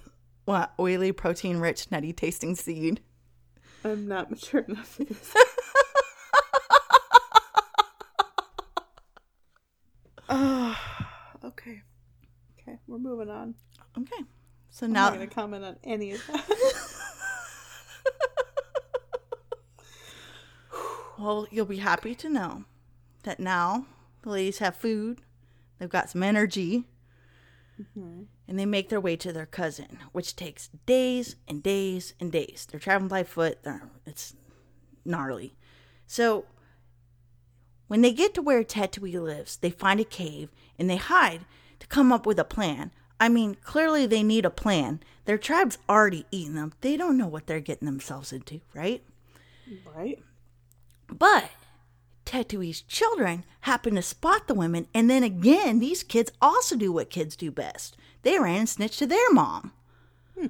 What? 0.51 0.74
Oily, 0.80 1.12
protein 1.12 1.59
rich, 1.59 1.92
nutty 1.92 2.12
tasting 2.12 2.57
seed. 2.57 3.01
I'm 3.84 4.09
not 4.09 4.32
mature 4.32 4.62
enough 4.62 4.88
for 4.88 5.05
this. 5.05 5.32
Ah, 10.28 11.38
okay. 11.44 11.82
Okay, 12.59 12.78
we're 12.88 12.98
moving 12.98 13.30
on. 13.30 13.55
Okay. 13.96 14.24
So 14.70 14.88
now 14.88 15.07
I'm 15.07 15.12
not 15.12 15.18
going 15.18 15.28
to 15.28 15.34
comment 15.34 15.64
on 15.64 15.76
any 15.84 16.12
of 16.12 16.26
that. 16.26 16.44
well, 21.18 21.46
you'll 21.53 21.64
be 21.64 21.78
happy 21.78 22.16
to 22.16 22.28
know 22.28 22.64
that 23.22 23.38
now 23.38 23.86
the 24.22 24.30
ladies 24.30 24.59
have 24.59 24.74
food, 24.74 25.20
they've 25.78 25.88
got 25.88 26.11
some 26.11 26.24
energy, 26.24 26.88
mm-hmm. 27.80 28.22
And 28.51 28.59
they 28.59 28.66
make 28.66 28.88
their 28.88 29.01
way 29.01 29.14
to 29.14 29.32
their 29.32 29.46
cousin, 29.46 29.98
which 30.11 30.34
takes 30.34 30.70
days 30.84 31.36
and 31.46 31.62
days 31.62 32.14
and 32.18 32.32
days. 32.32 32.66
They're 32.68 32.80
traveling 32.80 33.09
by 33.09 33.22
foot. 33.22 33.62
They're, 33.62 33.88
it's 34.05 34.34
gnarly. 35.05 35.55
So 36.09 36.46
when 37.86 38.01
they 38.03 38.12
get 38.12 38.34
to 38.34 38.42
where 38.42 38.64
Tetui 38.64 39.20
lives, 39.22 39.57
they 39.57 39.70
find 39.70 40.01
a 40.01 40.05
cave 40.05 40.51
and 40.76 40.90
they 40.90 40.96
hide 40.96 41.42
to 41.78 41.86
come 41.86 42.12
up 42.12 42.26
with 42.26 42.40
a 42.40 42.44
plan. 42.44 42.90
I 43.20 43.28
mean, 43.28 43.57
clearly 43.62 44.07
they 44.07 44.24
need 44.24 44.44
a 44.44 44.51
plan. 44.51 45.01
Their 45.26 45.38
tribe's 45.38 45.78
already 45.88 46.26
eaten 46.32 46.57
them. 46.57 46.72
They 46.80 46.96
don't 46.96 47.16
know 47.16 47.28
what 47.28 47.46
they're 47.46 47.61
getting 47.61 47.86
themselves 47.86 48.32
into, 48.32 48.62
right? 48.74 49.05
right? 49.94 50.18
But 51.09 51.51
Tetui's 52.26 52.82
children 52.82 53.44
happen 53.62 53.94
to 53.96 54.03
spot 54.03 54.46
the 54.46 54.55
women, 54.55 54.86
and 54.94 55.11
then 55.11 55.22
again, 55.22 55.80
these 55.80 56.03
kids 56.03 56.32
also 56.40 56.76
do 56.76 56.92
what 56.92 57.11
kids 57.11 57.36
do 57.36 57.51
best. 57.51 57.96
They 58.23 58.39
ran 58.39 58.61
and 58.61 58.68
snitched 58.68 58.99
to 59.01 59.07
their 59.07 59.31
mom. 59.33 59.73
Hmm. 60.39 60.47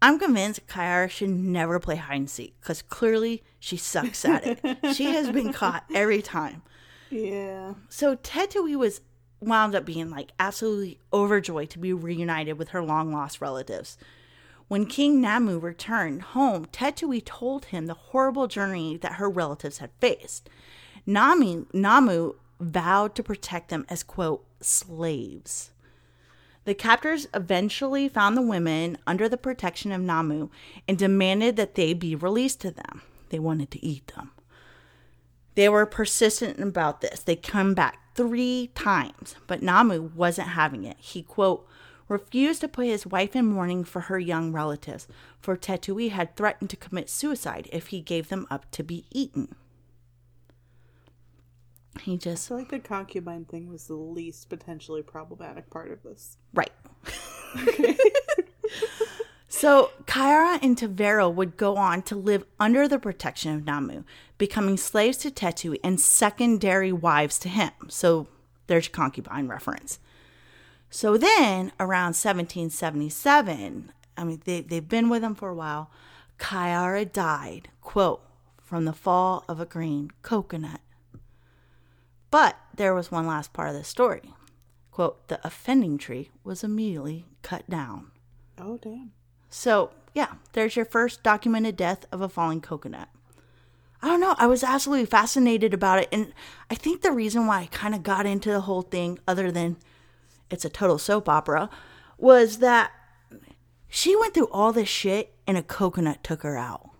I'm 0.00 0.18
convinced 0.18 0.66
Kyara 0.66 1.08
should 1.08 1.30
never 1.30 1.78
play 1.78 1.96
hide 1.96 2.16
and 2.16 2.30
seek 2.30 2.54
because 2.60 2.82
clearly 2.82 3.42
she 3.58 3.76
sucks 3.76 4.24
at 4.24 4.44
it. 4.46 4.78
she 4.94 5.06
has 5.06 5.30
been 5.30 5.52
caught 5.52 5.84
every 5.94 6.22
time. 6.22 6.62
Yeah. 7.10 7.74
So 7.88 8.16
Tetui 8.16 8.76
was 8.76 9.00
wound 9.40 9.74
up 9.74 9.84
being 9.84 10.10
like 10.10 10.32
absolutely 10.38 10.98
overjoyed 11.12 11.70
to 11.70 11.78
be 11.78 11.92
reunited 11.92 12.58
with 12.58 12.70
her 12.70 12.82
long 12.82 13.12
lost 13.12 13.40
relatives. 13.40 13.96
When 14.68 14.84
King 14.84 15.20
Namu 15.20 15.58
returned 15.58 16.22
home, 16.22 16.66
Tetui 16.66 17.24
told 17.24 17.66
him 17.66 17.86
the 17.86 17.94
horrible 17.94 18.48
journey 18.48 18.98
that 18.98 19.14
her 19.14 19.28
relatives 19.28 19.78
had 19.78 19.90
faced. 19.98 20.50
Namu, 21.06 21.64
Namu 21.72 22.34
vowed 22.60 23.14
to 23.14 23.22
protect 23.22 23.70
them 23.70 23.86
as, 23.88 24.02
quote, 24.02 24.44
slaves. 24.60 25.70
The 26.68 26.74
captors 26.74 27.26
eventually 27.32 28.10
found 28.10 28.36
the 28.36 28.42
women 28.42 28.98
under 29.06 29.26
the 29.26 29.38
protection 29.38 29.90
of 29.90 30.02
Namu 30.02 30.50
and 30.86 30.98
demanded 30.98 31.56
that 31.56 31.76
they 31.76 31.94
be 31.94 32.14
released 32.14 32.60
to 32.60 32.70
them. 32.70 33.00
They 33.30 33.38
wanted 33.38 33.70
to 33.70 33.82
eat 33.82 34.08
them. 34.08 34.32
They 35.54 35.70
were 35.70 35.86
persistent 35.86 36.60
about 36.60 37.00
this. 37.00 37.20
They 37.20 37.36
come 37.36 37.72
back 37.72 38.14
three 38.14 38.70
times, 38.74 39.34
but 39.46 39.62
Namu 39.62 40.10
wasn't 40.14 40.48
having 40.48 40.84
it. 40.84 40.98
He, 40.98 41.22
quote, 41.22 41.66
refused 42.06 42.60
to 42.60 42.68
put 42.68 42.84
his 42.84 43.06
wife 43.06 43.34
in 43.34 43.46
mourning 43.46 43.82
for 43.82 44.00
her 44.00 44.18
young 44.18 44.52
relatives, 44.52 45.08
for 45.40 45.56
Tetui 45.56 46.10
had 46.10 46.36
threatened 46.36 46.68
to 46.68 46.76
commit 46.76 47.08
suicide 47.08 47.70
if 47.72 47.86
he 47.86 48.02
gave 48.02 48.28
them 48.28 48.46
up 48.50 48.70
to 48.72 48.84
be 48.84 49.06
eaten. 49.10 49.54
He 52.00 52.14
I 52.14 52.16
just, 52.16 52.48
feel 52.48 52.58
like 52.58 52.70
the 52.70 52.78
concubine 52.78 53.44
thing 53.44 53.68
was 53.68 53.86
the 53.86 53.94
least 53.94 54.48
potentially 54.48 55.02
problematic 55.02 55.70
part 55.70 55.90
of 55.90 56.02
this. 56.02 56.36
right. 56.54 56.70
Okay. 57.56 57.96
so 59.48 59.90
Kyra 60.04 60.58
and 60.62 60.76
Tavero 60.76 61.32
would 61.32 61.56
go 61.56 61.76
on 61.76 62.02
to 62.02 62.16
live 62.16 62.44
under 62.60 62.86
the 62.86 62.98
protection 62.98 63.54
of 63.54 63.64
Namu, 63.64 64.04
becoming 64.36 64.76
slaves 64.76 65.18
to 65.18 65.30
Tetu 65.30 65.78
and 65.82 66.00
secondary 66.00 66.92
wives 66.92 67.38
to 67.40 67.48
him. 67.48 67.72
So 67.88 68.28
there's 68.66 68.86
your 68.86 68.92
concubine 68.92 69.48
reference. 69.48 69.98
So 70.90 71.18
then, 71.18 71.72
around 71.78 72.14
1777, 72.16 73.92
I 74.16 74.24
mean, 74.24 74.42
they, 74.44 74.62
they've 74.62 74.88
been 74.88 75.08
with 75.08 75.22
him 75.22 75.34
for 75.34 75.50
a 75.50 75.54
while. 75.54 75.90
Kyara 76.38 77.10
died, 77.10 77.68
quote, 77.82 78.22
from 78.62 78.84
the 78.84 78.92
fall 78.92 79.44
of 79.48 79.60
a 79.60 79.66
green 79.66 80.10
coconut. 80.22 80.80
But 82.30 82.56
there 82.74 82.94
was 82.94 83.10
one 83.10 83.26
last 83.26 83.52
part 83.52 83.68
of 83.68 83.74
the 83.74 83.84
story. 83.84 84.34
Quote, 84.90 85.28
the 85.28 85.40
offending 85.46 85.98
tree 85.98 86.30
was 86.44 86.64
immediately 86.64 87.26
cut 87.42 87.68
down. 87.70 88.10
Oh, 88.58 88.78
damn. 88.78 89.12
So, 89.48 89.92
yeah, 90.14 90.34
there's 90.52 90.76
your 90.76 90.84
first 90.84 91.22
documented 91.22 91.76
death 91.76 92.04
of 92.10 92.20
a 92.20 92.28
falling 92.28 92.60
coconut. 92.60 93.08
I 94.02 94.08
don't 94.08 94.20
know. 94.20 94.34
I 94.38 94.46
was 94.46 94.62
absolutely 94.62 95.06
fascinated 95.06 95.74
about 95.74 96.00
it. 96.00 96.08
And 96.12 96.32
I 96.70 96.74
think 96.74 97.02
the 97.02 97.12
reason 97.12 97.46
why 97.46 97.60
I 97.60 97.66
kind 97.66 97.94
of 97.94 98.02
got 98.02 98.26
into 98.26 98.50
the 98.50 98.62
whole 98.62 98.82
thing, 98.82 99.18
other 99.26 99.50
than 99.50 99.76
it's 100.50 100.64
a 100.64 100.70
total 100.70 100.98
soap 100.98 101.28
opera, 101.28 101.70
was 102.16 102.58
that 102.58 102.92
she 103.88 104.14
went 104.16 104.34
through 104.34 104.48
all 104.48 104.72
this 104.72 104.88
shit 104.88 105.34
and 105.46 105.56
a 105.56 105.62
coconut 105.62 106.22
took 106.22 106.42
her 106.42 106.56
out. 106.56 106.90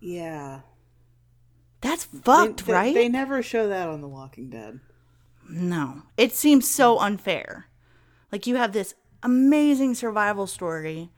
Yeah. 0.00 0.60
That's 1.80 2.04
fucked, 2.04 2.66
they, 2.66 2.72
right? 2.72 2.94
They 2.94 3.08
never 3.08 3.42
show 3.42 3.68
that 3.68 3.88
on 3.88 4.00
The 4.00 4.08
Walking 4.08 4.50
Dead. 4.50 4.80
No, 5.48 6.02
it 6.16 6.32
seems 6.32 6.68
so 6.68 6.98
unfair. 6.98 7.68
Like 8.32 8.46
you 8.46 8.56
have 8.56 8.72
this 8.72 8.94
amazing 9.22 9.94
survival 9.94 10.46
story, 10.46 11.10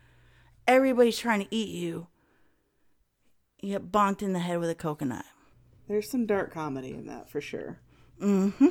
everybody's 0.67 1.19
trying 1.19 1.41
to 1.41 1.55
eat 1.55 1.69
you. 1.69 2.09
You 3.61 3.73
get 3.73 3.91
bonked 3.91 4.23
in 4.23 4.33
the 4.35 4.39
head 4.39 4.61
with 4.61 4.71
a 4.71 4.75
coconut. 4.75 5.25
There's 5.89 6.11
some 6.11 6.27
dark 6.27 6.53
comedy 6.53 6.91
in 6.91 7.07
that 7.07 7.31
for 7.31 7.41
sure. 7.41 7.79
Mm-hmm. 8.21 8.69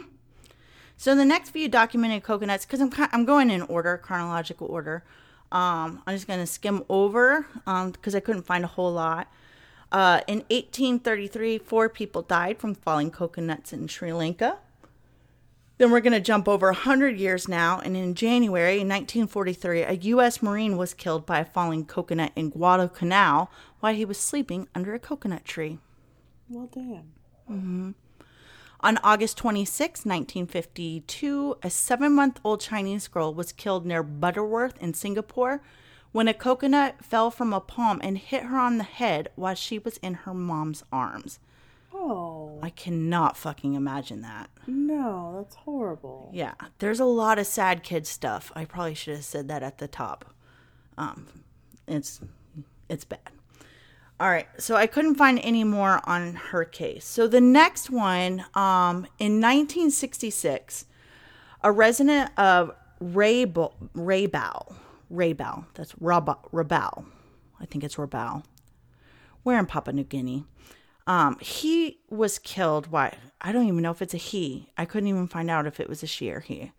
So 0.95 1.15
the 1.15 1.25
next 1.25 1.49
few 1.49 1.67
documented 1.67 2.23
coconuts, 2.23 2.65
because 2.65 2.81
I'm 2.81 2.91
I'm 3.11 3.25
going 3.25 3.49
in 3.49 3.63
order, 3.63 3.97
chronological 3.97 4.67
order. 4.67 5.03
Um, 5.51 6.03
I'm 6.05 6.15
just 6.15 6.27
going 6.27 6.39
to 6.39 6.47
skim 6.47 6.83
over 6.89 7.47
because 7.65 8.15
I 8.15 8.19
couldn't 8.19 8.43
find 8.43 8.63
a 8.63 8.67
whole 8.67 8.91
lot. 8.91 9.31
Uh, 9.91 10.21
in 10.27 10.39
1833, 10.49 11.59
four 11.59 11.87
people 11.89 12.21
died 12.21 12.59
from 12.59 12.75
falling 12.75 13.11
coconuts 13.11 13.71
in 13.71 13.87
Sri 13.87 14.11
Lanka. 14.11 14.57
Then 15.77 15.91
we're 15.91 16.01
going 16.01 16.13
to 16.13 16.19
jump 16.19 16.47
over 16.47 16.67
100 16.67 17.17
years 17.17 17.47
now, 17.47 17.79
and 17.79 17.95
in 17.95 18.15
January 18.15 18.77
1943, 18.77 19.83
a 19.83 19.93
U.S. 19.93 20.41
Marine 20.41 20.75
was 20.75 20.95
killed 20.95 21.25
by 21.25 21.39
a 21.39 21.45
falling 21.45 21.85
coconut 21.85 22.31
in 22.35 22.49
Guadalcanal 22.49 23.51
while 23.79 23.93
he 23.93 24.03
was 24.03 24.17
sleeping 24.17 24.67
under 24.73 24.95
a 24.95 24.99
coconut 24.99 25.45
tree. 25.45 25.77
Well, 26.49 26.67
damn. 26.73 27.13
On 28.79 28.99
August 29.03 29.37
26, 29.37 30.05
1952, 30.05 31.57
a 31.61 31.69
seven 31.69 32.13
month 32.13 32.39
old 32.43 32.59
Chinese 32.59 33.07
girl 33.07 33.33
was 33.33 33.51
killed 33.51 33.85
near 33.85 34.03
Butterworth 34.03 34.77
in 34.81 34.93
Singapore 34.93 35.61
when 36.17 36.27
a 36.27 36.33
coconut 36.33 36.95
fell 36.99 37.29
from 37.29 37.53
a 37.53 37.59
palm 37.59 38.01
and 38.03 38.17
hit 38.17 38.45
her 38.45 38.57
on 38.57 38.79
the 38.79 38.83
head 38.83 39.29
while 39.35 39.53
she 39.53 39.77
was 39.77 39.97
in 39.97 40.15
her 40.15 40.33
mom's 40.33 40.83
arms. 40.91 41.37
Oh, 41.93 42.57
I 42.59 42.71
cannot 42.71 43.37
fucking 43.37 43.75
imagine 43.75 44.21
that. 44.21 44.49
no, 44.65 45.35
that's 45.37 45.57
horrible. 45.57 46.31
Yeah, 46.33 46.55
there's 46.79 46.99
a 46.99 47.05
lot 47.05 47.37
of 47.37 47.45
sad 47.45 47.83
kid 47.83 48.07
stuff. 48.07 48.51
I 48.55 48.65
probably 48.65 48.95
should 48.95 49.17
have 49.17 49.25
said 49.25 49.47
that 49.49 49.61
at 49.61 49.77
the 49.77 49.87
top. 49.87 50.33
Um, 50.97 51.27
it's 51.87 52.19
it's 52.89 53.05
bad. 53.05 53.19
All 54.19 54.29
right, 54.29 54.47
so 54.57 54.75
I 54.75 54.87
couldn't 54.87 55.17
find 55.17 55.37
any 55.43 55.63
more 55.63 56.01
on 56.05 56.33
her 56.33 56.65
case. 56.65 57.05
So 57.05 57.27
the 57.27 57.41
next 57.41 57.91
one, 57.91 58.43
um, 58.55 59.05
in 59.19 59.39
1966, 59.39 60.85
a 61.61 61.71
resident 61.71 62.31
of 62.39 62.71
Raybo, 62.99 63.73
Raybal, 63.95 64.73
Raybal, 65.11 65.65
that's 65.73 65.93
Rab- 65.99 66.51
Rabal, 66.51 67.05
I 67.59 67.65
think 67.65 67.83
it's 67.83 67.95
Rabal. 67.95 68.43
We're 69.43 69.59
in 69.59 69.65
Papua 69.65 69.93
New 69.93 70.03
Guinea. 70.03 70.45
Um, 71.07 71.37
he 71.39 71.99
was 72.09 72.37
killed. 72.37 72.87
Why? 72.87 73.17
I 73.39 73.53
don't 73.53 73.67
even 73.67 73.81
know 73.81 73.91
if 73.91 74.01
it's 74.01 74.13
a 74.13 74.17
he. 74.17 74.69
I 74.77 74.83
couldn't 74.83 75.07
even 75.07 75.27
find 75.27 75.49
out 75.49 75.65
if 75.65 75.79
it 75.79 75.87
was 75.87 76.03
a 76.03 76.07
she 76.07 76.29
or 76.31 76.41
he. 76.41 76.73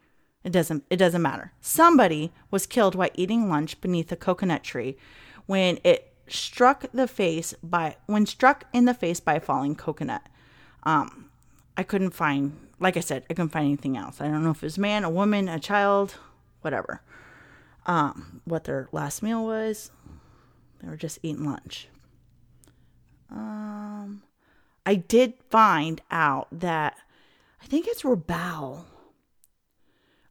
It 0.44 0.52
doesn't. 0.52 0.84
It 0.90 0.96
doesn't 0.96 1.22
matter. 1.22 1.52
Somebody 1.62 2.30
was 2.50 2.66
killed 2.66 2.94
while 2.94 3.08
eating 3.14 3.48
lunch 3.48 3.80
beneath 3.80 4.12
a 4.12 4.16
coconut 4.16 4.62
tree 4.62 4.98
when 5.46 5.78
it 5.82 6.12
struck 6.28 6.84
the 6.92 7.08
face 7.08 7.54
by 7.62 7.96
when 8.06 8.26
struck 8.26 8.64
in 8.74 8.84
the 8.84 8.92
face 8.92 9.18
by 9.18 9.34
a 9.34 9.40
falling 9.40 9.74
coconut. 9.74 10.22
Um, 10.82 11.30
I 11.76 11.82
couldn't 11.82 12.10
find. 12.10 12.58
Like 12.78 12.96
I 12.96 13.00
said, 13.00 13.24
I 13.30 13.34
couldn't 13.34 13.48
find 13.48 13.64
anything 13.64 13.96
else. 13.96 14.20
I 14.20 14.28
don't 14.28 14.44
know 14.44 14.50
if 14.50 14.62
it 14.62 14.66
was 14.66 14.78
a 14.78 14.80
man, 14.80 15.04
a 15.04 15.10
woman, 15.10 15.48
a 15.48 15.58
child, 15.58 16.16
whatever. 16.60 17.00
Um, 17.88 18.42
what 18.44 18.64
their 18.64 18.88
last 18.92 19.22
meal 19.22 19.44
was. 19.44 19.90
They 20.80 20.88
were 20.88 20.96
just 20.96 21.18
eating 21.22 21.44
lunch. 21.44 21.88
Um, 23.30 24.22
I 24.86 24.94
did 24.94 25.34
find 25.50 26.00
out 26.10 26.48
that 26.52 26.96
I 27.62 27.66
think 27.66 27.86
it's 27.88 28.02
Rabaul. 28.02 28.84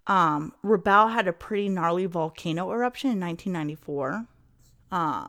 Um, 0.08 0.54
Rabaul 0.64 1.12
had 1.12 1.28
a 1.28 1.34
pretty 1.34 1.68
gnarly 1.68 2.06
volcano 2.06 2.72
eruption 2.72 3.12
in 3.12 3.20
1994. 3.20 4.26
Uh, 4.92 5.28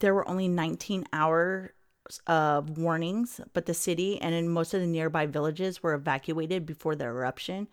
there 0.00 0.14
were 0.14 0.28
only 0.28 0.48
19 0.48 1.06
hours 1.12 1.70
of 2.26 2.78
warnings, 2.78 3.40
but 3.52 3.66
the 3.66 3.74
city 3.74 4.20
and 4.20 4.34
in 4.34 4.48
most 4.48 4.74
of 4.74 4.80
the 4.80 4.86
nearby 4.86 5.26
villages 5.26 5.82
were 5.82 5.94
evacuated 5.94 6.66
before 6.66 6.94
the 6.94 7.04
eruption. 7.04 7.68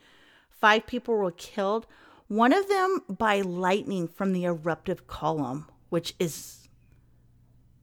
Five 0.50 0.88
people 0.88 1.16
were 1.16 1.32
killed, 1.32 1.88
one 2.28 2.54
of 2.54 2.68
them 2.68 3.02
by 3.10 3.42
lightning 3.42 4.08
from 4.08 4.34
the 4.34 4.46
eruptive 4.46 5.08
column, 5.08 5.68
which 5.90 6.14
is 6.20 6.68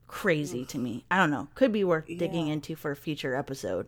crazy 0.07 0.65
to 0.65 0.77
me. 0.77 1.05
I 1.09 1.17
don't 1.17 1.31
know. 1.31 1.47
Could 1.55 1.71
be 1.71 1.83
worth 1.83 2.05
digging 2.07 2.47
Yeah. 2.47 2.53
into 2.53 2.75
for 2.75 2.91
a 2.91 2.95
future 2.95 3.35
episode. 3.35 3.87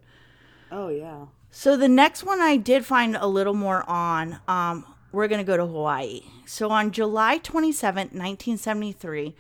Oh 0.72 0.88
yeah. 0.90 1.26
So 1.52 1.78
the 1.78 1.88
next 1.88 2.24
one 2.24 2.42
I 2.42 2.58
did 2.58 2.86
find 2.86 3.16
a 3.16 3.28
little 3.28 3.54
more 3.54 3.88
on. 3.90 4.40
Um, 4.48 4.86
we're 5.12 5.28
gonna 5.28 5.44
go 5.44 5.56
to 5.58 5.66
Hawaii. 5.66 6.22
So 6.46 6.70
on 6.72 6.92
July 6.92 7.38
twenty 7.38 7.72
seventh, 7.72 8.14
nineteen 8.14 8.58
seventy 8.58 8.92
three, 8.92 9.36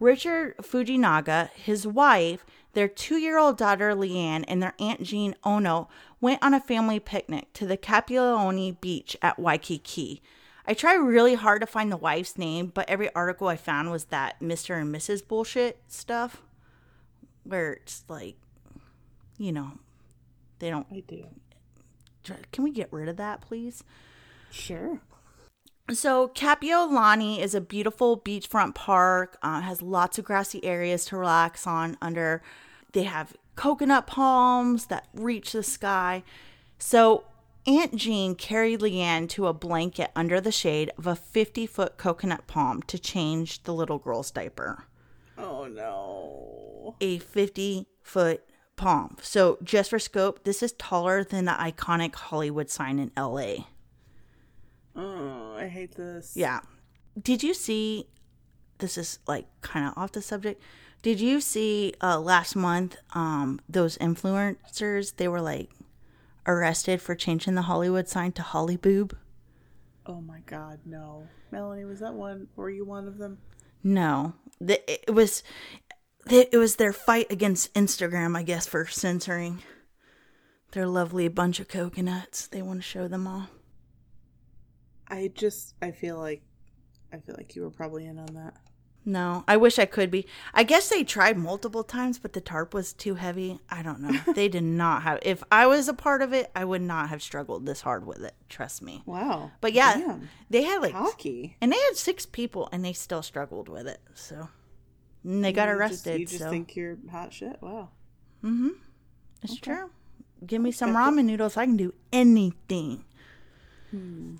Richard 0.00 0.56
Fujinaga, 0.58 1.50
his 1.50 1.86
wife, 1.86 2.44
their 2.72 2.88
two 2.88 3.16
year 3.18 3.38
old 3.38 3.58
daughter 3.58 3.94
Leanne, 3.94 4.44
and 4.48 4.62
their 4.62 4.74
aunt 4.80 5.02
Jean 5.02 5.34
Ono 5.44 5.88
went 6.20 6.42
on 6.42 6.54
a 6.54 6.60
family 6.60 6.98
picnic 6.98 7.52
to 7.54 7.66
the 7.66 7.76
Kapi'olani 7.76 8.80
beach 8.80 9.16
at 9.20 9.38
Waikiki. 9.38 10.22
I 10.70 10.74
tried 10.74 10.98
really 10.98 11.34
hard 11.34 11.62
to 11.62 11.66
find 11.66 11.90
the 11.90 11.96
wife's 11.96 12.38
name, 12.38 12.70
but 12.72 12.88
every 12.88 13.12
article 13.12 13.48
I 13.48 13.56
found 13.56 13.90
was 13.90 14.04
that 14.04 14.38
Mr. 14.38 14.80
and 14.80 14.94
Mrs. 14.94 15.26
bullshit 15.26 15.82
stuff, 15.88 16.42
where 17.42 17.72
it's 17.72 18.04
like, 18.06 18.36
you 19.36 19.50
know, 19.50 19.72
they 20.60 20.70
don't 20.70 20.86
I 20.92 21.00
do. 21.00 21.26
can 22.52 22.62
we 22.62 22.70
get 22.70 22.86
rid 22.92 23.08
of 23.08 23.16
that, 23.16 23.40
please? 23.40 23.82
Sure. 24.52 25.00
So 25.92 26.28
Kapiolani 26.28 27.40
is 27.40 27.52
a 27.56 27.60
beautiful 27.60 28.16
beachfront 28.16 28.76
park. 28.76 29.38
Uh, 29.42 29.62
has 29.62 29.82
lots 29.82 30.20
of 30.20 30.24
grassy 30.24 30.64
areas 30.64 31.04
to 31.06 31.16
relax 31.16 31.66
on. 31.66 31.98
Under, 32.00 32.42
they 32.92 33.02
have 33.02 33.36
coconut 33.56 34.06
palms 34.06 34.86
that 34.86 35.08
reach 35.14 35.50
the 35.50 35.64
sky. 35.64 36.22
So 36.78 37.24
Aunt 37.66 37.94
Jean 37.94 38.34
carried 38.34 38.80
Leanne 38.80 39.28
to 39.30 39.46
a 39.46 39.52
blanket 39.52 40.10
under 40.16 40.40
the 40.40 40.52
shade 40.52 40.90
of 40.96 41.06
a 41.06 41.14
50 41.14 41.66
foot 41.66 41.98
coconut 41.98 42.46
palm 42.46 42.82
to 42.82 42.98
change 42.98 43.62
the 43.64 43.74
little 43.74 43.98
girl's 43.98 44.30
diaper. 44.30 44.84
Oh 45.36 45.66
no. 45.66 46.96
A 47.00 47.18
50 47.18 47.86
foot 48.02 48.42
palm. 48.76 49.16
So 49.20 49.58
just 49.62 49.90
for 49.90 49.98
scope, 49.98 50.44
this 50.44 50.62
is 50.62 50.72
taller 50.72 51.22
than 51.22 51.44
the 51.44 51.52
iconic 51.52 52.14
Hollywood 52.14 52.70
sign 52.70 52.98
in 52.98 53.12
LA. 53.16 53.64
Oh, 54.96 55.54
I 55.56 55.68
hate 55.68 55.94
this. 55.94 56.36
Yeah. 56.36 56.60
Did 57.20 57.42
you 57.42 57.54
see? 57.54 58.08
This 58.78 58.96
is 58.96 59.18
like 59.26 59.46
kind 59.60 59.86
of 59.86 59.92
off 59.96 60.12
the 60.12 60.22
subject. 60.22 60.62
Did 61.02 61.20
you 61.20 61.40
see 61.40 61.94
uh, 62.02 62.18
last 62.18 62.56
month 62.56 62.96
um, 63.12 63.60
those 63.68 63.98
influencers? 63.98 65.16
They 65.16 65.28
were 65.28 65.40
like 65.40 65.70
arrested 66.46 67.00
for 67.00 67.14
changing 67.14 67.54
the 67.54 67.62
Hollywood 67.62 68.08
sign 68.08 68.32
to 68.32 68.42
Holly 68.42 68.76
Boob. 68.76 69.16
Oh 70.06 70.20
my 70.20 70.40
God, 70.46 70.80
no. 70.84 71.28
Melanie, 71.50 71.84
was 71.84 72.00
that 72.00 72.14
one? 72.14 72.48
Were 72.56 72.70
you 72.70 72.84
one 72.84 73.06
of 73.06 73.18
them? 73.18 73.38
No, 73.82 74.34
the, 74.60 74.80
it 74.90 75.14
was 75.14 75.42
it 76.28 76.56
was 76.56 76.76
their 76.76 76.92
fight 76.92 77.26
against 77.30 77.72
Instagram, 77.74 78.36
I 78.36 78.42
guess, 78.42 78.66
for 78.66 78.86
censoring 78.86 79.62
their 80.72 80.86
lovely 80.86 81.28
bunch 81.28 81.60
of 81.60 81.68
coconuts. 81.68 82.46
They 82.46 82.62
want 82.62 82.80
to 82.80 82.82
show 82.82 83.08
them 83.08 83.26
all. 83.26 83.48
I 85.08 85.30
just, 85.34 85.74
I 85.82 85.90
feel 85.90 86.18
like, 86.18 86.42
I 87.12 87.18
feel 87.18 87.34
like 87.36 87.56
you 87.56 87.62
were 87.62 87.70
probably 87.70 88.06
in 88.06 88.18
on 88.18 88.34
that. 88.34 88.54
No, 89.04 89.44
I 89.48 89.56
wish 89.56 89.78
I 89.78 89.86
could 89.86 90.10
be. 90.10 90.26
I 90.52 90.62
guess 90.62 90.90
they 90.90 91.04
tried 91.04 91.38
multiple 91.38 91.82
times, 91.82 92.18
but 92.18 92.34
the 92.34 92.40
tarp 92.40 92.74
was 92.74 92.92
too 92.92 93.14
heavy. 93.14 93.58
I 93.70 93.82
don't 93.82 94.00
know. 94.00 94.20
they 94.34 94.46
did 94.48 94.62
not 94.84 95.02
have. 95.02 95.18
If 95.22 95.42
I 95.50 95.66
was 95.66 95.88
a 95.88 95.94
part 95.94 96.20
of 96.20 96.34
it, 96.34 96.50
I 96.54 96.66
would 96.66 96.82
not 96.82 97.08
have 97.08 97.22
struggled 97.22 97.64
this 97.64 97.80
hard 97.80 98.06
with 98.06 98.22
it. 98.22 98.34
Trust 98.50 98.82
me. 98.82 99.02
Wow. 99.06 99.52
But 99.62 99.72
yeah, 99.72 99.94
Damn. 99.94 100.28
they 100.50 100.64
had 100.64 100.82
like, 100.82 100.92
Hockey. 100.92 101.56
and 101.62 101.72
they 101.72 101.78
had 101.78 101.96
six 101.96 102.26
people, 102.26 102.68
and 102.72 102.84
they 102.84 102.92
still 102.92 103.22
struggled 103.22 103.70
with 103.70 103.88
it. 103.88 104.00
So 104.14 104.48
and 105.24 105.42
they 105.44 105.52
got 105.52 105.68
You 105.68 105.78
just- 105.78 105.80
arrested. 105.80 106.20
you 106.20 106.26
just 106.26 106.38
so 106.40 106.50
think 106.50 106.76
you're 106.76 106.98
hot 107.10 107.32
shit? 107.32 107.56
Wow. 107.62 107.88
Mm-hmm. 108.44 108.68
It's 109.42 109.56
true. 109.58 109.90
Give 110.46 110.60
me 110.60 110.72
some 110.72 110.94
ramen 110.94 111.24
noodles, 111.24 111.56
I 111.56 111.64
can 111.64 111.76
do 111.78 111.94
anything. 112.12 113.04
Hmm. 113.90 114.36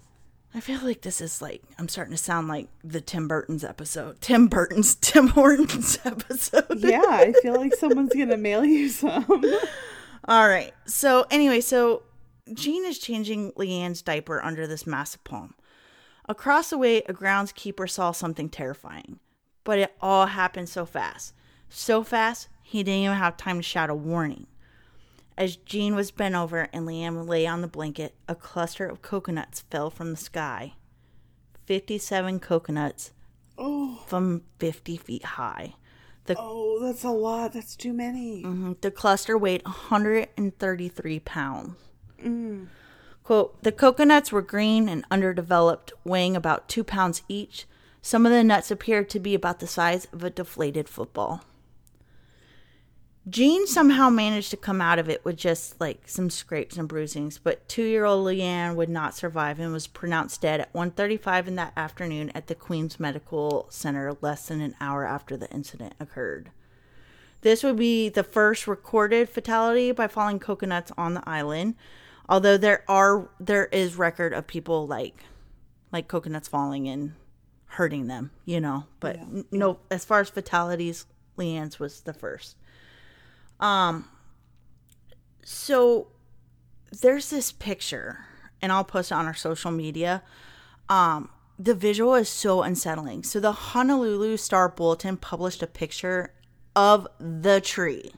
I 0.53 0.61
feel 0.61 0.81
like 0.83 1.03
this 1.03 1.21
is 1.21 1.41
like 1.41 1.63
I'm 1.79 1.89
starting 1.89 2.13
to 2.13 2.23
sound 2.23 2.49
like 2.49 2.69
the 2.83 3.01
Tim 3.01 3.29
Burton's 3.29 3.63
episode. 3.63 4.21
Tim 4.21 4.49
Burton's 4.49 4.97
Tim 4.97 5.29
Hortons 5.29 5.99
episode. 6.05 6.65
Yeah, 6.79 7.03
I 7.07 7.33
feel 7.41 7.55
like 7.55 7.75
someone's 7.75 8.15
gonna 8.15 8.37
mail 8.37 8.65
you 8.65 8.89
some. 8.89 9.27
All 10.27 10.49
right. 10.49 10.73
So 10.87 11.27
anyway, 11.31 11.61
so 11.61 12.03
Jean 12.53 12.85
is 12.85 12.99
changing 12.99 13.53
Leanne's 13.53 14.03
diaper 14.03 14.43
under 14.43 14.67
this 14.67 14.87
massive 14.87 15.23
palm. 15.25 15.55
Across 16.29 16.71
the 16.71 16.79
way, 16.79 16.99
a 16.99 17.13
groundskeeper 17.13 17.89
saw 17.89 18.13
something 18.13 18.49
terrifying, 18.49 19.19
but 19.65 19.79
it 19.79 19.95
all 20.01 20.27
happened 20.27 20.69
so 20.69 20.85
fast. 20.87 21.35
So 21.69 22.05
fast, 22.05 22.49
he 22.63 22.83
didn't 22.83 23.05
even 23.05 23.17
have 23.17 23.37
time 23.37 23.57
to 23.59 23.63
shout 23.63 23.91
a 23.91 23.95
warning. 23.95 24.47
As 25.37 25.57
Jean 25.57 25.95
was 25.95 26.11
bent 26.11 26.35
over 26.35 26.69
and 26.73 26.87
Liam 26.87 27.27
lay 27.27 27.47
on 27.47 27.63
the 27.63 27.69
blanket, 27.69 28.15
a 28.29 28.35
cluster 28.35 28.87
of 28.87 29.03
coconuts 29.03 29.63
fell 29.71 29.91
from 29.91 30.11
the 30.11 30.17
sky. 30.17 30.75
57 31.65 32.41
coconuts 32.41 33.13
oh, 33.57 34.03
from 34.07 34.43
50 34.59 34.97
feet 34.97 35.25
high. 35.25 35.75
The 36.25 36.37
oh, 36.39 36.81
that's 36.83 37.05
a 37.05 37.11
lot. 37.11 37.55
That's 37.55 37.75
too 37.75 37.93
many. 37.93 38.43
Mhm. 38.45 38.81
The 38.81 38.91
cluster 38.91 39.39
weighed 39.39 39.65
133 39.65 41.21
pounds. 41.21 41.77
Quote, 43.23 43.63
the 43.63 43.73
coconuts 43.73 44.33
were 44.33 44.43
green 44.43 44.89
and 44.89 45.05
underdeveloped, 45.11 45.93
weighing 46.05 46.37
about 46.37 46.69
two 46.69 46.85
pounds 46.85 47.23
each. 47.29 47.67
Some 48.03 48.27
of 48.27 48.33
the 48.33 48.43
nuts 48.43 48.71
appeared 48.71 49.09
to 49.11 49.21
be 49.21 49.35
about 49.35 49.61
the 49.61 49.67
size 49.67 50.07
of 50.13 50.25
a 50.25 50.31
deflated 50.31 50.89
football. 50.89 51.45
Jean 53.31 53.67
somehow 53.67 54.11
managed 54.11 54.51
to 54.51 54.57
come 54.57 54.81
out 54.81 54.99
of 54.99 55.09
it 55.09 55.25
with 55.25 55.37
just 55.37 55.81
like 55.81 56.09
some 56.09 56.29
scrapes 56.31 56.77
and 56.77 56.89
bruisings, 56.89 57.39
but 57.39 57.69
two-year-old 57.69 58.27
Leanne 58.27 58.75
would 58.75 58.89
not 58.89 59.15
survive 59.15 59.61
and 59.61 59.73
was 59.73 59.87
pronounced 59.87 60.41
dead 60.41 60.61
at 60.61 60.73
1:35 60.73 61.47
in 61.47 61.55
that 61.55 61.73
afternoon 61.77 62.31
at 62.35 62.49
the 62.49 62.55
Queen's 62.57 62.99
Medical 62.99 63.67
Center 63.71 64.17
less 64.21 64.49
than 64.49 64.61
an 64.61 64.75
hour 64.81 65.05
after 65.05 65.37
the 65.37 65.51
incident 65.51 65.95
occurred. 66.01 66.51
This 67.43 67.63
would 67.63 67.77
be 67.77 68.09
the 68.09 68.25
first 68.25 68.67
recorded 68.67 69.29
fatality 69.29 69.93
by 69.93 70.09
falling 70.09 70.41
coconuts 70.41 70.91
on 70.99 71.15
the 71.15 71.29
island, 71.29 71.77
although 72.29 72.57
there 72.57 72.85
are 72.89 73.31
there 73.39 73.67
is 73.67 73.97
record 73.97 74.33
of 74.33 74.47
people 74.47 74.87
like 74.87 75.25
like 75.93 76.09
coconuts 76.09 76.49
falling 76.49 76.89
and 76.89 77.15
hurting 77.67 78.09
them, 78.09 78.33
you 78.45 78.61
know, 78.61 78.87
but 78.99 79.17
n- 79.17 79.45
no 79.53 79.79
as 79.91 80.05
far 80.05 80.21
as 80.21 80.31
fatalities, 80.31 81.07
Leanne's 81.37 81.79
was 81.79 82.01
the 82.01 82.13
first. 82.13 82.57
Um 83.61 84.09
so 85.45 86.09
there's 87.01 87.31
this 87.31 87.53
picture 87.53 88.27
and 88.61 88.73
I'll 88.73 88.85
post 88.85 89.13
it 89.13 89.15
on 89.15 89.27
our 89.27 89.35
social 89.35 89.71
media. 89.71 90.23
Um 90.89 91.31
the 91.59 91.75
visual 91.75 92.15
is 92.15 92.29
so 92.29 92.63
unsettling. 92.63 93.23
So 93.23 93.39
the 93.39 93.53
Honolulu 93.53 94.39
Star 94.39 94.69
Bulletin 94.69 95.19
published 95.19 95.63
a 95.63 95.67
picture 95.67 96.33
of 96.75 97.07
the 97.19 97.61
tree. 97.61 98.13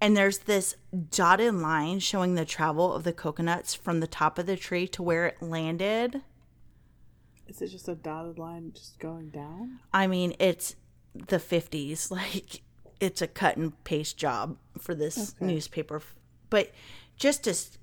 And 0.00 0.16
there's 0.16 0.38
this 0.38 0.76
dotted 1.10 1.54
line 1.54 2.00
showing 2.00 2.34
the 2.34 2.44
travel 2.44 2.92
of 2.92 3.04
the 3.04 3.12
coconuts 3.12 3.74
from 3.74 4.00
the 4.00 4.06
top 4.06 4.38
of 4.38 4.46
the 4.46 4.56
tree 4.56 4.86
to 4.88 5.02
where 5.02 5.26
it 5.26 5.42
landed. 5.42 6.22
Is 7.46 7.62
it 7.62 7.68
just 7.68 7.88
a 7.88 7.94
dotted 7.94 8.38
line 8.38 8.72
just 8.74 8.98
going 8.98 9.30
down? 9.30 9.80
I 9.92 10.06
mean, 10.06 10.34
it's 10.38 10.76
the 11.14 11.38
50s. 11.38 12.10
Like, 12.16 12.62
it's 13.00 13.20
a 13.22 13.26
cut 13.26 13.56
and 13.56 13.82
paste 13.84 14.16
job 14.16 14.56
for 14.78 14.94
this 14.94 15.34
newspaper. 15.40 16.00
But 16.50 16.72
just 17.16 17.46
as 17.46 17.78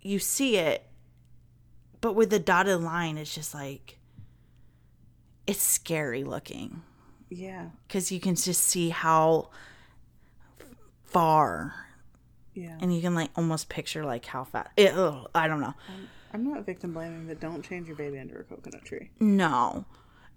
you 0.00 0.18
see 0.18 0.56
it, 0.56 0.84
but 2.00 2.14
with 2.14 2.30
the 2.30 2.38
dotted 2.38 2.80
line, 2.80 3.18
it's 3.18 3.34
just 3.34 3.54
like, 3.54 3.98
it's 5.46 5.62
scary 5.62 6.24
looking 6.24 6.82
Yeah. 7.30 7.70
because 7.86 8.12
you 8.12 8.20
can 8.20 8.34
just 8.36 8.62
see 8.64 8.90
how 8.90 9.50
far 11.04 11.74
Yeah. 12.54 12.76
and 12.80 12.94
you 12.94 13.00
can 13.00 13.14
like 13.14 13.30
almost 13.36 13.68
picture 13.68 14.04
like 14.04 14.26
how 14.26 14.44
fast 14.44 14.68
it, 14.76 14.92
eh, 14.92 14.94
ugh, 14.94 15.30
i 15.34 15.48
don't 15.48 15.60
know 15.60 15.74
I'm 16.34 16.44
not 16.44 16.66
victim 16.66 16.92
blaming, 16.92 17.26
but 17.26 17.40
don't 17.40 17.64
change 17.64 17.86
your 17.86 17.96
baby 17.96 18.18
under 18.18 18.40
a 18.40 18.44
coconut 18.44 18.84
tree. 18.84 19.08
no 19.18 19.86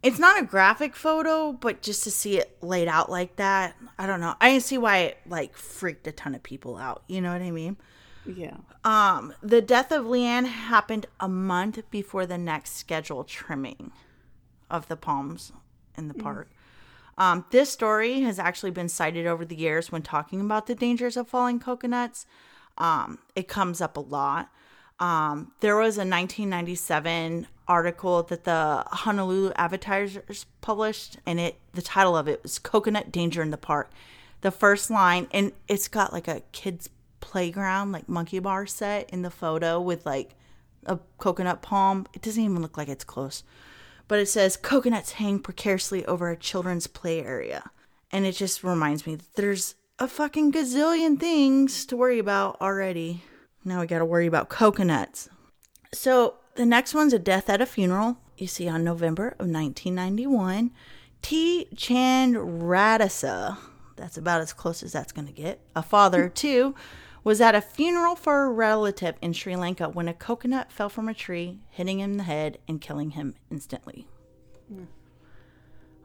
it's 0.03 0.19
not 0.19 0.41
a 0.41 0.45
graphic 0.45 0.95
photo 0.95 1.51
but 1.51 1.81
just 1.81 2.03
to 2.03 2.11
see 2.11 2.37
it 2.37 2.57
laid 2.61 2.87
out 2.87 3.09
like 3.09 3.35
that 3.35 3.75
i 3.99 4.05
don't 4.07 4.19
know 4.19 4.35
i 4.41 4.57
see 4.59 4.77
why 4.77 4.97
it 4.99 5.17
like 5.27 5.55
freaked 5.55 6.07
a 6.07 6.11
ton 6.11 6.33
of 6.35 6.41
people 6.43 6.77
out 6.77 7.03
you 7.07 7.21
know 7.21 7.31
what 7.31 7.41
i 7.41 7.51
mean 7.51 7.77
Yeah. 8.25 8.57
um 8.83 9.33
the 9.43 9.61
death 9.61 9.91
of 9.91 10.05
leanne 10.05 10.45
happened 10.45 11.05
a 11.19 11.27
month 11.29 11.79
before 11.91 12.25
the 12.25 12.37
next 12.37 12.75
scheduled 12.77 13.27
trimming 13.27 13.91
of 14.69 14.87
the 14.87 14.95
palms 14.97 15.51
in 15.97 16.07
the 16.07 16.13
park 16.13 16.49
um, 17.17 17.45
this 17.51 17.71
story 17.71 18.21
has 18.21 18.39
actually 18.39 18.71
been 18.71 18.89
cited 18.89 19.27
over 19.27 19.45
the 19.45 19.55
years 19.55 19.91
when 19.91 20.01
talking 20.01 20.41
about 20.41 20.65
the 20.65 20.73
dangers 20.73 21.17
of 21.17 21.27
falling 21.27 21.59
coconuts. 21.59 22.25
Um, 22.79 23.19
it 23.35 23.47
comes 23.47 23.79
up 23.81 23.95
a 23.97 23.99
lot. 23.99 24.49
Um, 25.01 25.51
there 25.59 25.75
was 25.75 25.97
a 25.97 26.07
1997 26.07 27.47
article 27.67 28.23
that 28.23 28.43
the 28.43 28.83
Honolulu 28.87 29.51
Advertisers 29.55 30.45
published, 30.61 31.17
and 31.25 31.39
it 31.39 31.57
the 31.73 31.81
title 31.81 32.15
of 32.15 32.27
it 32.27 32.43
was 32.43 32.59
"Coconut 32.59 33.11
Danger 33.11 33.41
in 33.41 33.51
the 33.51 33.57
Park." 33.57 33.91
The 34.41 34.51
first 34.51 34.89
line, 34.89 35.27
and 35.31 35.51
it's 35.67 35.87
got 35.87 36.13
like 36.13 36.27
a 36.27 36.41
kids' 36.51 36.89
playground, 37.19 37.91
like 37.91 38.07
monkey 38.07 38.39
bar 38.39 38.65
set 38.65 39.09
in 39.09 39.21
the 39.21 39.29
photo 39.29 39.81
with 39.81 40.05
like 40.05 40.35
a 40.85 40.99
coconut 41.17 41.61
palm. 41.61 42.07
It 42.13 42.21
doesn't 42.21 42.43
even 42.43 42.61
look 42.61 42.77
like 42.77 42.87
it's 42.87 43.03
close 43.03 43.43
but 44.11 44.19
it 44.19 44.27
says 44.27 44.57
coconuts 44.57 45.13
hang 45.13 45.39
precariously 45.39 46.05
over 46.05 46.29
a 46.29 46.35
children's 46.35 46.85
play 46.85 47.23
area. 47.23 47.71
And 48.11 48.25
it 48.25 48.33
just 48.33 48.61
reminds 48.61 49.07
me 49.07 49.15
that 49.15 49.35
there's 49.35 49.75
a 49.99 50.07
fucking 50.09 50.51
gazillion 50.51 51.17
things 51.17 51.85
to 51.85 51.95
worry 51.95 52.19
about 52.19 52.59
already. 52.59 53.23
Now 53.63 53.81
we 53.81 53.87
gotta 53.87 54.05
worry 54.05 54.27
about 54.27 54.49
coconuts. 54.49 55.29
So 55.93 56.35
the 56.55 56.65
next 56.65 56.93
one's 56.93 57.13
a 57.13 57.19
death 57.19 57.49
at 57.49 57.61
a 57.61 57.65
funeral. 57.65 58.17
You 58.37 58.47
see 58.47 58.67
on 58.67 58.83
November 58.83 59.29
of 59.39 59.47
1991. 59.47 60.71
T. 61.21 61.67
Chandradasa, 61.75 63.57
that's 63.95 64.17
about 64.17 64.41
as 64.41 64.53
close 64.53 64.81
as 64.81 64.91
that's 64.91 65.11
gonna 65.11 65.31
get, 65.31 65.61
a 65.75 65.83
father 65.83 66.29
too, 66.33 66.73
was 67.23 67.39
at 67.39 67.53
a 67.53 67.61
funeral 67.61 68.15
for 68.15 68.45
a 68.45 68.49
relative 68.49 69.15
in 69.21 69.33
Sri 69.33 69.55
Lanka 69.55 69.87
when 69.89 70.07
a 70.07 70.13
coconut 70.13 70.71
fell 70.71 70.89
from 70.89 71.07
a 71.07 71.13
tree, 71.13 71.59
hitting 71.69 71.99
him 71.99 72.13
in 72.13 72.17
the 72.17 72.23
head 72.23 72.57
and 72.67 72.81
killing 72.81 73.11
him 73.11 73.35
instantly. 73.51 74.07
Hmm. 74.67 74.85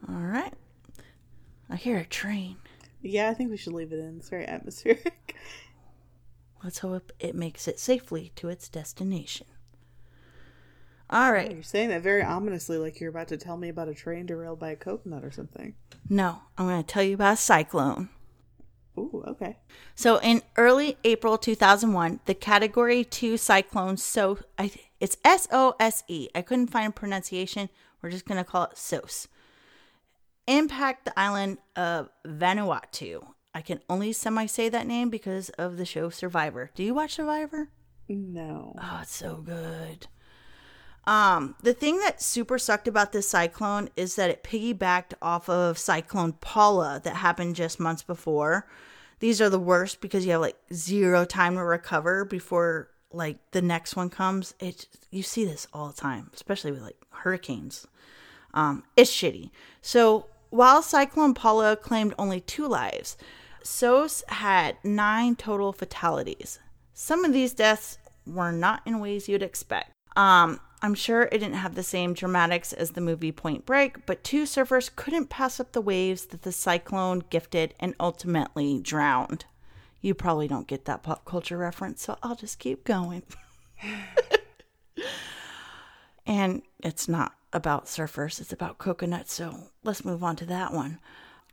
All 0.08 0.20
right. 0.20 0.52
I 1.70 1.76
hear 1.76 1.96
a 1.96 2.04
train. 2.04 2.56
Yeah, 3.02 3.30
I 3.30 3.34
think 3.34 3.50
we 3.50 3.56
should 3.56 3.72
leave 3.72 3.92
it 3.92 3.98
in. 3.98 4.18
It's 4.18 4.28
very 4.28 4.46
atmospheric. 4.46 5.36
Let's 6.66 6.80
hope 6.80 7.12
it 7.20 7.36
makes 7.36 7.68
it 7.68 7.78
safely 7.78 8.32
to 8.34 8.48
its 8.48 8.68
destination. 8.68 9.46
All 11.08 11.32
right. 11.32 11.52
You're 11.52 11.62
saying 11.62 11.90
that 11.90 12.02
very 12.02 12.24
ominously, 12.24 12.76
like 12.76 12.98
you're 12.98 13.10
about 13.10 13.28
to 13.28 13.36
tell 13.36 13.56
me 13.56 13.68
about 13.68 13.86
a 13.86 13.94
train 13.94 14.26
derailed 14.26 14.58
by 14.58 14.70
a 14.70 14.76
coconut 14.76 15.24
or 15.24 15.30
something. 15.30 15.76
No, 16.08 16.40
I'm 16.58 16.66
going 16.66 16.82
to 16.82 16.84
tell 16.84 17.04
you 17.04 17.14
about 17.14 17.34
a 17.34 17.36
cyclone. 17.36 18.08
Ooh, 18.98 19.22
okay. 19.28 19.58
So 19.94 20.18
in 20.18 20.42
early 20.56 20.98
April 21.04 21.38
2001, 21.38 22.18
the 22.24 22.34
Category 22.34 23.04
2 23.04 23.36
cyclone 23.36 23.96
so 23.96 24.40
I, 24.58 24.72
it's 24.98 25.18
S 25.24 25.46
O 25.52 25.76
S 25.78 26.02
E. 26.08 26.30
I 26.34 26.42
couldn't 26.42 26.72
find 26.72 26.88
a 26.88 26.92
pronunciation. 26.92 27.68
We're 28.02 28.10
just 28.10 28.26
going 28.26 28.42
to 28.42 28.50
call 28.50 28.64
it 28.64 28.76
SOS. 28.76 29.28
Impact 30.48 31.04
the 31.04 31.16
island 31.16 31.58
of 31.76 32.08
Vanuatu. 32.26 33.35
I 33.56 33.62
can 33.62 33.80
only 33.88 34.12
semi 34.12 34.44
say 34.44 34.68
that 34.68 34.86
name 34.86 35.08
because 35.08 35.48
of 35.48 35.78
the 35.78 35.86
show 35.86 36.10
Survivor. 36.10 36.70
Do 36.74 36.82
you 36.82 36.92
watch 36.92 37.14
Survivor? 37.14 37.70
No. 38.06 38.76
Oh, 38.78 38.98
it's 39.00 39.16
so 39.16 39.36
good. 39.36 40.08
Um, 41.06 41.54
the 41.62 41.72
thing 41.72 41.98
that 42.00 42.20
super 42.20 42.58
sucked 42.58 42.86
about 42.86 43.12
this 43.12 43.30
cyclone 43.30 43.88
is 43.96 44.14
that 44.16 44.28
it 44.28 44.44
piggybacked 44.44 45.14
off 45.22 45.48
of 45.48 45.78
Cyclone 45.78 46.34
Paula 46.34 47.00
that 47.02 47.16
happened 47.16 47.56
just 47.56 47.80
months 47.80 48.02
before. 48.02 48.68
These 49.20 49.40
are 49.40 49.48
the 49.48 49.58
worst 49.58 50.02
because 50.02 50.26
you 50.26 50.32
have 50.32 50.42
like 50.42 50.58
zero 50.70 51.24
time 51.24 51.54
to 51.54 51.64
recover 51.64 52.26
before 52.26 52.90
like 53.10 53.38
the 53.52 53.62
next 53.62 53.96
one 53.96 54.10
comes. 54.10 54.54
It 54.60 54.86
you 55.10 55.22
see 55.22 55.46
this 55.46 55.66
all 55.72 55.88
the 55.88 55.98
time, 55.98 56.30
especially 56.34 56.72
with 56.72 56.82
like 56.82 56.98
hurricanes. 57.08 57.86
Um, 58.52 58.84
it's 58.96 59.10
shitty. 59.10 59.48
So 59.80 60.26
while 60.50 60.82
Cyclone 60.82 61.32
Paula 61.32 61.74
claimed 61.74 62.12
only 62.18 62.40
two 62.42 62.68
lives, 62.68 63.16
SOS 63.66 64.22
had 64.28 64.76
nine 64.84 65.34
total 65.34 65.72
fatalities. 65.72 66.60
Some 66.94 67.24
of 67.24 67.32
these 67.32 67.52
deaths 67.52 67.98
were 68.24 68.52
not 68.52 68.80
in 68.86 69.00
ways 69.00 69.28
you'd 69.28 69.42
expect. 69.42 69.90
Um, 70.16 70.60
I'm 70.82 70.94
sure 70.94 71.22
it 71.22 71.38
didn't 71.38 71.54
have 71.54 71.74
the 71.74 71.82
same 71.82 72.14
dramatics 72.14 72.72
as 72.72 72.92
the 72.92 73.00
movie 73.00 73.32
Point 73.32 73.66
Break, 73.66 74.06
but 74.06 74.22
two 74.22 74.44
surfers 74.44 74.94
couldn't 74.94 75.30
pass 75.30 75.58
up 75.58 75.72
the 75.72 75.80
waves 75.80 76.26
that 76.26 76.42
the 76.42 76.52
cyclone 76.52 77.24
gifted 77.28 77.74
and 77.80 77.94
ultimately 77.98 78.80
drowned. 78.80 79.46
You 80.00 80.14
probably 80.14 80.46
don't 80.46 80.68
get 80.68 80.84
that 80.84 81.02
pop 81.02 81.24
culture 81.24 81.58
reference, 81.58 82.02
so 82.02 82.18
I'll 82.22 82.36
just 82.36 82.58
keep 82.58 82.84
going. 82.84 83.22
and 86.26 86.62
it's 86.82 87.08
not 87.08 87.32
about 87.52 87.86
surfers, 87.86 88.40
it's 88.40 88.52
about 88.52 88.78
coconuts, 88.78 89.32
so 89.32 89.70
let's 89.82 90.04
move 90.04 90.22
on 90.22 90.36
to 90.36 90.46
that 90.46 90.72
one. 90.72 90.98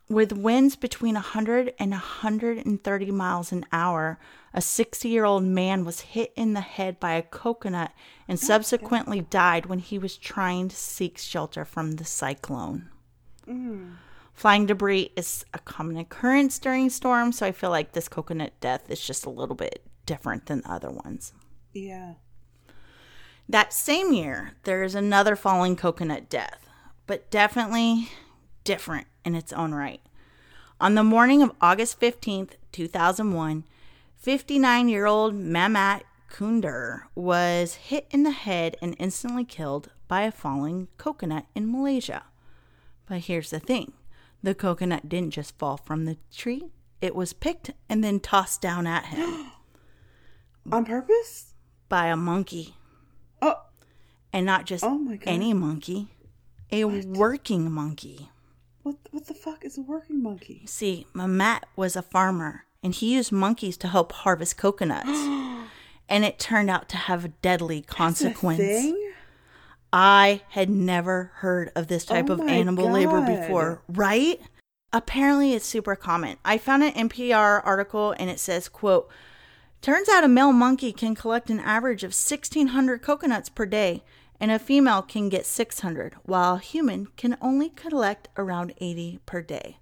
With 0.08 0.32
winds 0.32 0.76
between 0.76 1.14
100 1.14 1.72
and 1.78 1.92
130 1.92 3.10
miles 3.10 3.52
an 3.52 3.64
hour, 3.72 4.18
a 4.52 4.60
60 4.60 5.08
year 5.08 5.24
old 5.24 5.44
man 5.44 5.84
was 5.84 6.00
hit 6.00 6.32
in 6.36 6.52
the 6.52 6.60
head 6.60 7.00
by 7.00 7.12
a 7.12 7.22
coconut 7.22 7.92
and 8.28 8.38
subsequently 8.38 9.22
died 9.22 9.66
when 9.66 9.78
he 9.78 9.98
was 9.98 10.16
trying 10.16 10.68
to 10.68 10.76
seek 10.76 11.16
shelter 11.16 11.64
from 11.64 11.92
the 11.92 12.04
cyclone. 12.04 12.90
Mm. 13.48 13.94
Flying 14.34 14.66
debris 14.66 15.10
is 15.16 15.44
a 15.54 15.58
common 15.58 15.96
occurrence 15.96 16.58
during 16.58 16.90
storms, 16.90 17.38
so 17.38 17.46
I 17.46 17.52
feel 17.52 17.70
like 17.70 17.92
this 17.92 18.08
coconut 18.08 18.52
death 18.60 18.90
is 18.90 19.00
just 19.00 19.24
a 19.24 19.30
little 19.30 19.56
bit 19.56 19.86
different 20.04 20.46
than 20.46 20.60
the 20.60 20.70
other 20.70 20.90
ones. 20.90 21.32
Yeah. 21.72 22.14
That 23.48 23.72
same 23.72 24.12
year, 24.12 24.54
there 24.64 24.82
is 24.82 24.94
another 24.94 25.34
falling 25.34 25.76
coconut 25.76 26.28
death, 26.28 26.68
but 27.06 27.30
definitely 27.30 28.10
different 28.64 29.06
in 29.24 29.34
its 29.34 29.52
own 29.52 29.72
right. 29.74 30.00
On 30.80 30.94
the 30.94 31.04
morning 31.04 31.42
of 31.42 31.52
August 31.60 32.00
15th, 32.00 32.52
2001, 32.72 33.64
59 34.16 34.88
year 34.88 35.06
old 35.06 35.34
Mamat 35.34 36.02
Kunder 36.28 37.06
was 37.14 37.74
hit 37.74 38.06
in 38.10 38.22
the 38.24 38.32
head 38.32 38.76
and 38.82 38.96
instantly 38.98 39.44
killed 39.44 39.90
by 40.08 40.22
a 40.22 40.32
falling 40.32 40.88
coconut 40.98 41.46
in 41.54 41.70
Malaysia. 41.70 42.24
But 43.06 43.20
here's 43.20 43.50
the 43.50 43.60
thing 43.60 43.92
the 44.42 44.54
coconut 44.54 45.08
didn't 45.08 45.30
just 45.30 45.56
fall 45.58 45.76
from 45.76 46.04
the 46.04 46.16
tree, 46.34 46.70
it 47.00 47.14
was 47.14 47.32
picked 47.32 47.70
and 47.88 48.02
then 48.02 48.18
tossed 48.20 48.60
down 48.60 48.86
at 48.86 49.06
him 49.06 49.46
On 50.72 50.84
purpose? 50.84 51.54
by 51.88 52.06
a 52.06 52.16
monkey. 52.16 52.74
Oh, 53.42 53.60
And 54.32 54.46
not 54.46 54.64
just 54.64 54.84
Oh 54.84 55.16
any 55.22 55.52
monkey, 55.54 56.08
a 56.72 56.84
working 56.84 57.70
monkey. 57.70 58.30
What 58.84 58.96
what 59.10 59.26
the 59.26 59.34
fuck 59.34 59.64
is 59.64 59.76
a 59.76 59.82
working 59.82 60.22
monkey? 60.22 60.62
See, 60.66 61.06
Mamat 61.14 61.62
was 61.74 61.96
a 61.96 62.02
farmer 62.02 62.66
and 62.82 62.94
he 62.94 63.14
used 63.14 63.32
monkeys 63.32 63.76
to 63.78 63.88
help 63.88 64.12
harvest 64.12 64.56
coconuts. 64.56 65.08
and 66.08 66.24
it 66.24 66.38
turned 66.38 66.70
out 66.70 66.88
to 66.90 66.96
have 66.96 67.24
a 67.24 67.28
deadly 67.28 67.78
a 67.78 67.82
consequence. 67.82 68.94
I 69.92 70.42
had 70.50 70.68
never 70.68 71.32
heard 71.36 71.72
of 71.74 71.86
this 71.86 72.04
type 72.04 72.28
Oh 72.28 72.34
of 72.34 72.38
my 72.40 72.52
animal 72.52 72.90
labor 72.90 73.20
before, 73.22 73.82
right? 73.88 74.40
Apparently 74.92 75.54
it's 75.54 75.64
super 75.64 75.96
common. 75.96 76.36
I 76.44 76.58
found 76.58 76.82
an 76.82 77.08
NPR 77.08 77.62
article 77.64 78.14
and 78.18 78.28
it 78.28 78.38
says, 78.38 78.68
quote, 78.68 79.08
Turns 79.80 80.08
out 80.08 80.24
a 80.24 80.28
male 80.28 80.52
monkey 80.52 80.92
can 80.92 81.14
collect 81.14 81.48
an 81.50 81.60
average 81.60 82.04
of 82.04 82.08
1600 82.08 83.02
coconuts 83.02 83.48
per 83.48 83.66
day 83.66 84.02
and 84.40 84.50
a 84.50 84.58
female 84.58 85.02
can 85.02 85.28
get 85.28 85.46
600 85.46 86.14
while 86.24 86.56
a 86.56 86.60
human 86.60 87.06
can 87.16 87.36
only 87.40 87.68
collect 87.68 88.28
around 88.36 88.74
80 88.78 89.20
per 89.26 89.40
day. 89.42 89.78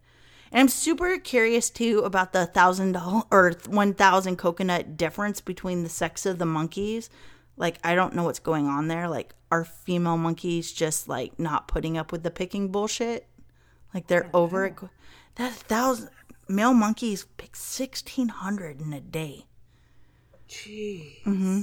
And 0.53 0.61
I'm 0.61 0.69
super 0.69 1.19
curious 1.19 1.71
too 1.71 2.01
about 2.01 2.35
the 2.35 2.45
thousand 2.45 2.97
or 3.31 3.55
one 3.67 3.95
thousand 3.95 4.37
coconut 4.37 4.99
difference 4.99 5.41
between 5.41 5.83
the 5.83 5.89
sex 5.89 6.27
of 6.27 6.39
the 6.39 6.45
monkeys. 6.45 7.09
Like 7.57 7.79
I 7.83 7.95
don't 7.95 8.15
know 8.15 8.25
what's 8.25 8.39
going 8.39 8.67
on 8.67 8.89
there. 8.89 9.09
Like 9.09 9.35
are 9.51 9.65
female 9.65 10.19
monkeys 10.19 10.71
just 10.71 11.09
like 11.09 11.39
not 11.39 11.69
putting 11.69 11.97
up 11.97 12.13
with 12.13 12.23
the 12.23 12.31
picking 12.31 12.69
bullshit? 12.69 13.27
Like 13.95 14.09
they're 14.09 14.29
over 14.35 14.67
it. 14.67 14.75
That 15.37 15.53
thousand 15.53 16.11
male 16.49 16.75
monkeys 16.75 17.25
pick 17.39 17.57
sixteen 17.57 18.29
hundred 18.29 18.79
in 18.83 18.93
a 18.93 19.01
day. 19.01 19.47
Gee. 20.49 21.23
Mm-hmm. 21.25 21.63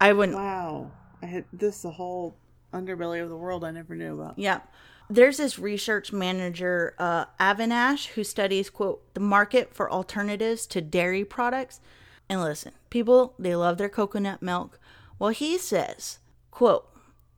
I 0.00 0.12
wouldn't. 0.12 0.38
Wow. 0.38 0.92
I 1.22 1.26
had 1.26 1.44
this 1.52 1.78
is 1.78 1.84
a 1.84 1.90
whole 1.90 2.36
underbelly 2.72 3.22
of 3.22 3.28
the 3.28 3.36
world 3.36 3.64
I 3.64 3.70
never 3.70 3.94
knew 3.94 4.20
about. 4.20 4.38
Yeah. 4.38 4.60
There's 5.08 5.38
this 5.38 5.58
research 5.58 6.12
manager, 6.12 6.94
uh, 6.98 7.24
Avinash, 7.40 8.08
who 8.08 8.22
studies, 8.22 8.70
quote, 8.70 9.12
the 9.14 9.20
market 9.20 9.74
for 9.74 9.90
alternatives 9.90 10.66
to 10.68 10.80
dairy 10.80 11.24
products. 11.24 11.80
And 12.28 12.40
listen, 12.40 12.72
people, 12.90 13.34
they 13.36 13.56
love 13.56 13.76
their 13.76 13.88
coconut 13.88 14.40
milk. 14.40 14.78
Well, 15.18 15.30
he 15.30 15.58
says, 15.58 16.20
quote, 16.52 16.88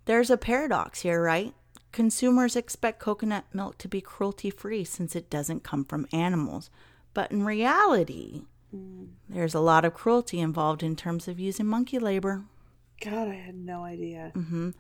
there's 0.05 0.29
a 0.29 0.37
paradox 0.37 1.01
here, 1.01 1.23
right? 1.23 1.55
Consumers 1.93 2.57
expect 2.57 3.01
coconut 3.01 3.47
milk 3.55 3.79
to 3.79 3.89
be 3.89 4.03
cruelty 4.03 4.51
free 4.51 4.85
since 4.85 5.17
it 5.17 5.31
doesn't 5.31 5.65
come 5.65 5.85
from 5.85 6.07
animals. 6.13 6.69
But 7.15 7.33
in 7.33 7.45
reality, 7.45 8.43
there's 9.29 9.55
a 9.55 9.61
lot 9.61 9.85
of 9.85 9.95
cruelty 9.95 10.41
involved 10.41 10.83
in 10.83 10.95
terms 10.95 11.27
of 11.27 11.41
using 11.41 11.67
monkey 11.67 11.99
labor. 11.99 12.45
God, 13.05 13.29
I 13.29 13.35
had 13.35 13.57
no 13.57 13.85
idea. 13.85 14.33
Mm-hmm. 14.35 14.71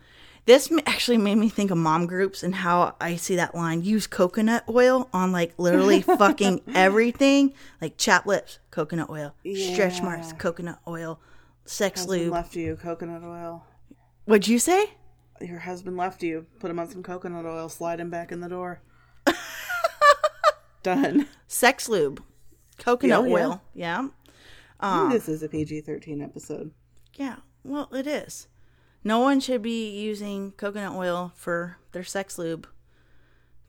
This 0.45 0.73
actually 0.87 1.18
made 1.18 1.37
me 1.37 1.49
think 1.49 1.70
of 1.70 1.79
mom 1.79 2.07
groups 2.07 2.43
and 2.43 2.55
how 2.55 2.97
I 3.01 3.16
see 3.16 3.37
that 3.37 3.55
line 3.55 3.83
use 3.83 4.07
coconut 4.07 4.64
oil 4.68 5.09
on 5.12 5.31
like 5.31 5.55
literally 5.57 6.03
fucking 6.03 6.62
everything, 6.75 7.55
like 7.81 7.97
chap 7.97 8.27
lips, 8.27 8.59
coconut 8.70 9.09
oil, 9.09 9.35
stretch 9.55 10.03
marks, 10.03 10.33
coconut 10.33 10.81
oil, 10.87 11.20
sex 11.64 12.01
Husband 12.01 12.23
lube. 12.23 12.33
left 12.33 12.57
you 12.57 12.77
coconut 12.77 13.23
oil. 13.23 13.64
What'd 14.25 14.49
you 14.49 14.59
say? 14.59 14.95
Your 15.41 15.61
husband 15.61 15.97
left 15.97 16.23
you. 16.23 16.47
Put 16.61 16.70
him 16.70 16.79
on 16.79 16.89
some 16.89 17.03
coconut 17.03 17.45
oil. 17.45 17.68
Slide 17.68 18.01
him 18.01 18.11
back 18.11 18.33
in 18.33 18.41
the 18.41 18.49
door. 18.49 18.81
Done. 20.83 21.29
Sex 21.47 21.89
lube, 21.89 22.23
coconut 22.79 23.29
yeah. 23.29 23.35
oil. 23.35 23.62
Yeah. 23.75 24.09
I 24.81 24.95
think 24.95 25.05
um, 25.05 25.11
this 25.11 25.29
is 25.29 25.45
a 25.45 25.49
PG 25.49 25.83
thirteen 25.83 26.20
episode. 26.20 26.73
Yeah. 27.14 27.37
Well, 27.65 27.89
it 27.93 28.07
is. 28.07 28.49
No 29.05 29.19
one 29.19 29.41
should 29.41 29.63
be 29.63 29.91
using 29.91 30.53
coconut 30.53 30.95
oil 30.95 31.33
for 31.35 31.79
their 31.93 32.05
sex 32.05 32.39
lube. 32.39 32.69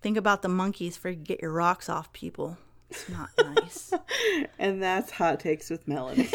Think 0.02 0.18
about 0.18 0.41
the 0.41 0.50
monkeys 0.50 0.98
for 0.98 1.12
get 1.14 1.41
your 1.41 1.52
rocks 1.52 1.89
off 1.89 2.14
people. 2.14 2.58
It's 2.89 3.10
not 3.10 3.30
nice. 3.56 3.94
And 4.60 4.82
that's 4.82 5.12
hot 5.12 5.39
takes 5.39 5.70
with 5.70 5.88
Melanie. 5.88 6.30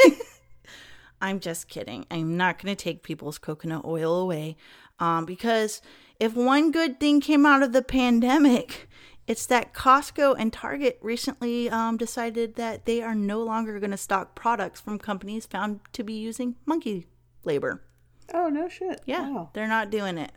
I'm 1.20 1.40
just 1.40 1.68
kidding. 1.68 2.06
I'm 2.10 2.36
not 2.36 2.62
going 2.62 2.74
to 2.74 2.82
take 2.82 3.02
people's 3.02 3.38
coconut 3.38 3.84
oil 3.84 4.16
away 4.16 4.56
um, 4.98 5.24
because 5.24 5.82
if 6.18 6.34
one 6.34 6.70
good 6.70 6.98
thing 6.98 7.20
came 7.20 7.44
out 7.44 7.62
of 7.62 7.72
the 7.72 7.82
pandemic, 7.82 8.88
it's 9.26 9.46
that 9.46 9.74
Costco 9.74 10.36
and 10.38 10.52
Target 10.52 10.98
recently 11.02 11.68
um, 11.70 11.96
decided 11.96 12.54
that 12.54 12.86
they 12.86 13.02
are 13.02 13.14
no 13.14 13.42
longer 13.42 13.78
going 13.78 13.90
to 13.90 13.96
stock 13.96 14.34
products 14.34 14.80
from 14.80 14.98
companies 14.98 15.46
found 15.46 15.80
to 15.92 16.02
be 16.02 16.14
using 16.14 16.56
monkey 16.66 17.06
labor. 17.44 17.82
oh 18.34 18.48
no 18.48 18.68
shit. 18.68 19.00
Yeah, 19.06 19.28
Wow. 19.30 19.50
they're 19.52 19.68
not 19.68 19.90
doing 19.90 20.18
it. 20.18 20.32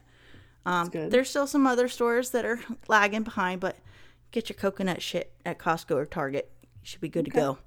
Um, 0.65 0.89
there's 0.93 1.29
still 1.29 1.47
some 1.47 1.65
other 1.65 1.87
stores 1.87 2.29
that 2.31 2.45
are 2.45 2.59
lagging 2.87 3.23
behind, 3.23 3.59
but 3.61 3.77
get 4.31 4.47
your 4.49 4.55
coconut 4.57 5.01
shit 5.01 5.33
at 5.45 5.57
Costco 5.59 5.95
or 5.95 6.05
Target. 6.05 6.51
You 6.61 6.67
should 6.83 7.01
be 7.01 7.09
good 7.09 7.25
to 7.25 7.31
go. 7.31 7.57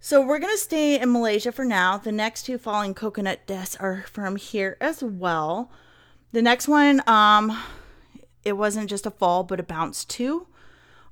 So 0.00 0.24
we're 0.24 0.38
gonna 0.38 0.56
stay 0.56 0.98
in 0.98 1.12
Malaysia 1.12 1.52
for 1.52 1.64
now. 1.64 1.98
The 1.98 2.10
next 2.12 2.44
two 2.44 2.56
falling 2.56 2.94
coconut 2.94 3.46
deaths 3.46 3.76
are 3.76 4.04
from 4.10 4.36
here 4.36 4.76
as 4.80 5.02
well. 5.02 5.70
The 6.32 6.40
next 6.42 6.68
one, 6.68 7.02
um, 7.06 7.56
it 8.44 8.54
wasn't 8.54 8.88
just 8.88 9.04
a 9.04 9.10
fall, 9.10 9.44
but 9.44 9.60
a 9.60 9.62
bounce 9.62 10.04
too. 10.06 10.46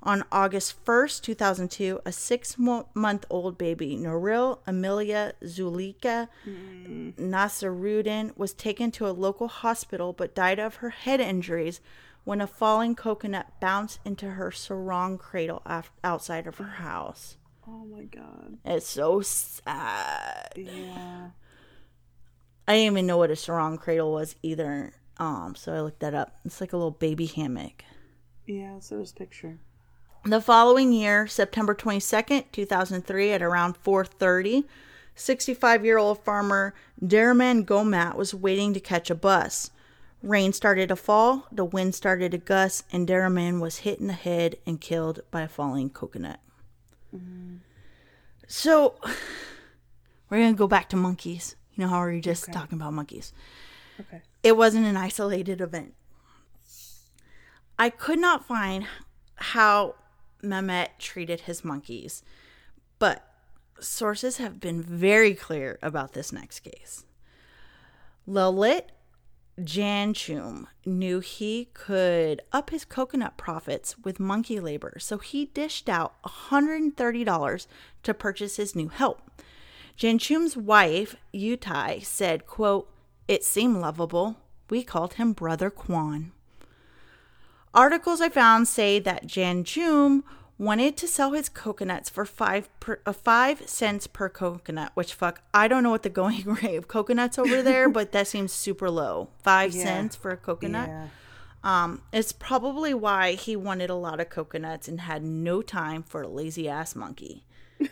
On 0.01 0.23
August 0.31 0.85
1st, 0.85 1.21
2002, 1.23 1.99
a 2.05 2.11
six 2.11 2.57
month 2.57 3.25
old 3.29 3.57
baby, 3.57 3.97
Noril 3.97 4.59
Amelia 4.65 5.33
Zulika 5.43 6.29
Nasarudin, 7.19 8.37
was 8.37 8.53
taken 8.53 8.91
to 8.91 9.07
a 9.07 9.11
local 9.11 9.49
hospital 9.49 10.13
but 10.13 10.33
died 10.33 10.57
of 10.59 10.75
her 10.75 10.91
head 10.91 11.19
injuries 11.19 11.81
when 12.23 12.39
a 12.39 12.47
falling 12.47 12.95
coconut 12.95 13.47
bounced 13.59 13.99
into 14.05 14.31
her 14.31 14.51
sarong 14.51 15.17
cradle 15.17 15.61
af- 15.65 15.91
outside 16.03 16.47
of 16.47 16.57
her 16.57 16.63
house. 16.65 17.35
Oh 17.67 17.85
my 17.85 18.03
god. 18.03 18.57
It's 18.63 18.87
so 18.87 19.21
sad. 19.21 20.53
Yeah. 20.55 21.31
I 22.67 22.73
didn't 22.73 22.93
even 22.93 23.05
know 23.07 23.17
what 23.17 23.31
a 23.31 23.35
sarong 23.35 23.77
cradle 23.77 24.13
was 24.13 24.35
either. 24.43 24.93
Um, 25.17 25.55
so 25.55 25.73
I 25.73 25.81
looked 25.81 25.99
that 25.99 26.13
up. 26.13 26.39
It's 26.45 26.61
like 26.61 26.71
a 26.71 26.77
little 26.77 26.91
baby 26.91 27.25
hammock. 27.25 27.83
Yeah, 28.45 28.79
so 28.79 28.97
does 28.97 29.11
picture. 29.11 29.59
The 30.25 30.41
following 30.41 30.91
year, 30.91 31.27
September 31.27 31.73
22nd, 31.73 32.51
2003, 32.51 33.31
at 33.31 33.41
around 33.41 33.81
4:30, 33.81 34.65
65-year-old 35.15 36.23
farmer 36.23 36.73
Daraman 37.01 37.65
Gomat 37.65 38.15
was 38.15 38.33
waiting 38.33 38.73
to 38.73 38.79
catch 38.79 39.09
a 39.09 39.15
bus. 39.15 39.71
Rain 40.21 40.51
started 40.51 40.89
to 40.89 40.97
fall, 40.97 41.47
the 41.51 41.63
wind 41.63 41.95
started 41.95 42.31
to 42.31 42.37
gust, 42.37 42.83
and 42.91 43.07
Daraman 43.07 43.61
was 43.61 43.77
hit 43.77 43.99
in 43.99 44.07
the 44.07 44.13
head 44.13 44.57
and 44.65 44.81
killed 44.81 45.21
by 45.31 45.41
a 45.41 45.47
falling 45.47 45.89
coconut. 45.89 46.41
Mm-hmm. 47.15 47.57
So, 48.45 48.95
we're 50.29 50.39
going 50.39 50.53
to 50.53 50.57
go 50.57 50.67
back 50.67 50.89
to 50.89 50.97
monkeys. 50.97 51.55
You 51.75 51.83
know 51.83 51.89
how 51.89 52.05
we 52.05 52.15
were 52.15 52.19
just 52.19 52.51
talking 52.51 52.77
about 52.77 52.93
monkeys? 52.93 53.31
Okay. 53.99 54.21
It 54.43 54.57
wasn't 54.57 54.85
an 54.85 54.97
isolated 54.97 55.61
event. 55.61 55.93
I 57.77 57.89
could 57.89 58.19
not 58.19 58.45
find 58.45 58.85
how 59.35 59.95
Mehmet 60.43 60.89
treated 60.99 61.41
his 61.41 61.63
monkeys, 61.63 62.23
but 62.97 63.25
sources 63.79 64.37
have 64.37 64.59
been 64.59 64.81
very 64.81 65.33
clear 65.33 65.79
about 65.81 66.13
this 66.13 66.31
next 66.31 66.61
case. 66.61 67.05
Lalit 68.27 68.83
Janchum 69.59 70.67
knew 70.85 71.19
he 71.19 71.65
could 71.73 72.41
up 72.51 72.69
his 72.69 72.85
coconut 72.85 73.37
profits 73.37 73.97
with 73.97 74.19
monkey 74.19 74.59
labor, 74.59 74.97
so 74.99 75.17
he 75.17 75.45
dished 75.47 75.89
out 75.89 76.21
$130 76.23 77.67
to 78.03 78.13
purchase 78.13 78.55
his 78.55 78.75
new 78.75 78.87
help. 78.87 79.29
Janchum's 79.97 80.55
wife, 80.55 81.15
Yutai, 81.33 82.03
said, 82.03 82.45
quote, 82.45 82.89
It 83.27 83.43
seemed 83.43 83.77
lovable. 83.77 84.37
We 84.69 84.83
called 84.83 85.15
him 85.15 85.33
Brother 85.33 85.69
Kwan. 85.69 86.31
Articles 87.73 88.21
I 88.21 88.29
found 88.29 88.67
say 88.67 88.99
that 88.99 89.27
Janchum 89.27 90.23
wanted 90.57 90.97
to 90.97 91.07
sell 91.07 91.31
his 91.33 91.47
coconuts 91.49 92.09
for 92.09 92.25
five 92.25 92.67
per, 92.79 92.99
uh, 93.05 93.13
five 93.13 93.67
cents 93.69 94.07
per 94.07 94.27
coconut. 94.29 94.91
Which 94.95 95.13
fuck, 95.13 95.41
I 95.53 95.67
don't 95.67 95.83
know 95.83 95.89
what 95.91 96.03
the 96.03 96.09
going 96.09 96.43
rate 96.63 96.75
of 96.75 96.87
coconuts 96.87 97.37
over 97.39 97.61
there, 97.61 97.87
but 97.89 98.11
that 98.11 98.27
seems 98.27 98.51
super 98.51 98.89
low. 98.89 99.29
Five 99.43 99.73
Yeah. 99.73 99.83
cents 99.83 100.15
for 100.15 100.31
a 100.31 100.37
coconut. 100.37 100.89
Yeah. 100.89 101.07
Um, 101.63 102.01
it's 102.13 102.31
probably 102.31 102.93
why 102.93 103.33
he 103.33 103.55
wanted 103.55 103.89
a 103.89 103.95
lot 103.95 104.19
of 104.21 104.29
coconuts 104.29 104.87
and 104.87 105.01
had 105.01 105.23
no 105.23 105.61
time 105.61 106.03
for 106.03 106.21
a 106.21 106.27
lazy 106.27 106.67
ass 106.69 106.95
monkey. 106.95 107.43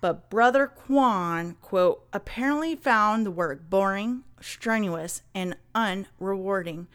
But 0.00 0.28
Brother 0.30 0.66
Kwan, 0.66 1.54
quote, 1.62 2.04
apparently 2.12 2.74
found 2.74 3.24
the 3.24 3.30
work 3.30 3.70
boring, 3.70 4.24
strenuous, 4.40 5.22
and 5.32 5.54
unrewarding, 5.76 6.88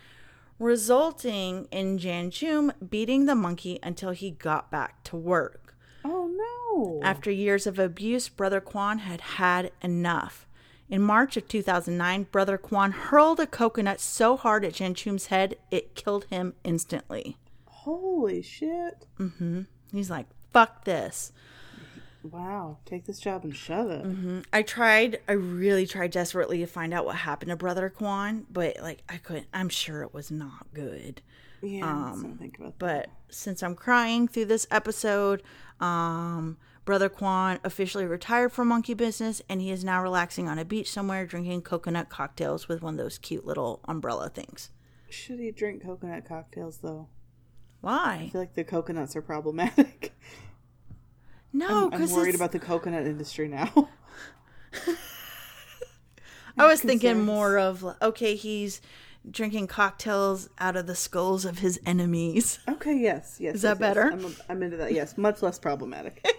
resulting 0.60 1.68
in 1.72 1.98
Janchum 1.98 2.72
beating 2.90 3.26
the 3.26 3.36
monkey 3.36 3.80
until 3.84 4.12
he 4.12 4.32
got 4.32 4.72
back 4.72 5.04
to 5.06 5.16
work. 5.16 5.76
Oh 6.04 6.28
no. 6.28 7.02
After 7.04 7.32
years 7.32 7.68
of 7.68 7.80
abuse, 7.80 8.30
Brother 8.30 8.62
Kwan 8.62 9.00
had 9.00 9.22
had 9.22 9.72
enough. 9.82 10.48
In 10.90 11.02
March 11.02 11.36
of 11.36 11.48
2009, 11.48 12.28
Brother 12.32 12.58
Kwan 12.58 12.92
hurled 12.92 13.40
a 13.40 13.48
coconut 13.48 14.00
so 14.00 14.38
hard 14.38 14.64
at 14.64 14.74
Janchum's 14.74 15.28
head 15.28 15.58
it 15.70 15.96
killed 15.96 16.26
him 16.26 16.54
instantly. 16.64 17.38
Holy 17.66 18.42
shit. 18.42 19.06
Mm-hmm. 19.20 19.64
He's 19.92 20.10
like, 20.10 20.28
fuck 20.54 20.86
this. 20.86 21.32
Wow. 22.32 22.78
Take 22.86 23.06
this 23.06 23.20
job 23.20 23.44
and 23.44 23.56
shove 23.56 23.90
it. 23.90 24.46
I 24.54 24.62
tried, 24.62 25.20
I 25.28 25.34
really 25.34 25.86
tried 25.86 26.12
desperately 26.12 26.60
to 26.60 26.68
find 26.68 26.94
out 26.94 27.06
what 27.06 27.18
happened 27.18 27.50
to 27.50 27.56
Brother 27.56 27.90
Kwan, 27.90 28.46
but 28.50 28.78
like 28.82 29.04
I 29.10 29.18
couldn't, 29.18 29.48
I'm 29.54 29.70
sure 29.70 30.04
it 30.04 30.14
was 30.14 30.32
not 30.32 30.68
good. 30.74 31.22
Yeah. 31.62 32.14
let's 32.14 32.40
think 32.40 32.58
about 32.60 32.80
that. 32.80 33.10
But 33.10 33.10
since 33.34 33.64
I'm 33.64 33.76
crying 33.76 34.28
through 34.28 34.46
this 34.46 34.68
episode, 34.70 35.42
um, 35.80 36.58
Brother 36.86 37.10
Kwan 37.10 37.60
officially 37.64 38.06
retired 38.06 38.52
from 38.54 38.70
monkey 38.70 38.94
business 38.94 39.42
and 39.50 39.60
he 39.62 39.72
is 39.72 39.84
now 39.84 40.02
relaxing 40.02 40.48
on 40.48 40.58
a 40.58 40.66
beach 40.66 40.90
somewhere 40.90 41.26
drinking 41.26 41.64
coconut 41.64 42.10
cocktails 42.10 42.68
with 42.68 42.82
one 42.82 42.94
of 42.94 42.98
those 42.98 43.18
cute 43.18 43.46
little 43.46 43.82
umbrella 43.86 44.30
things. 44.30 44.70
Should 45.10 45.40
he 45.40 45.52
drink 45.52 45.84
coconut 45.84 46.26
cocktails 46.26 46.78
though? 46.78 47.08
Why? 47.82 48.24
I 48.28 48.30
feel 48.30 48.42
like 48.42 48.56
the 48.56 48.64
coconuts 48.64 49.16
are 49.16 49.22
problematic. 49.22 50.14
No, 51.58 51.86
I'm 51.86 51.90
because 51.90 52.14
worried 52.14 52.36
about 52.36 52.52
the 52.52 52.60
coconut 52.60 53.08
industry 53.08 53.48
now. 53.48 53.90
I 56.58 56.68
was 56.68 56.82
thinking 56.82 57.26
more 57.26 57.58
of 57.58 57.84
okay, 58.00 58.36
he's 58.36 58.80
drinking 59.30 59.66
cocktails 59.66 60.50
out 60.60 60.76
of 60.76 60.86
the 60.86 60.94
skulls 60.94 61.46
of 61.46 61.58
his 61.60 61.80
enemies. 61.84 62.60
okay, 62.70 62.96
yes, 62.96 63.38
yes. 63.40 63.56
Is 63.56 63.62
that 63.64 63.80
yes, 63.80 63.80
yes. 63.80 63.96
better? 63.96 64.12
I'm, 64.12 64.36
I'm 64.48 64.62
into 64.62 64.78
that. 64.78 64.94
Yes, 64.94 65.18
much 65.18 65.42
less 65.42 65.58
problematic. 65.58 66.24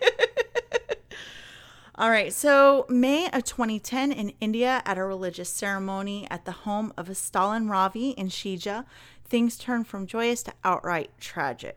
All 1.96 2.10
right, 2.10 2.32
so 2.32 2.86
May 2.88 3.28
of 3.30 3.42
2010 3.42 4.12
in 4.12 4.32
India, 4.40 4.82
at 4.84 4.98
a 4.98 5.02
religious 5.02 5.50
ceremony 5.50 6.28
at 6.30 6.44
the 6.44 6.52
home 6.52 6.92
of 6.96 7.10
a 7.10 7.14
Stalin 7.16 7.68
Ravi 7.68 8.10
in 8.10 8.28
Shija, 8.28 8.84
things 9.24 9.58
turned 9.58 9.88
from 9.88 10.06
joyous 10.06 10.44
to 10.44 10.52
outright 10.62 11.10
tragic. 11.18 11.76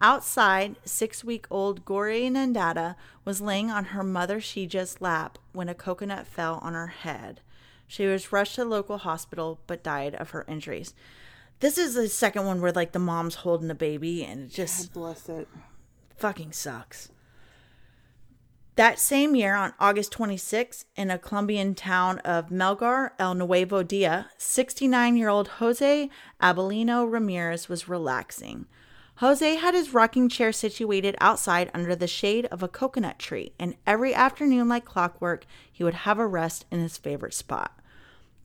Outside, 0.00 0.76
six 0.84 1.22
week 1.22 1.46
old 1.50 1.84
Gauri 1.84 2.22
Nandata 2.30 2.96
was 3.24 3.40
laying 3.40 3.70
on 3.70 3.86
her 3.86 4.02
mother 4.02 4.40
Shija's 4.40 5.00
lap 5.00 5.38
when 5.52 5.68
a 5.68 5.74
coconut 5.74 6.26
fell 6.26 6.58
on 6.62 6.72
her 6.72 6.86
head. 6.86 7.40
She 7.86 8.06
was 8.06 8.32
rushed 8.32 8.54
to 8.54 8.62
the 8.62 8.70
local 8.70 8.98
hospital 8.98 9.60
but 9.66 9.82
died 9.82 10.14
of 10.14 10.30
her 10.30 10.44
injuries. 10.48 10.94
This 11.60 11.76
is 11.76 11.94
the 11.94 12.08
second 12.08 12.46
one 12.46 12.62
where 12.62 12.72
like 12.72 12.92
the 12.92 12.98
mom's 12.98 13.36
holding 13.36 13.68
the 13.68 13.74
baby 13.74 14.24
and 14.24 14.50
it 14.50 14.54
just 14.54 14.94
Bless 14.94 15.28
it. 15.28 15.46
fucking 16.16 16.52
sucks. 16.52 17.10
That 18.76 18.98
same 18.98 19.34
year, 19.36 19.56
on 19.56 19.74
August 19.78 20.12
26, 20.12 20.86
in 20.96 21.10
a 21.10 21.18
Colombian 21.18 21.74
town 21.74 22.20
of 22.20 22.48
Melgar, 22.48 23.10
El 23.18 23.34
Nuevo 23.34 23.82
Dia, 23.82 24.30
69 24.38 25.16
year 25.18 25.28
old 25.28 25.48
Jose 25.48 26.08
Abelino 26.40 27.10
Ramirez 27.10 27.68
was 27.68 27.88
relaxing. 27.88 28.64
Jose 29.20 29.56
had 29.56 29.74
his 29.74 29.92
rocking 29.92 30.30
chair 30.30 30.50
situated 30.50 31.14
outside 31.20 31.70
under 31.74 31.94
the 31.94 32.06
shade 32.06 32.46
of 32.46 32.62
a 32.62 32.68
coconut 32.68 33.18
tree, 33.18 33.52
and 33.58 33.74
every 33.86 34.14
afternoon, 34.14 34.66
like 34.66 34.86
clockwork, 34.86 35.44
he 35.70 35.84
would 35.84 35.92
have 35.92 36.18
a 36.18 36.26
rest 36.26 36.64
in 36.70 36.80
his 36.80 36.96
favorite 36.96 37.34
spot. 37.34 37.78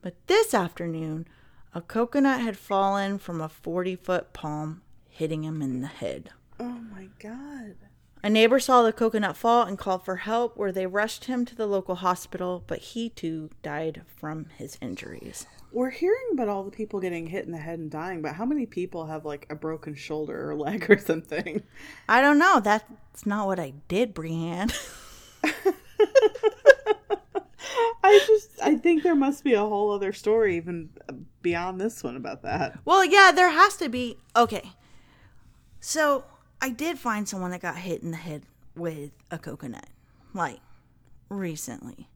But 0.02 0.16
this 0.28 0.54
afternoon, 0.54 1.30
a 1.74 1.80
coconut 1.80 2.42
had 2.42 2.58
fallen 2.58 3.20
from 3.20 3.40
a 3.40 3.48
40 3.48 3.96
foot 3.96 4.34
palm, 4.34 4.82
hitting 5.08 5.46
him 5.46 5.62
in 5.62 5.80
the 5.80 5.88
head. 5.88 6.32
Oh 6.60 6.82
my 6.94 7.08
god. 7.20 7.76
A 8.22 8.30
neighbor 8.30 8.60
saw 8.60 8.84
the 8.84 8.92
coconut 8.92 9.38
fall 9.38 9.64
and 9.66 9.78
called 9.78 10.04
for 10.04 10.18
help, 10.18 10.58
where 10.58 10.74
they 10.74 10.88
rushed 10.88 11.24
him 11.24 11.46
to 11.46 11.56
the 11.56 11.68
local 11.68 11.96
hospital, 11.96 12.66
but 12.68 12.80
he 12.80 13.08
too 13.08 13.50
died 13.64 14.02
from 14.18 14.48
his 14.58 14.78
injuries. 14.82 15.46
We're 15.76 15.90
hearing 15.90 16.30
about 16.32 16.48
all 16.48 16.64
the 16.64 16.72
people 16.72 17.02
getting 17.02 17.28
hit 17.28 17.46
in 17.46 17.52
the 17.52 17.58
head 17.58 17.80
and 17.80 17.92
dying, 17.92 18.22
but 18.22 18.36
how 18.36 18.46
many 18.46 18.66
people 18.66 19.08
have 19.08 19.26
like 19.26 19.46
a 19.50 19.56
broken 19.56 19.94
shoulder 19.94 20.50
or 20.50 20.56
leg 20.66 20.90
or 20.90 20.98
something? 20.98 21.64
I 22.08 22.22
don't 22.22 22.40
know. 22.40 22.62
That's 22.62 23.26
not 23.26 23.46
what 23.46 23.60
I 23.60 23.74
did, 23.90 24.14
Brienne. 24.14 24.70
I 28.02 28.24
just 28.26 28.52
I 28.64 28.76
think 28.76 29.04
there 29.04 29.16
must 29.16 29.44
be 29.44 29.54
a 29.54 29.60
whole 29.60 29.92
other 29.92 30.14
story 30.14 30.56
even 30.56 30.92
beyond 31.42 31.82
this 31.82 32.02
one 32.04 32.16
about 32.16 32.44
that. 32.44 32.80
well, 32.86 33.04
yeah, 33.04 33.34
there 33.36 33.50
has 33.50 33.76
to 33.78 33.90
be. 33.90 34.18
Okay. 34.34 34.72
So 35.82 36.24
I 36.62 36.70
did 36.70 36.98
find 36.98 37.28
someone 37.28 37.52
that 37.52 37.62
got 37.62 37.80
hit 37.80 38.02
in 38.02 38.12
the 38.12 38.18
head 38.18 38.44
with 38.78 39.12
a 39.30 39.38
coconut, 39.38 39.90
like 40.34 40.62
recently. 41.28 42.08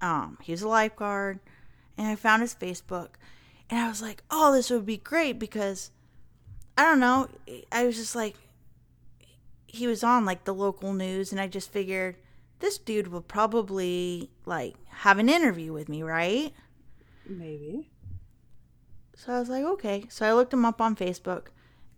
Um, 0.00 0.38
he 0.42 0.50
was 0.52 0.62
a 0.62 0.68
lifeguard, 0.68 1.38
and 1.98 2.06
I 2.06 2.14
found 2.14 2.40
his 2.40 2.54
Facebook, 2.54 3.10
and 3.68 3.78
I 3.78 3.88
was 3.88 4.00
like, 4.00 4.22
"Oh, 4.30 4.52
this 4.52 4.70
would 4.70 4.86
be 4.86 4.96
great 4.96 5.38
because 5.38 5.90
I 6.78 6.84
don't 6.84 7.00
know." 7.00 7.28
I 7.70 7.84
was 7.84 7.96
just 7.96 8.14
like, 8.14 8.36
he 9.66 9.86
was 9.86 10.02
on 10.02 10.24
like 10.24 10.44
the 10.44 10.54
local 10.54 10.94
news, 10.94 11.32
and 11.32 11.40
I 11.40 11.48
just 11.48 11.70
figured 11.70 12.16
this 12.60 12.78
dude 12.78 13.08
will 13.08 13.20
probably 13.20 14.30
like 14.46 14.76
have 14.88 15.18
an 15.18 15.28
interview 15.28 15.72
with 15.72 15.88
me, 15.88 16.02
right? 16.02 16.54
Maybe. 17.26 17.90
So 19.14 19.32
I 19.32 19.40
was 19.40 19.48
like, 19.48 19.64
okay. 19.64 20.06
So 20.08 20.24
I 20.24 20.32
looked 20.32 20.52
him 20.52 20.64
up 20.64 20.80
on 20.80 20.96
Facebook, 20.96 21.48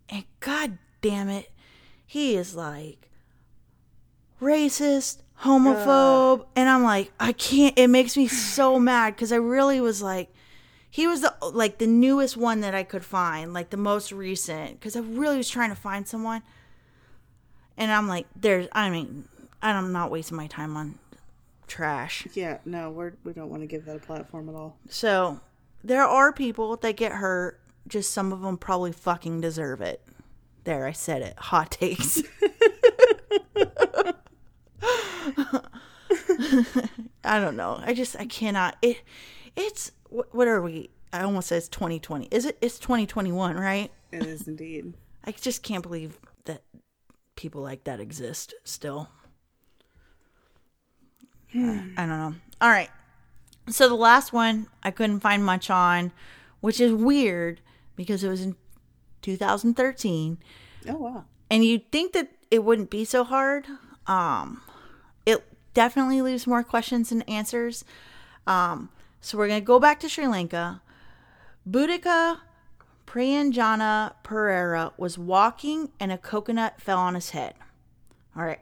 and 0.09 0.25
god 0.41 0.79
damn 1.03 1.29
it, 1.29 1.53
he 2.07 2.35
is 2.35 2.55
like 2.55 3.11
racist, 4.41 5.19
homophobe, 5.43 6.47
and 6.55 6.68
I'm 6.68 6.82
like, 6.82 7.12
I 7.18 7.32
can't. 7.32 7.78
It 7.78 7.88
makes 7.88 8.16
me 8.16 8.26
so 8.28 8.78
mad 8.80 9.14
because 9.14 9.32
I 9.32 9.36
really 9.36 9.80
was 9.80 10.03
like, 10.03 10.32
he 10.91 11.07
was 11.07 11.20
the 11.22 11.34
like 11.53 11.78
the 11.78 11.86
newest 11.86 12.36
one 12.36 12.61
that 12.61 12.74
I 12.74 12.82
could 12.82 13.05
find, 13.05 13.53
like 13.53 13.70
the 13.70 13.76
most 13.76 14.12
recent, 14.12 14.78
because 14.78 14.97
I 14.97 15.01
really 15.01 15.36
was 15.36 15.49
trying 15.49 15.70
to 15.70 15.76
find 15.76 16.07
someone, 16.07 16.43
and 17.76 17.91
I'm 17.93 18.09
like, 18.09 18.26
there's, 18.36 18.68
I 18.72 18.91
mean, 18.91 19.24
I'm 19.62 19.93
not 19.93 20.11
wasting 20.11 20.36
my 20.36 20.47
time 20.47 20.76
on 20.76 20.99
trash. 21.66 22.26
Yeah, 22.34 22.59
no, 22.64 22.91
we're 22.91 23.12
we 23.24 23.32
don't 23.32 23.49
want 23.49 23.62
to 23.62 23.66
give 23.66 23.84
that 23.86 23.97
a 23.97 24.01
platform 24.01 24.49
at 24.49 24.55
all. 24.55 24.76
So 24.88 25.41
there 25.82 26.05
are 26.05 26.32
people 26.32 26.76
that 26.76 26.97
get 26.97 27.12
hurt. 27.12 27.59
Just 27.88 28.12
some 28.12 28.30
of 28.32 28.43
them 28.43 28.59
probably 28.59 28.93
fucking 28.93 29.41
deserve 29.41 29.80
it. 29.80 30.03
There, 30.64 30.86
I 30.86 30.93
said 30.93 31.22
it. 31.22 31.34
Hot 31.38 31.70
takes. 31.70 32.22
I 37.25 37.39
don't 37.41 37.57
know. 37.57 37.81
I 37.85 37.95
just 37.95 38.16
I 38.16 38.27
cannot. 38.27 38.77
It 38.83 39.03
it's 39.57 39.93
what 40.09 40.49
are 40.49 40.61
we? 40.62 40.91
I 41.12 41.23
almost 41.23 41.49
said 41.49 41.57
it's 41.59 41.68
2020. 41.68 42.29
Is 42.31 42.45
it? 42.45 42.57
It's 42.61 42.79
2021, 42.79 43.57
right? 43.57 43.91
It 44.12 44.27
is 44.27 44.47
indeed. 44.49 44.95
I 45.25 45.33
just 45.33 45.62
can't 45.62 45.83
believe 45.83 46.18
that 46.47 46.62
people 47.37 47.62
like 47.62 47.85
that 47.85 48.01
exist 48.01 48.55
still. 48.64 49.09
I 51.53 51.59
don't 51.97 52.09
know. 52.09 52.35
All 52.61 52.71
right. 52.71 52.91
So 53.68 53.89
the 53.89 53.95
last 53.97 54.33
one 54.33 54.68
I 54.83 54.91
couldn't 54.91 55.21
find 55.21 55.45
much 55.45 55.68
on, 55.68 56.12
which 56.61 56.81
is 56.81 56.93
weird 56.93 57.61
because 57.97 58.23
it 58.25 58.29
was 58.29 58.41
in 58.43 58.57
2013 59.23 60.39
Oh 60.89 60.95
wow. 60.97 61.25
and 61.51 61.62
you'd 61.64 61.91
think 61.93 62.12
that 62.14 62.31
it 62.51 62.64
wouldn't 62.64 62.89
be 62.89 63.05
so 63.05 63.23
hard. 63.25 63.66
Um, 64.07 64.62
definitely 65.75 66.23
leaves 66.23 66.47
more 66.47 66.62
questions 66.62 67.11
than 67.11 67.23
answers. 67.23 67.85
Um, 68.47 68.91
so 69.21 69.37
we're 69.37 69.49
gonna 69.49 69.61
go 69.61 69.79
back 69.79 70.01
to 70.01 70.09
Sri 70.09 70.27
Lanka. 70.27 70.83
Buddhika 71.68 72.41
Priyanjana 73.07 74.14
Pereira 74.23 74.93
was 74.97 75.18
walking 75.18 75.91
and 75.99 76.12
a 76.12 76.18
coconut 76.18 76.81
fell 76.81 76.99
on 76.99 77.14
his 77.14 77.31
head. 77.31 77.55
All 78.37 78.45
right. 78.45 78.61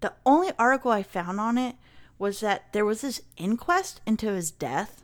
The 0.00 0.12
only 0.24 0.52
article 0.58 0.90
I 0.90 1.02
found 1.02 1.40
on 1.40 1.58
it 1.58 1.76
was 2.18 2.40
that 2.40 2.72
there 2.72 2.84
was 2.84 3.00
this 3.00 3.22
inquest 3.36 4.00
into 4.06 4.28
his 4.28 4.50
death, 4.50 5.02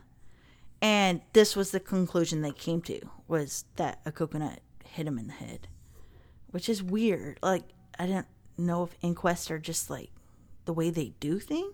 and 0.81 1.21
this 1.33 1.55
was 1.55 1.71
the 1.71 1.79
conclusion 1.79 2.41
they 2.41 2.51
came 2.51 2.81
to 2.83 3.01
was 3.27 3.65
that 3.75 3.99
a 4.05 4.11
coconut 4.11 4.59
hit 4.85 5.07
him 5.07 5.17
in 5.17 5.27
the 5.27 5.33
head 5.33 5.67
which 6.51 6.69
is 6.69 6.83
weird. 6.83 7.39
Like 7.41 7.63
I 7.97 8.05
didn't 8.05 8.27
know 8.57 8.83
if 8.83 8.95
inquests 9.01 9.49
are 9.49 9.59
just 9.59 9.89
like 9.89 10.11
the 10.71 10.75
way 10.75 10.89
they 10.89 11.09
do 11.19 11.37
things. 11.37 11.73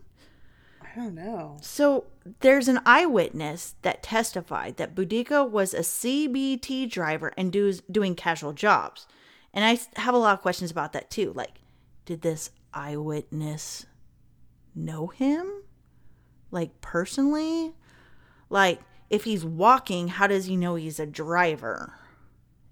I 0.81 0.87
don't 0.99 1.13
know. 1.13 1.57
So 1.61 2.05
there's 2.39 2.67
an 2.67 2.79
eyewitness 2.83 3.75
that 3.83 4.01
testified 4.01 4.77
that 4.77 4.95
Buddhika 4.95 5.47
was 5.47 5.73
a 5.75 5.81
CBT 5.81 6.89
driver 6.89 7.31
and 7.37 7.51
does 7.51 7.81
doing 7.91 8.15
casual 8.15 8.53
jobs. 8.53 9.05
And 9.53 9.63
I 9.63 9.79
have 10.01 10.15
a 10.15 10.17
lot 10.17 10.33
of 10.33 10.41
questions 10.41 10.71
about 10.71 10.93
that 10.93 11.11
too. 11.11 11.31
Like, 11.35 11.61
did 12.05 12.21
this 12.23 12.49
eyewitness 12.73 13.85
know 14.73 15.07
him? 15.07 15.61
Like 16.49 16.81
personally? 16.81 17.73
Like 18.49 18.79
if 19.11 19.25
he's 19.25 19.45
walking, 19.45 20.07
how 20.07 20.25
does 20.25 20.45
he 20.45 20.55
know 20.55 20.73
he's 20.75 20.99
a 20.99 21.05
driver 21.05 21.93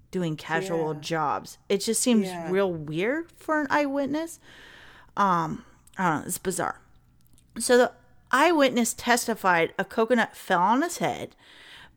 doing 0.10 0.36
casual 0.36 0.94
Yeah. 0.96 1.00
jobs? 1.02 1.58
It 1.70 1.78
just 1.80 2.02
seems 2.02 2.28
Yeah. 2.28 2.50
real 2.50 2.72
weird 2.74 3.32
for 3.38 3.62
an 3.62 3.68
eyewitness. 3.70 4.40
Um, 5.18 5.64
I 5.98 6.12
don't 6.12 6.22
know, 6.22 6.28
it's 6.28 6.38
bizarre. 6.38 6.82
So 7.58 7.78
the 7.78 7.92
eyewitness 8.32 8.94
testified 8.94 9.74
a 9.80 9.86
coconut 9.86 10.36
fell 10.36 10.62
on 10.62 10.82
his 10.82 10.98
head. 10.98 11.36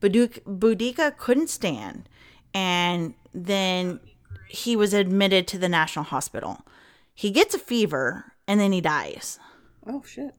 Buddhika 0.00 1.16
couldn't 1.16 1.50
stand, 1.50 2.08
and 2.54 3.14
then 3.34 4.00
he 4.48 4.76
was 4.76 4.94
admitted 4.94 5.48
to 5.48 5.58
the 5.58 5.68
National 5.68 6.04
Hospital. 6.04 6.64
He 7.12 7.30
gets 7.30 7.54
a 7.54 7.58
fever, 7.58 8.32
and 8.46 8.60
then 8.60 8.70
he 8.72 8.80
dies. 8.80 9.40
Oh 9.86 10.02
shit. 10.06 10.34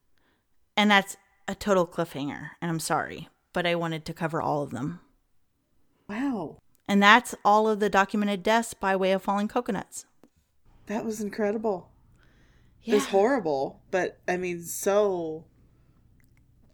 And 0.76 0.90
that's 0.90 1.18
a 1.46 1.54
total 1.54 1.86
cliffhanger. 1.86 2.50
And 2.62 2.70
I'm 2.70 2.80
sorry, 2.80 3.28
but 3.52 3.66
I 3.66 3.74
wanted 3.74 4.06
to 4.06 4.14
cover 4.14 4.40
all 4.40 4.62
of 4.62 4.70
them. 4.70 5.00
Wow. 6.08 6.56
And 6.88 7.02
that's 7.02 7.34
all 7.44 7.68
of 7.68 7.80
the 7.80 7.90
documented 7.90 8.42
deaths 8.42 8.72
by 8.72 8.96
way 8.96 9.12
of 9.12 9.22
falling 9.22 9.48
coconuts. 9.48 10.06
That 10.86 11.04
was 11.04 11.20
incredible. 11.20 11.88
Yeah. 12.82 12.94
was 12.94 13.06
horrible, 13.06 13.80
but 13.90 14.18
I 14.26 14.36
mean 14.36 14.62
so 14.64 15.44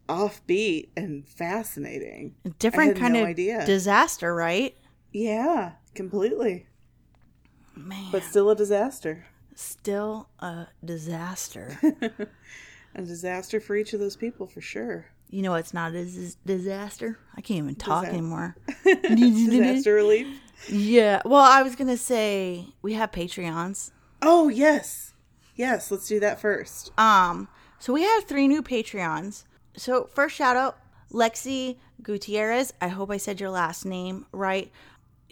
offbeat 0.08 0.88
and 0.96 1.26
fascinating. 1.28 2.34
Different 2.58 2.96
kind 2.96 3.14
no 3.14 3.22
of 3.22 3.26
idea. 3.28 3.64
disaster, 3.66 4.34
right? 4.34 4.76
Yeah, 5.12 5.72
completely. 5.94 6.66
Man, 7.74 8.10
But 8.12 8.22
still 8.22 8.50
a 8.50 8.56
disaster. 8.56 9.26
still 9.54 10.28
a 10.40 10.68
disaster. 10.84 11.78
A 12.94 13.02
disaster 13.02 13.60
for 13.60 13.76
each 13.76 13.92
of 13.92 14.00
those 14.00 14.16
people 14.16 14.46
for 14.46 14.62
sure. 14.62 15.04
you 15.28 15.42
know, 15.42 15.52
it's 15.54 15.74
not 15.74 15.90
a 15.92 16.02
dis- 16.02 16.38
disaster. 16.46 17.18
I 17.36 17.42
can't 17.42 17.58
even 17.58 17.74
talk 17.74 18.06
anymore. 18.06 18.56
Disaster 18.84 19.92
relief. 19.92 20.26
Yeah. 20.70 21.20
Well, 21.26 21.42
I 21.42 21.62
was 21.62 21.76
gonna 21.76 21.98
say 21.98 22.68
we 22.80 22.94
have 22.94 23.10
Patreons. 23.12 23.90
Oh 24.22 24.48
yes. 24.48 25.12
Yes, 25.56 25.90
let's 25.90 26.06
do 26.06 26.20
that 26.20 26.40
first. 26.40 26.92
Um, 26.98 27.48
so 27.78 27.92
we 27.92 28.02
have 28.02 28.24
three 28.24 28.46
new 28.46 28.62
Patreons. 28.62 29.44
So 29.76 30.08
first 30.14 30.36
shout 30.36 30.56
out 30.56 30.78
Lexi 31.12 31.76
Gutierrez. 32.02 32.72
I 32.80 32.88
hope 32.88 33.10
I 33.10 33.16
said 33.16 33.40
your 33.40 33.50
last 33.50 33.84
name 33.84 34.26
right. 34.32 34.70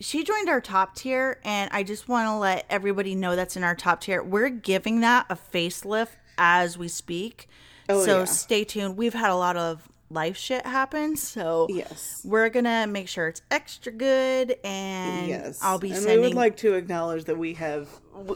She 0.01 0.25
joined 0.25 0.49
our 0.49 0.61
top 0.61 0.97
tier, 0.97 1.39
and 1.45 1.71
I 1.73 1.85
just 1.85 2.09
want 2.09 2.27
to 2.27 2.35
let 2.35 2.67
everybody 2.69 3.15
know 3.15 3.37
that's 3.37 3.57
in 3.57 3.63
our 3.63 3.77
top 3.77 4.01
tier. 4.01 4.23
We're 4.25 4.49
giving 4.49 5.01
that 5.01 5.27
a 5.31 5.37
facelift 5.37 6.17
as 6.37 6.77
we 6.77 6.89
speak. 6.89 7.49
Oh, 7.89 8.05
so 8.05 8.19
yeah. 8.21 8.25
stay 8.25 8.65
tuned. 8.65 8.97
We've 8.97 9.15
had 9.15 9.31
a 9.31 9.37
lot 9.37 9.57
of 9.57 9.89
life 10.11 10.37
shit 10.37 10.65
happens. 10.67 11.23
so 11.23 11.67
Yes. 11.71 12.21
we're 12.25 12.49
gonna 12.49 12.87
make 12.87 13.09
sure 13.09 13.29
it's 13.29 13.43
extra 13.51 13.93
good, 13.93 14.57
and 14.65 15.29
Yes. 15.29 15.59
I'll 15.63 15.79
be 15.79 15.91
and 15.91 15.99
sending. 16.03 16.21
we 16.21 16.29
would 16.29 16.37
like 16.37 16.57
to 16.59 16.75
acknowledge 16.75 17.25
that 17.25 17.39
we 17.39 17.55
have 17.55 17.89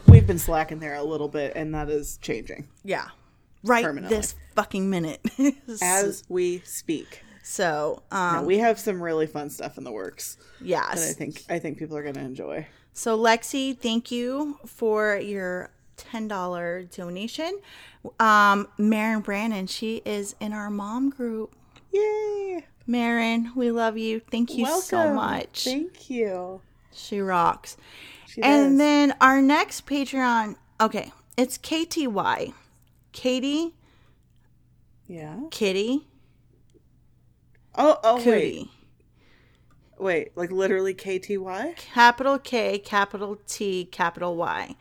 we've 0.06 0.26
been 0.26 0.38
slacking 0.38 0.80
there 0.80 0.94
a 0.94 1.02
little 1.04 1.28
bit 1.28 1.52
and 1.54 1.74
that 1.74 1.88
is 1.88 2.18
changing 2.20 2.66
yeah, 2.84 3.08
right 3.62 3.86
this 4.08 4.34
fucking 4.54 4.90
minute. 4.90 5.20
as 5.82 6.24
we 6.28 6.60
speak. 6.64 7.22
so, 7.42 8.02
um, 8.10 8.44
we 8.44 8.58
have 8.58 8.78
some 8.78 9.00
really 9.02 9.26
fun 9.26 9.50
stuff 9.50 9.78
in 9.78 9.84
the 9.84 9.92
works 9.92 10.36
yes. 10.60 10.94
that 11.00 11.08
I 11.10 11.12
think 11.12 11.44
I 11.48 11.58
think 11.58 11.78
people 11.78 11.96
are 11.96 12.12
to 12.12 12.20
enjoy. 12.20 12.66
So, 12.92 13.16
Lexi, 13.16 13.78
thank 13.78 14.10
you 14.10 14.58
for 14.66 15.16
your 15.16 15.70
$10 15.98 16.90
donation. 16.96 17.60
Um, 18.18 18.66
Marin 18.78 19.20
Brannon, 19.20 19.66
she 19.68 20.02
is 20.04 20.34
in 20.40 20.52
our 20.52 20.68
mom 20.70 21.10
group. 21.10 21.54
Yay! 21.93 22.64
Marin, 22.86 23.53
we 23.55 23.70
love 23.70 23.99
you. 23.99 24.20
Thank 24.30 24.55
you 24.57 24.66
so 24.80 25.12
much. 25.12 25.64
Thank 25.64 26.09
you. 26.11 26.61
she 26.93 27.20
rocks. 27.20 27.76
She 28.26 28.43
and 28.43 28.72
does. 28.72 28.78
then 28.78 29.14
our 29.20 29.41
next 29.43 29.86
Patreon, 29.86 30.57
okay, 30.80 31.12
it's 31.36 31.59
KTY. 31.59 32.53
Katie, 33.12 33.74
yeah. 35.07 35.41
Kitty, 35.51 36.07
Oh, 37.74 37.99
oh 38.03 38.22
wait, 38.26 38.68
wait, 39.99 40.36
like 40.36 40.51
literally 40.51 40.95
KTY. 40.95 41.76
Capital 41.76 42.39
K, 42.39 42.78
capital 42.78 43.39
T, 43.47 43.84
capital 43.86 44.34
Y. 44.36 44.74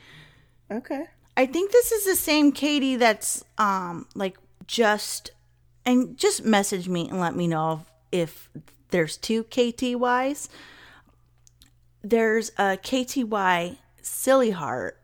Okay. 0.72 1.05
I 1.36 1.45
think 1.45 1.72
this 1.72 1.91
is 1.91 2.05
the 2.05 2.16
same 2.16 2.51
Katie 2.51 2.95
that's 2.95 3.43
um 3.60 4.08
like 4.16 4.38
just 4.66 5.32
and 5.88 6.17
just 6.17 6.43
message 6.43 6.89
me 6.89 7.07
and 7.07 7.19
let 7.19 7.33
me 7.33 7.47
know 7.47 7.85
if, 8.11 8.49
if 8.53 8.61
there's 8.89 9.15
two 9.15 9.45
KTYs. 9.45 10.49
There's 12.03 12.49
a 12.57 12.77
KTY 12.77 13.77
Silly 14.01 14.51
Heart 14.51 14.99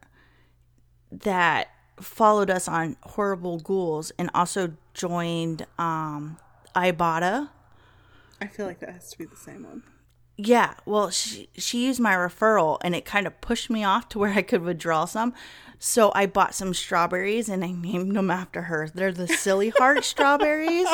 that 1.10 1.70
followed 2.02 2.50
us 2.50 2.68
on 2.68 2.98
Horrible 3.02 3.60
Ghouls 3.60 4.12
and 4.20 4.30
also 4.36 4.74
joined 4.94 5.66
um 5.80 6.38
Ibotta. 6.76 7.50
I 8.42 8.48
feel 8.48 8.66
like 8.66 8.80
that 8.80 8.90
has 8.90 9.10
to 9.12 9.18
be 9.18 9.26
the 9.26 9.38
same 9.38 9.64
one. 9.64 9.84
Yeah, 10.36 10.74
well, 10.86 11.10
she 11.12 11.50
she 11.58 11.86
used 11.86 12.00
my 12.00 12.14
referral, 12.14 12.80
and 12.84 12.96
it 12.96 13.06
kind 13.06 13.28
of 13.28 13.40
pushed 13.42 13.70
me 13.70 13.84
off 13.84 14.10
to 14.10 14.20
where 14.20 14.34
I 14.34 14.42
could 14.42 14.64
withdraw 14.64 15.06
some. 15.06 15.34
So 15.78 16.12
I 16.16 16.26
bought 16.26 16.56
some 16.56 16.74
strawberries, 16.74 17.50
and 17.50 17.64
I 17.64 17.72
named 17.72 18.16
them 18.16 18.32
after 18.32 18.64
her. 18.64 18.90
They're 18.94 19.12
the 19.12 19.28
Silly 19.28 19.70
Heart 19.70 20.04
strawberries. 20.06 20.88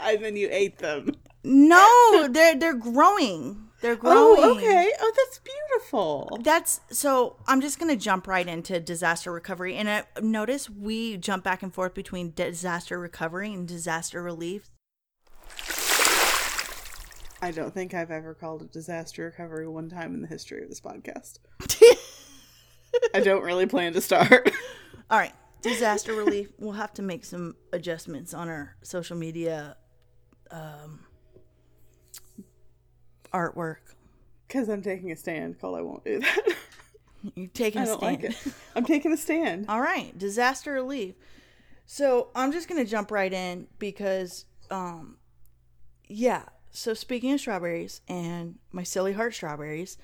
and 0.00 0.24
then 0.24 0.36
you 0.36 0.48
ate 0.50 0.78
them. 0.78 1.14
No, 1.44 2.26
they're 2.28 2.56
they're 2.56 2.74
growing. 2.74 3.68
They're 3.82 3.96
growing. 3.96 4.40
Oh, 4.40 4.56
okay. 4.56 4.92
Oh, 5.00 5.12
that's 5.16 5.40
beautiful. 5.40 6.38
That's 6.42 6.80
so. 6.90 7.36
I'm 7.46 7.60
just 7.60 7.78
gonna 7.78 7.96
jump 7.96 8.26
right 8.26 8.46
into 8.46 8.80
disaster 8.80 9.32
recovery, 9.32 9.76
and 9.76 9.88
I 9.88 10.04
notice 10.20 10.70
we 10.70 11.16
jump 11.18 11.44
back 11.44 11.62
and 11.62 11.72
forth 11.74 11.92
between 11.94 12.32
disaster 12.34 12.98
recovery 12.98 13.52
and 13.52 13.66
disaster 13.66 14.22
relief. 14.22 14.70
I 17.42 17.50
don't 17.50 17.74
think 17.74 17.92
I've 17.92 18.12
ever 18.12 18.34
called 18.34 18.62
a 18.62 18.66
disaster 18.66 19.24
recovery 19.24 19.66
one 19.66 19.90
time 19.90 20.14
in 20.14 20.22
the 20.22 20.28
history 20.28 20.62
of 20.62 20.68
this 20.68 20.80
podcast. 20.80 21.40
I 23.14 23.20
don't 23.20 23.42
really 23.42 23.66
plan 23.66 23.92
to 23.94 24.00
start. 24.00 24.48
All 25.10 25.18
right, 25.18 25.32
disaster 25.60 26.14
relief. 26.14 26.52
We'll 26.58 26.72
have 26.74 26.92
to 26.94 27.02
make 27.02 27.24
some 27.24 27.56
adjustments 27.72 28.32
on 28.32 28.48
our 28.48 28.76
social 28.82 29.16
media 29.16 29.76
um, 30.52 31.00
artwork. 33.34 33.78
Because 34.46 34.68
I'm 34.68 34.82
taking 34.82 35.10
a 35.10 35.16
stand, 35.16 35.58
Cole, 35.60 35.74
I 35.74 35.80
won't 35.80 36.04
do 36.04 36.20
that. 36.20 36.56
You're 37.34 37.48
taking 37.48 37.80
I 37.80 37.84
a 37.84 37.86
don't 37.86 37.98
stand. 37.98 38.22
like 38.22 38.30
it. 38.30 38.54
I'm 38.76 38.84
taking 38.84 39.12
a 39.12 39.16
stand. 39.16 39.66
All 39.68 39.80
right, 39.80 40.16
disaster 40.16 40.72
relief. 40.72 41.16
So 41.86 42.28
I'm 42.36 42.52
just 42.52 42.68
gonna 42.68 42.84
jump 42.84 43.10
right 43.10 43.32
in 43.32 43.66
because, 43.80 44.44
um, 44.70 45.16
yeah. 46.08 46.44
So 46.74 46.94
speaking 46.94 47.32
of 47.32 47.40
strawberries 47.40 48.00
and 48.08 48.58
my 48.72 48.82
silly 48.82 49.12
heart 49.12 49.34
strawberries, 49.34 49.98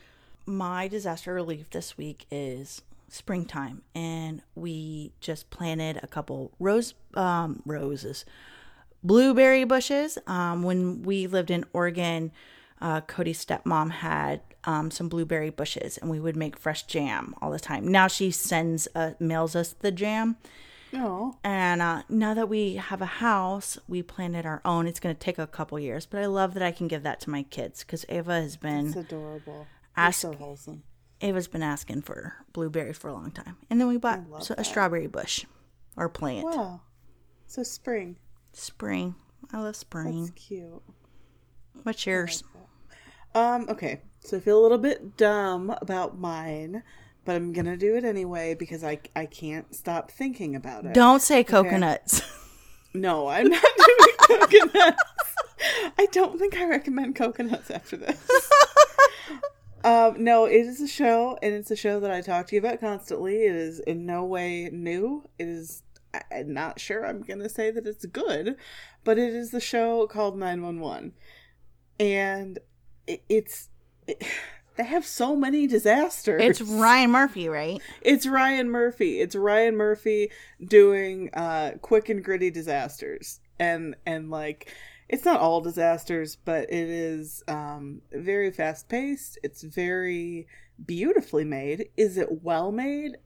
my 0.44 0.86
disaster 0.86 1.32
relief 1.32 1.70
this 1.70 1.96
week 1.96 2.26
is 2.30 2.82
springtime, 3.08 3.80
and 3.94 4.42
we 4.54 5.12
just 5.20 5.48
planted 5.48 5.98
a 6.02 6.06
couple 6.06 6.52
rose 6.58 6.92
um, 7.14 7.62
roses, 7.64 8.26
blueberry 9.02 9.64
bushes. 9.64 10.18
Um, 10.26 10.62
when 10.62 11.02
we 11.02 11.26
lived 11.26 11.50
in 11.50 11.64
Oregon, 11.72 12.32
uh, 12.82 13.00
Cody's 13.00 13.42
stepmom 13.42 13.90
had 13.90 14.42
um, 14.64 14.90
some 14.90 15.08
blueberry 15.08 15.48
bushes, 15.48 15.96
and 15.96 16.10
we 16.10 16.20
would 16.20 16.36
make 16.36 16.58
fresh 16.58 16.82
jam 16.82 17.34
all 17.40 17.50
the 17.50 17.58
time. 17.58 17.88
Now 17.88 18.08
she 18.08 18.30
sends 18.30 18.88
uh, 18.94 19.12
mails 19.18 19.56
us 19.56 19.72
the 19.72 19.90
jam, 19.90 20.36
No. 20.92 21.36
and 21.44 21.82
uh, 21.82 22.02
now 22.08 22.34
that 22.34 22.48
we 22.48 22.76
have 22.76 23.02
a 23.02 23.06
house, 23.06 23.78
we 23.88 24.02
planted 24.02 24.46
our 24.46 24.60
own. 24.64 24.86
It's 24.86 25.00
going 25.00 25.14
to 25.14 25.18
take 25.20 25.38
a 25.38 25.46
couple 25.46 25.78
years, 25.78 26.06
but 26.06 26.20
I 26.22 26.26
love 26.26 26.54
that 26.54 26.62
I 26.62 26.72
can 26.72 26.88
give 26.88 27.02
that 27.02 27.20
to 27.20 27.30
my 27.30 27.42
kids 27.42 27.80
because 27.84 28.04
Ava 28.08 28.40
has 28.40 28.56
been 28.56 28.88
It's 28.88 28.96
adorable. 28.96 29.66
Ask- 29.96 30.20
so 30.20 30.32
wholesome. 30.32 30.82
Ava's 31.20 31.48
been 31.48 31.62
asking 31.64 32.02
for 32.02 32.34
blueberries 32.52 32.96
for 32.96 33.08
a 33.08 33.12
long 33.12 33.32
time, 33.32 33.56
and 33.68 33.80
then 33.80 33.88
we 33.88 33.96
bought 33.98 34.20
so- 34.42 34.54
a 34.56 34.64
strawberry 34.64 35.08
bush 35.08 35.44
or 35.96 36.08
plant. 36.08 36.44
Wow. 36.46 36.80
So 37.46 37.62
spring. 37.64 38.16
Spring, 38.52 39.14
I 39.52 39.58
love 39.60 39.76
spring. 39.76 40.26
That's 40.26 40.30
cute. 40.46 40.82
What's 41.82 42.06
yours? 42.06 42.42
Um, 43.34 43.66
okay. 43.68 44.00
So 44.20 44.36
I 44.36 44.40
feel 44.40 44.58
a 44.60 44.62
little 44.62 44.78
bit 44.78 45.16
dumb 45.16 45.74
about 45.82 46.18
mine, 46.18 46.82
but 47.28 47.36
I'm 47.36 47.52
gonna 47.52 47.76
do 47.76 47.94
it 47.94 48.04
anyway 48.04 48.54
because 48.54 48.82
I 48.82 49.00
I 49.14 49.26
can't 49.26 49.74
stop 49.74 50.10
thinking 50.10 50.56
about 50.56 50.86
it. 50.86 50.94
Don't 50.94 51.20
say 51.20 51.44
coconuts. 51.44 52.22
No, 52.94 53.28
I'm 53.28 53.48
not 53.48 53.62
doing 53.86 54.16
coconuts. 54.18 55.02
I 55.98 56.06
don't 56.10 56.38
think 56.38 56.56
I 56.56 56.64
recommend 56.64 57.16
coconuts 57.16 57.70
after 57.70 57.98
this. 57.98 58.50
um, 59.84 60.24
no, 60.24 60.46
it 60.46 60.54
is 60.54 60.80
a 60.80 60.88
show, 60.88 61.38
and 61.42 61.54
it's 61.54 61.70
a 61.70 61.76
show 61.76 62.00
that 62.00 62.10
I 62.10 62.22
talk 62.22 62.46
to 62.46 62.56
you 62.56 62.60
about 62.60 62.80
constantly. 62.80 63.44
It 63.44 63.54
is 63.54 63.78
in 63.80 64.06
no 64.06 64.24
way 64.24 64.70
new. 64.72 65.28
It 65.38 65.48
is 65.48 65.82
I'm 66.32 66.54
not 66.54 66.80
sure 66.80 67.06
I'm 67.06 67.20
going 67.20 67.40
to 67.40 67.50
say 67.50 67.70
that 67.70 67.86
it's 67.86 68.06
good, 68.06 68.56
but 69.04 69.18
it 69.18 69.34
is 69.34 69.50
the 69.50 69.60
show 69.60 70.06
called 70.06 70.38
911. 70.38 71.12
And 72.00 72.58
it, 73.06 73.22
it's. 73.28 73.68
It, 74.06 74.24
they 74.78 74.84
have 74.84 75.04
so 75.04 75.36
many 75.36 75.66
disasters. 75.66 76.40
It's 76.42 76.60
Ryan 76.62 77.10
Murphy, 77.10 77.48
right? 77.50 77.78
It's 78.00 78.26
Ryan 78.26 78.70
Murphy. 78.70 79.20
It's 79.20 79.36
Ryan 79.36 79.76
Murphy 79.76 80.30
doing 80.64 81.28
uh 81.34 81.72
quick 81.82 82.08
and 82.08 82.24
gritty 82.24 82.50
disasters. 82.50 83.40
And 83.58 83.94
and 84.06 84.30
like 84.30 84.72
it's 85.08 85.24
not 85.24 85.40
all 85.40 85.60
disasters, 85.60 86.36
but 86.36 86.62
it 86.72 86.88
is 86.88 87.42
um 87.48 88.00
very 88.12 88.50
fast 88.50 88.88
paced. 88.88 89.38
It's 89.42 89.62
very 89.62 90.46
beautifully 90.86 91.44
made. 91.44 91.88
Is 91.96 92.16
it 92.16 92.42
well 92.42 92.72
made? 92.72 93.16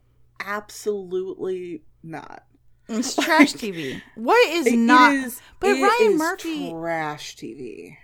Absolutely 0.41 1.83
not. 2.03 2.45
It's 2.89 3.15
trash 3.15 3.53
TV. 3.53 4.03
What 4.17 4.49
is 4.51 4.67
It 4.67 4.77
not? 4.77 5.15
is- 5.15 5.41
but 5.61 5.71
it 5.77 5.83
Ryan 5.83 6.13
is 6.15 6.19
Murphy. 6.19 6.71
trash 6.73 7.37
TV. 7.37 7.97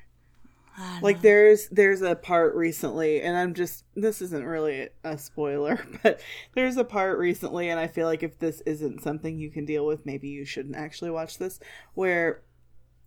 Like 1.02 1.22
there's 1.22 1.68
there's 1.68 2.02
a 2.02 2.14
part 2.14 2.54
recently 2.54 3.20
and 3.22 3.36
i'm 3.36 3.54
just 3.54 3.84
this 3.94 4.22
isn't 4.22 4.44
really 4.44 4.88
a 5.04 5.18
spoiler 5.18 5.84
but 6.02 6.20
there's 6.54 6.76
a 6.76 6.84
part 6.84 7.18
recently 7.18 7.68
and 7.68 7.80
i 7.80 7.86
feel 7.86 8.06
like 8.06 8.22
if 8.22 8.38
this 8.38 8.60
isn't 8.62 9.02
something 9.02 9.38
you 9.38 9.50
can 9.50 9.64
deal 9.64 9.86
with 9.86 10.06
maybe 10.06 10.28
you 10.28 10.44
shouldn't 10.44 10.76
actually 10.76 11.10
watch 11.10 11.38
this 11.38 11.58
where 11.94 12.42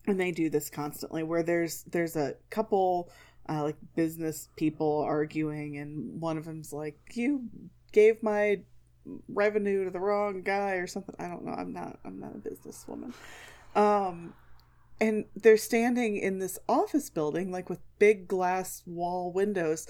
and 0.07 0.19
they 0.19 0.31
do 0.31 0.49
this 0.49 0.69
constantly 0.69 1.23
where 1.23 1.43
there's 1.43 1.83
there's 1.83 2.15
a 2.15 2.35
couple 2.49 3.09
uh, 3.49 3.63
like 3.63 3.77
business 3.95 4.49
people 4.55 5.01
arguing 5.05 5.77
and 5.77 6.19
one 6.21 6.37
of 6.37 6.45
them's 6.45 6.71
like 6.73 6.97
you 7.13 7.49
gave 7.91 8.21
my 8.23 8.59
revenue 9.27 9.85
to 9.85 9.91
the 9.91 9.99
wrong 9.99 10.41
guy 10.41 10.73
or 10.73 10.87
something. 10.87 11.15
I 11.19 11.27
don't 11.27 11.45
know. 11.45 11.53
I'm 11.53 11.73
not 11.73 11.99
i'm 12.05 12.19
not 12.19 12.35
a 12.35 12.37
businesswoman. 12.37 13.13
Um 13.75 14.33
and 15.01 15.25
they're 15.35 15.57
standing 15.57 16.15
in 16.15 16.37
this 16.37 16.59
office 16.69 17.09
building 17.09 17.51
like 17.51 17.69
with 17.69 17.79
big 17.99 18.27
glass 18.27 18.83
wall 18.85 19.33
windows. 19.33 19.87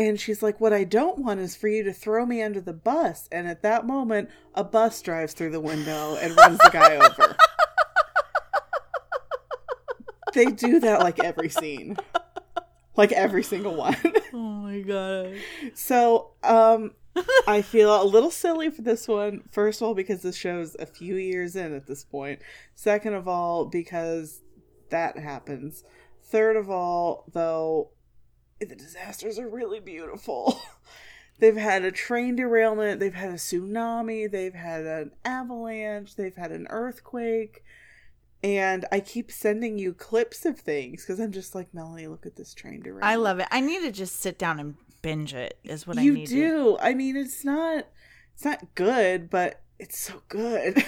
And 0.00 0.18
she's 0.18 0.42
like 0.42 0.60
what 0.60 0.72
i 0.72 0.84
don't 0.84 1.18
want 1.18 1.40
is 1.40 1.54
for 1.56 1.68
you 1.68 1.82
to 1.84 1.92
throw 1.92 2.24
me 2.24 2.42
under 2.42 2.60
the 2.60 2.72
bus. 2.72 3.28
And 3.30 3.46
at 3.46 3.62
that 3.62 3.86
moment 3.86 4.30
a 4.54 4.64
bus 4.64 5.00
drives 5.02 5.34
through 5.34 5.50
the 5.50 5.60
window 5.60 6.16
and 6.16 6.36
runs 6.36 6.58
the 6.58 6.70
guy 6.72 6.96
over. 6.96 7.36
They 10.34 10.46
do 10.46 10.80
that 10.80 11.00
like 11.00 11.18
every 11.20 11.48
scene. 11.48 11.96
Like 12.96 13.12
every 13.12 13.42
single 13.42 13.74
one. 13.76 13.96
Oh 14.32 14.38
my 14.38 14.80
god. 14.80 15.34
so 15.74 16.32
um 16.42 16.92
I 17.46 17.62
feel 17.62 18.02
a 18.02 18.04
little 18.04 18.30
silly 18.30 18.70
for 18.70 18.82
this 18.82 19.08
one. 19.08 19.42
First 19.50 19.80
of 19.80 19.88
all, 19.88 19.94
because 19.94 20.22
the 20.22 20.32
show's 20.32 20.76
a 20.78 20.86
few 20.86 21.16
years 21.16 21.56
in 21.56 21.74
at 21.74 21.86
this 21.86 22.04
point. 22.04 22.40
Second 22.74 23.14
of 23.14 23.28
all, 23.28 23.64
because 23.66 24.42
that 24.90 25.18
happens. 25.18 25.84
Third 26.22 26.56
of 26.56 26.70
all, 26.70 27.24
though, 27.32 27.90
the 28.60 28.76
disasters 28.76 29.38
are 29.38 29.48
really 29.48 29.80
beautiful. 29.80 30.60
they've 31.38 31.56
had 31.56 31.84
a 31.84 31.92
train 31.92 32.36
derailment, 32.36 33.00
they've 33.00 33.14
had 33.14 33.30
a 33.30 33.34
tsunami, 33.34 34.30
they've 34.30 34.54
had 34.54 34.84
an 34.84 35.12
avalanche, 35.24 36.16
they've 36.16 36.36
had 36.36 36.52
an 36.52 36.66
earthquake. 36.70 37.62
And 38.42 38.84
I 38.92 39.00
keep 39.00 39.32
sending 39.32 39.78
you 39.78 39.92
clips 39.92 40.44
of 40.44 40.60
things 40.60 41.02
because 41.02 41.18
I'm 41.18 41.32
just 41.32 41.54
like, 41.56 41.74
Melanie, 41.74 42.06
look 42.06 42.24
at 42.24 42.36
this 42.36 42.54
train 42.54 42.80
derailment. 42.82 43.04
I 43.04 43.16
love 43.16 43.40
it. 43.40 43.48
I 43.50 43.60
need 43.60 43.82
to 43.82 43.90
just 43.90 44.20
sit 44.20 44.38
down 44.38 44.60
and 44.60 44.76
binge 45.02 45.34
it. 45.34 45.58
Is 45.64 45.86
what 45.86 45.98
I 45.98 46.02
you 46.02 46.12
need. 46.12 46.28
To. 46.28 46.34
do. 46.34 46.78
I 46.80 46.94
mean, 46.94 47.16
it's 47.16 47.44
not 47.44 47.86
it's 48.34 48.44
not 48.44 48.74
good, 48.74 49.30
but 49.30 49.62
it's 49.78 49.98
so 49.98 50.22
good. 50.28 50.84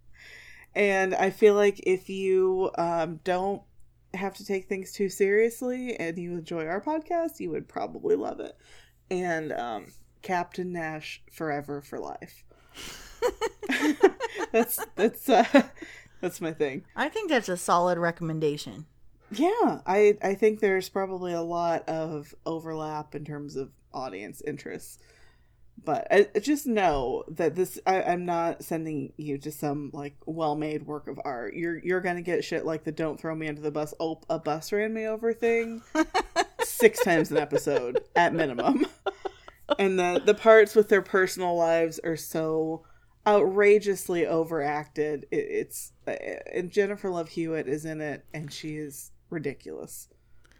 and 0.74 1.14
I 1.14 1.30
feel 1.30 1.54
like 1.54 1.80
if 1.86 2.08
you 2.08 2.70
um, 2.76 3.20
don't 3.24 3.62
have 4.14 4.34
to 4.34 4.44
take 4.44 4.68
things 4.68 4.92
too 4.92 5.08
seriously 5.08 5.96
and 5.96 6.18
you 6.18 6.32
enjoy 6.32 6.66
our 6.66 6.80
podcast, 6.80 7.40
you 7.40 7.50
would 7.50 7.68
probably 7.68 8.16
love 8.16 8.40
it. 8.40 8.56
And 9.10 9.52
um, 9.52 9.86
Captain 10.22 10.72
Nash 10.72 11.22
forever 11.30 11.80
for 11.80 11.98
life. 11.98 12.44
that's 14.52 14.84
that's 14.96 15.28
uh, 15.28 15.62
that's 16.20 16.40
my 16.40 16.52
thing. 16.52 16.84
I 16.96 17.08
think 17.08 17.30
that's 17.30 17.48
a 17.48 17.56
solid 17.56 17.98
recommendation. 17.98 18.86
Yeah, 19.32 19.80
I 19.86 20.18
I 20.22 20.34
think 20.34 20.60
there's 20.60 20.88
probably 20.88 21.32
a 21.32 21.42
lot 21.42 21.88
of 21.88 22.34
overlap 22.44 23.14
in 23.14 23.24
terms 23.24 23.56
of 23.56 23.70
audience 23.92 24.42
interests. 24.46 24.98
But 25.84 26.06
I, 26.10 26.28
I 26.34 26.38
just 26.38 26.66
know 26.66 27.24
that 27.28 27.54
this 27.54 27.78
I, 27.86 28.02
I'm 28.02 28.24
not 28.24 28.62
sending 28.62 29.12
you 29.16 29.38
to 29.38 29.50
some 29.50 29.90
like 29.92 30.16
well 30.26 30.54
made 30.54 30.86
work 30.86 31.08
of 31.08 31.18
art. 31.24 31.54
You're 31.54 31.78
you're 31.82 32.00
gonna 32.00 32.22
get 32.22 32.44
shit 32.44 32.66
like 32.66 32.84
the 32.84 32.92
"Don't 32.92 33.18
throw 33.18 33.34
me 33.34 33.48
under 33.48 33.62
the 33.62 33.70
bus." 33.70 33.94
Oh, 33.98 34.20
a 34.28 34.38
bus 34.38 34.70
ran 34.72 34.92
me 34.92 35.06
over 35.06 35.32
thing 35.32 35.82
six 36.64 37.00
times 37.02 37.30
an 37.30 37.38
episode 37.38 38.00
at 38.14 38.34
minimum. 38.34 38.86
And 39.78 39.98
the 39.98 40.20
the 40.24 40.34
parts 40.34 40.74
with 40.74 40.88
their 40.90 41.02
personal 41.02 41.56
lives 41.56 41.98
are 42.04 42.16
so 42.16 42.84
outrageously 43.26 44.26
overacted. 44.26 45.26
It, 45.30 45.36
it's 45.36 45.92
uh, 46.06 46.16
and 46.52 46.70
Jennifer 46.70 47.08
Love 47.08 47.30
Hewitt 47.30 47.68
is 47.68 47.84
in 47.84 48.00
it, 48.00 48.24
and 48.34 48.52
she 48.52 48.76
is 48.76 49.11
ridiculous. 49.32 50.08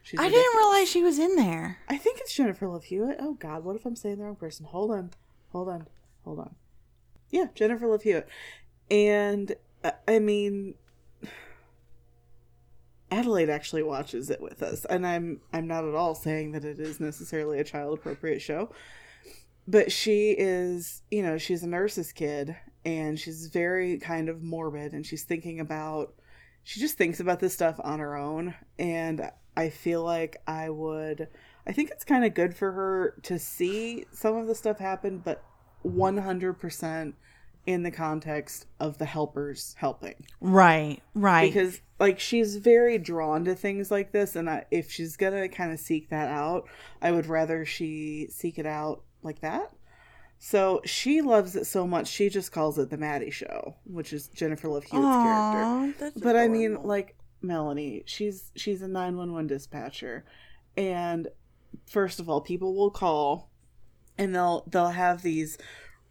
She's 0.02 0.18
I 0.18 0.24
ridiculous. 0.24 0.44
didn't 0.44 0.58
realize 0.58 0.88
she 0.88 1.02
was 1.02 1.18
in 1.18 1.36
there. 1.36 1.78
I 1.88 1.96
think 1.96 2.18
it's 2.20 2.34
Jennifer 2.34 2.66
Love 2.68 2.84
Hewitt. 2.84 3.18
Oh 3.20 3.34
God, 3.34 3.64
what 3.64 3.76
if 3.76 3.86
I'm 3.86 3.94
saying 3.96 4.18
the 4.18 4.24
wrong 4.24 4.36
person? 4.36 4.66
Hold 4.66 4.90
on, 4.90 5.10
hold 5.50 5.68
on, 5.68 5.86
hold 6.24 6.40
on. 6.40 6.54
Yeah, 7.30 7.46
Jennifer 7.54 7.86
Love 7.86 8.02
Hewitt, 8.02 8.28
and 8.90 9.54
uh, 9.84 9.92
I 10.08 10.18
mean, 10.18 10.74
Adelaide 13.10 13.50
actually 13.50 13.82
watches 13.82 14.28
it 14.30 14.40
with 14.40 14.62
us, 14.62 14.84
and 14.86 15.06
I'm 15.06 15.40
I'm 15.52 15.66
not 15.66 15.84
at 15.84 15.94
all 15.94 16.14
saying 16.14 16.52
that 16.52 16.64
it 16.64 16.80
is 16.80 16.98
necessarily 16.98 17.58
a 17.60 17.64
child 17.64 17.96
appropriate 17.98 18.40
show, 18.40 18.70
but 19.68 19.92
she 19.92 20.30
is, 20.32 21.02
you 21.10 21.22
know, 21.22 21.38
she's 21.38 21.62
a 21.62 21.68
nurse's 21.68 22.12
kid, 22.12 22.56
and 22.84 23.18
she's 23.20 23.46
very 23.46 23.98
kind 23.98 24.28
of 24.28 24.42
morbid, 24.42 24.92
and 24.92 25.06
she's 25.06 25.22
thinking 25.24 25.60
about, 25.60 26.14
she 26.64 26.80
just 26.80 26.96
thinks 26.96 27.20
about 27.20 27.40
this 27.40 27.54
stuff 27.54 27.80
on 27.82 27.98
her 27.98 28.16
own, 28.16 28.54
and 28.78 29.30
I 29.56 29.68
feel 29.68 30.02
like 30.02 30.40
I 30.46 30.70
would, 30.70 31.28
I 31.66 31.72
think 31.72 31.90
it's 31.90 32.04
kind 32.04 32.24
of 32.24 32.34
good 32.34 32.54
for 32.56 32.72
her 32.72 33.14
to 33.24 33.38
see 33.38 34.06
some 34.12 34.36
of 34.36 34.46
the 34.46 34.54
stuff 34.54 34.78
happen, 34.78 35.18
but 35.18 35.42
100% 35.84 37.14
in 37.64 37.82
the 37.84 37.90
context 37.90 38.66
of 38.80 38.98
the 38.98 39.04
helpers 39.04 39.76
helping 39.78 40.14
Right, 40.40 41.00
right. 41.14 41.48
because 41.52 41.80
like 42.00 42.18
she's 42.18 42.56
very 42.56 42.98
drawn 42.98 43.44
to 43.44 43.54
things 43.54 43.88
like 43.88 44.10
this 44.10 44.34
and 44.34 44.50
I, 44.50 44.64
if 44.72 44.90
she's 44.90 45.16
gonna 45.16 45.48
kind 45.48 45.70
of 45.72 45.78
seek 45.78 46.10
that 46.10 46.28
out 46.28 46.64
i 47.00 47.12
would 47.12 47.26
rather 47.26 47.64
she 47.64 48.26
seek 48.30 48.58
it 48.58 48.66
out 48.66 49.02
like 49.22 49.42
that 49.42 49.70
so 50.44 50.80
she 50.84 51.20
loves 51.20 51.54
it 51.54 51.66
so 51.66 51.86
much 51.86 52.08
she 52.08 52.28
just 52.28 52.50
calls 52.50 52.76
it 52.78 52.90
the 52.90 52.96
maddie 52.96 53.30
show 53.30 53.76
which 53.84 54.12
is 54.12 54.26
jennifer 54.28 54.68
love 54.68 54.82
hewitt's 54.82 55.06
character. 55.06 55.94
that's 56.00 56.20
but 56.20 56.34
i 56.36 56.48
mean 56.48 56.82
like 56.82 57.14
melanie 57.42 58.02
she's 58.06 58.50
she's 58.54 58.82
a 58.82 58.88
911 58.88 59.46
dispatcher. 59.46 60.24
And 60.76 61.28
first 61.86 62.20
of 62.20 62.28
all 62.28 62.40
people 62.40 62.74
will 62.74 62.90
call 62.90 63.50
and 64.16 64.34
they'll 64.34 64.64
they'll 64.66 64.88
have 64.90 65.22
these 65.22 65.58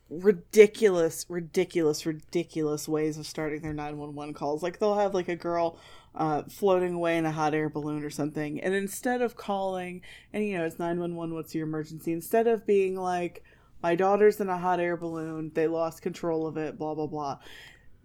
ridiculous 0.09 1.25
ridiculous 1.29 2.05
ridiculous 2.05 2.87
ways 2.87 3.17
of 3.17 3.25
starting 3.25 3.61
their 3.61 3.73
911 3.73 4.33
calls. 4.33 4.61
Like 4.61 4.79
they'll 4.79 4.99
have 4.99 5.13
like 5.13 5.29
a 5.29 5.35
girl 5.35 5.79
uh, 6.13 6.43
floating 6.43 6.93
away 6.93 7.17
in 7.17 7.25
a 7.25 7.31
hot 7.31 7.53
air 7.53 7.69
balloon 7.69 8.03
or 8.03 8.09
something 8.09 8.59
and 8.59 8.73
instead 8.73 9.21
of 9.21 9.37
calling 9.37 10.01
and 10.33 10.45
you 10.45 10.57
know 10.57 10.65
it's 10.65 10.77
911 10.77 11.33
what's 11.33 11.55
your 11.55 11.65
emergency? 11.65 12.11
Instead 12.11 12.47
of 12.47 12.65
being 12.65 12.95
like 12.95 13.43
my 13.81 13.95
daughter's 13.95 14.39
in 14.39 14.49
a 14.49 14.57
hot 14.57 14.79
air 14.79 14.97
balloon 14.97 15.51
they 15.53 15.67
lost 15.67 16.01
control 16.01 16.47
of 16.47 16.57
it 16.57 16.77
blah 16.77 16.93
blah 16.93 17.07
blah 17.07 17.37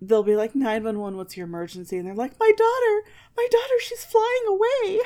they'll 0.01 0.23
be 0.23 0.37
like 0.37 0.55
911 0.55 1.17
what's 1.17 1.37
your 1.37 1.47
emergency 1.47 1.97
and 1.97 2.07
they're 2.07 2.15
like 2.15 2.39
my 2.39 2.53
daughter 2.57 3.11
my 3.37 3.47
daughter 3.51 3.75
she's 3.81 4.05
flying 4.05 4.47
away 4.49 5.01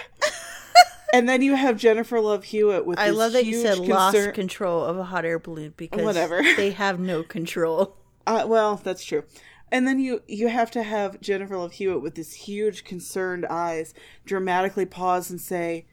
and 1.13 1.29
then 1.29 1.43
you 1.43 1.55
have 1.55 1.77
jennifer 1.77 2.21
love 2.21 2.45
hewitt 2.45 2.85
with 2.87 2.99
I 2.99 3.11
love 3.11 3.33
that 3.33 3.47
you 3.47 3.61
said 3.61 3.79
lost 3.79 4.35
control 4.35 4.85
of 4.85 4.97
a 4.99 5.05
hot 5.05 5.25
air 5.25 5.39
balloon 5.39 5.75
because 5.77 6.05
Whatever. 6.05 6.43
they 6.57 6.71
have 6.73 6.99
no 7.01 7.23
control. 7.23 7.97
Uh, 8.27 8.45
well, 8.47 8.77
that's 8.77 9.05
true. 9.05 9.25
And 9.73 9.87
then 9.87 9.99
you 10.01 10.23
you 10.27 10.49
have 10.49 10.71
to 10.73 10.83
have 10.83 11.21
Jennifer 11.21 11.57
Love 11.57 11.73
Hewitt 11.73 12.03
with 12.03 12.15
this 12.15 12.33
huge 12.35 12.85
concerned 12.85 13.47
eyes 13.47 13.95
dramatically 14.25 14.85
pause 14.85 15.31
and 15.31 15.41
say, 15.41 15.87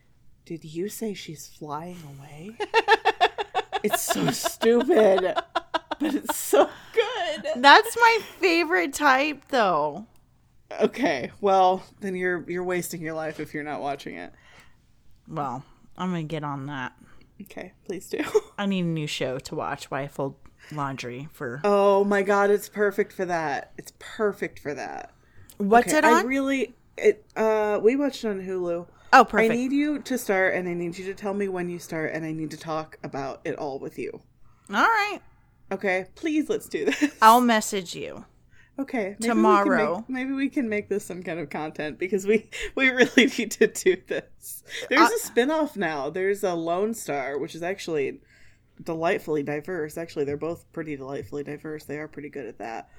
"Did 0.46 0.64
you 0.64 0.90
say 0.90 1.14
she's 1.14 1.48
flying 1.48 1.98
away?" 2.18 2.58
it's 3.84 4.02
so 4.02 4.30
stupid, 4.32 5.36
but 6.00 6.14
it's 6.16 6.36
so 6.36 6.70
good. 6.94 7.46
That's 7.58 7.96
my 7.98 8.20
favorite 8.40 8.94
type, 8.94 9.44
though. 9.50 10.06
Okay, 10.82 11.32
well 11.40 11.84
then 12.02 12.14
you're 12.16 12.44
you're 12.50 12.64
wasting 12.64 13.02
your 13.02 13.14
life 13.14 13.40
if 13.40 13.54
you're 13.54 13.64
not 13.64 13.82
watching 13.82 14.16
it. 14.16 14.34
Well, 15.28 15.64
I'm 15.98 16.10
gonna 16.10 16.24
get 16.24 16.44
on 16.44 16.66
that. 16.66 16.94
Okay, 17.42 17.72
please 17.86 18.10
do. 18.10 18.20
I 18.58 18.66
need 18.66 18.84
a 18.84 18.88
new 18.88 19.08
show 19.08 19.40
to 19.40 19.56
watch 19.56 19.90
while 19.90 20.04
I 20.04 20.08
fold 20.08 20.36
laundry 20.72 21.30
for. 21.32 21.62
Oh 21.64 22.04
my 22.04 22.22
god, 22.22 22.50
it's 22.50 22.68
perfect 22.68 23.14
for 23.14 23.24
that. 23.26 23.72
It's 23.78 23.94
perfect 24.00 24.60
for 24.60 24.74
that. 24.74 25.14
What's 25.58 25.88
Okay, 25.88 26.00
it 26.00 26.06
on? 26.06 26.14
I 26.14 26.22
really 26.28 26.74
it 26.98 27.26
uh 27.38 27.80
we 27.82 27.96
watched 27.96 28.26
it 28.26 28.30
on 28.30 28.42
Hulu. 28.42 28.88
Oh, 29.14 29.26
perfect. 29.26 29.52
I 29.52 29.56
need 29.56 29.72
you 29.72 30.00
to 30.00 30.18
start 30.18 30.54
and 30.56 30.68
I 30.68 30.74
need 30.74 30.98
you 30.98 31.06
to 31.06 31.14
tell 31.14 31.34
me 31.34 31.48
when 31.48 31.70
you 31.70 31.80
start 31.80 32.14
and 32.14 32.26
I 32.26 32.32
need 32.32 32.52
to 32.52 32.58
talk 32.58 32.98
about 33.04 33.42
it 33.46 33.56
all 33.58 33.80
with 33.80 33.98
you. 33.98 34.22
All 34.70 34.76
right. 34.84 35.20
Okay? 35.72 36.06
Please 36.16 36.50
let's 36.50 36.68
do 36.68 36.86
this. 36.86 37.16
I'll 37.22 37.42
message 37.42 37.96
you. 37.96 38.26
Okay. 38.80 39.16
maybe 39.20 39.22
we 39.22 39.28
Tomorrow. 39.28 39.96
make- 39.98 40.10
maybe 40.10 40.34
we 40.34 40.50
can 40.50 40.70
make 40.70 40.88
this 40.88 41.04
some 41.04 41.24
kind 41.24 41.40
of 41.40 41.50
content 41.50 41.98
because 41.98 42.28
we 42.28 42.50
we 42.76 42.90
really 42.90 43.26
need 43.38 43.52
to 43.52 43.68
do 43.68 43.98
this. 44.08 44.64
There's 44.90 45.10
a 45.10 45.16
uh, 45.16 45.18
spin-off 45.18 45.76
now. 45.76 46.10
There's 46.10 46.44
a 46.44 46.54
Lone 46.54 46.94
Star, 46.94 47.38
which 47.40 47.56
is 47.56 47.64
actually 47.64 48.22
delightfully 48.84 49.44
diverse. 49.44 49.98
Actually, 49.98 50.26
they're 50.26 50.38
both 50.38 50.72
pretty 50.74 50.96
delightfully 50.96 51.44
diverse. 51.44 51.86
They 51.86 51.98
are 51.98 52.08
pretty 52.08 52.30
good 52.30 52.46
at 52.46 52.60
that. 52.60 52.90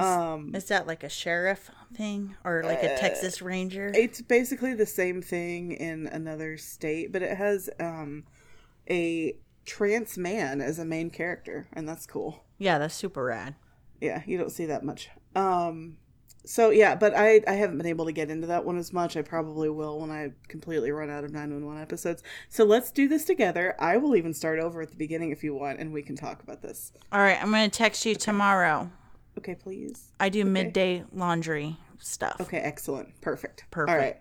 Um 0.00 0.54
Is 0.54 0.66
that 0.66 0.86
like 0.86 1.02
a 1.02 1.08
sheriff 1.08 1.70
thing 1.94 2.36
or 2.44 2.62
like 2.64 2.82
a 2.82 2.98
Texas 2.98 3.40
Ranger? 3.42 3.90
it's 3.94 4.20
basically 4.20 4.74
the 4.74 4.86
same 4.86 5.22
thing 5.22 5.72
in 5.72 6.06
another 6.06 6.56
state, 6.56 7.12
but 7.12 7.22
it 7.22 7.36
has 7.36 7.70
um 7.80 8.24
a 8.90 9.36
trans 9.64 10.16
man 10.16 10.60
as 10.60 10.78
a 10.78 10.84
main 10.84 11.10
character, 11.10 11.68
and 11.72 11.88
that's 11.88 12.06
cool. 12.06 12.44
Yeah, 12.58 12.78
that's 12.78 12.94
super 12.94 13.24
rad. 13.24 13.54
Yeah, 14.00 14.22
you 14.26 14.38
don't 14.38 14.52
see 14.52 14.66
that 14.66 14.84
much. 14.84 15.10
Um 15.34 15.96
so 16.44 16.70
yeah, 16.70 16.94
but 16.94 17.14
I 17.14 17.42
I 17.46 17.52
haven't 17.54 17.76
been 17.76 17.86
able 17.86 18.06
to 18.06 18.12
get 18.12 18.30
into 18.30 18.46
that 18.46 18.64
one 18.64 18.78
as 18.78 18.92
much. 18.92 19.16
I 19.18 19.22
probably 19.22 19.68
will 19.68 20.00
when 20.00 20.10
I 20.10 20.32
completely 20.48 20.90
run 20.90 21.10
out 21.10 21.24
of 21.24 21.30
911 21.32 21.82
episodes. 21.82 22.22
So 22.48 22.64
let's 22.64 22.90
do 22.90 23.06
this 23.06 23.26
together. 23.26 23.74
I 23.78 23.98
will 23.98 24.16
even 24.16 24.32
start 24.32 24.58
over 24.58 24.80
at 24.80 24.88
the 24.90 24.96
beginning 24.96 25.30
if 25.30 25.44
you 25.44 25.54
want 25.54 25.78
and 25.78 25.92
we 25.92 26.02
can 26.02 26.16
talk 26.16 26.42
about 26.42 26.62
this. 26.62 26.92
All 27.12 27.20
right, 27.20 27.36
I'm 27.42 27.50
going 27.50 27.68
to 27.68 27.76
text 27.76 28.06
you 28.06 28.14
tomorrow. 28.14 28.90
Okay, 29.38 29.54
please. 29.54 30.08
I 30.20 30.28
do 30.28 30.44
midday 30.44 31.04
laundry 31.12 31.76
stuff. 31.98 32.36
Okay, 32.40 32.58
excellent. 32.58 33.20
Perfect. 33.20 33.64
Perfect. 33.70 33.90
All 33.90 33.96
right. 33.96 34.16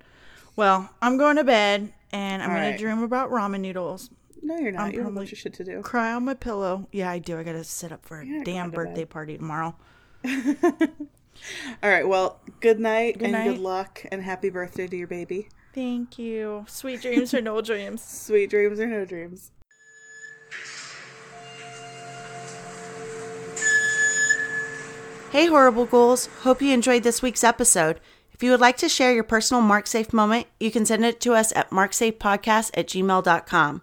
Well, 0.56 0.90
I'm 1.02 1.18
going 1.18 1.36
to 1.36 1.44
bed 1.44 1.92
and 2.12 2.42
I'm 2.42 2.50
All 2.50 2.56
going 2.56 2.70
right. 2.70 2.78
to 2.78 2.84
dream 2.84 3.04
about 3.04 3.30
ramen 3.32 3.60
noodles. 3.62 4.10
No, 4.44 4.56
you're 4.58 4.72
not. 4.72 4.94
you 4.94 5.00
have 5.00 5.08
a 5.10 5.12
bunch 5.12 5.32
of 5.32 5.38
shit 5.38 5.54
to 5.56 5.64
do. 5.64 5.82
Cry 5.82 6.14
on 6.14 6.26
my 6.26 6.34
pillow. 6.36 6.88
Yeah, 6.92 7.10
I 7.10 7.20
do. 7.20 7.38
I 7.40 7.44
got 7.44 7.54
to 7.54 7.64
sit 7.64 7.92
up 7.92 8.06
for 8.06 8.22
a 8.22 8.44
damn 8.44 8.70
birthday 8.72 9.06
party 9.06 9.38
tomorrow. 9.38 9.76
All 10.26 11.90
right. 11.90 12.08
Well, 12.08 12.40
good 12.60 12.80
night 12.80 13.18
and 13.22 13.32
night. 13.32 13.50
good 13.50 13.60
luck 13.60 14.04
and 14.12 14.22
happy 14.22 14.50
birthday 14.50 14.88
to 14.88 14.96
your 14.98 15.08
baby. 15.08 15.50
Thank 15.74 16.18
you. 16.18 16.66
Sweet 16.68 17.02
dreams 17.02 17.34
or 17.34 17.42
no 17.42 17.62
dreams. 17.62 18.04
Sweet 18.04 18.50
dreams 18.50 18.80
or 18.80 18.88
no 18.88 19.06
dreams. 19.06 19.52
Hey, 25.32 25.48
Horrible 25.48 25.86
Ghouls. 25.86 26.28
Hope 26.44 26.62
you 26.62 26.74
enjoyed 26.74 27.04
this 27.04 27.22
week's 27.22 27.44
episode. 27.44 28.00
If 28.32 28.42
you 28.42 28.50
would 28.52 28.62
like 28.62 28.78
to 28.78 28.88
share 28.88 29.14
your 29.14 29.26
personal 29.26 29.62
MarkSafe 29.62 30.14
moment, 30.14 30.48
you 30.58 30.72
can 30.72 30.86
send 30.86 31.04
it 31.04 31.20
to 31.20 31.34
us 31.34 31.52
at 31.54 31.70
marksafepodcast 31.70 32.72
at 32.74 32.88
gmail.com. 32.88 33.82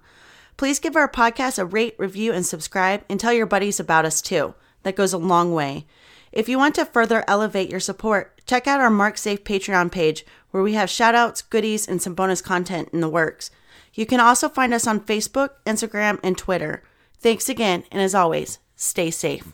Please 0.56 0.78
give 0.78 0.96
our 0.96 1.08
podcast 1.08 1.58
a 1.58 1.66
rate, 1.66 1.96
review, 1.98 2.32
and 2.32 2.46
subscribe, 2.46 3.04
and 3.10 3.20
tell 3.20 3.32
your 3.34 3.44
buddies 3.44 3.78
about 3.78 4.06
us 4.06 4.22
too. 4.22 4.54
That 4.84 4.96
goes 4.96 5.12
a 5.12 5.18
long 5.18 5.52
way. 5.52 5.86
If 6.32 6.48
you 6.48 6.56
want 6.56 6.76
to 6.76 6.86
further 6.86 7.22
elevate 7.28 7.70
your 7.70 7.78
support, 7.78 8.40
check 8.46 8.66
out 8.66 8.80
our 8.80 8.90
MarkSafe 8.90 9.40
Patreon 9.40 9.92
page, 9.92 10.24
where 10.50 10.62
we 10.62 10.72
have 10.72 10.88
shoutouts, 10.88 11.48
goodies, 11.48 11.86
and 11.86 12.00
some 12.00 12.14
bonus 12.14 12.40
content 12.40 12.88
in 12.94 13.02
the 13.02 13.08
works. 13.08 13.50
You 13.92 14.06
can 14.06 14.18
also 14.18 14.48
find 14.48 14.72
us 14.72 14.86
on 14.86 14.98
Facebook, 14.98 15.50
Instagram, 15.66 16.20
and 16.24 16.38
Twitter. 16.38 16.82
Thanks 17.18 17.50
again, 17.50 17.84
and 17.92 18.00
as 18.00 18.14
always, 18.14 18.60
stay 18.76 19.10
safe. 19.10 19.52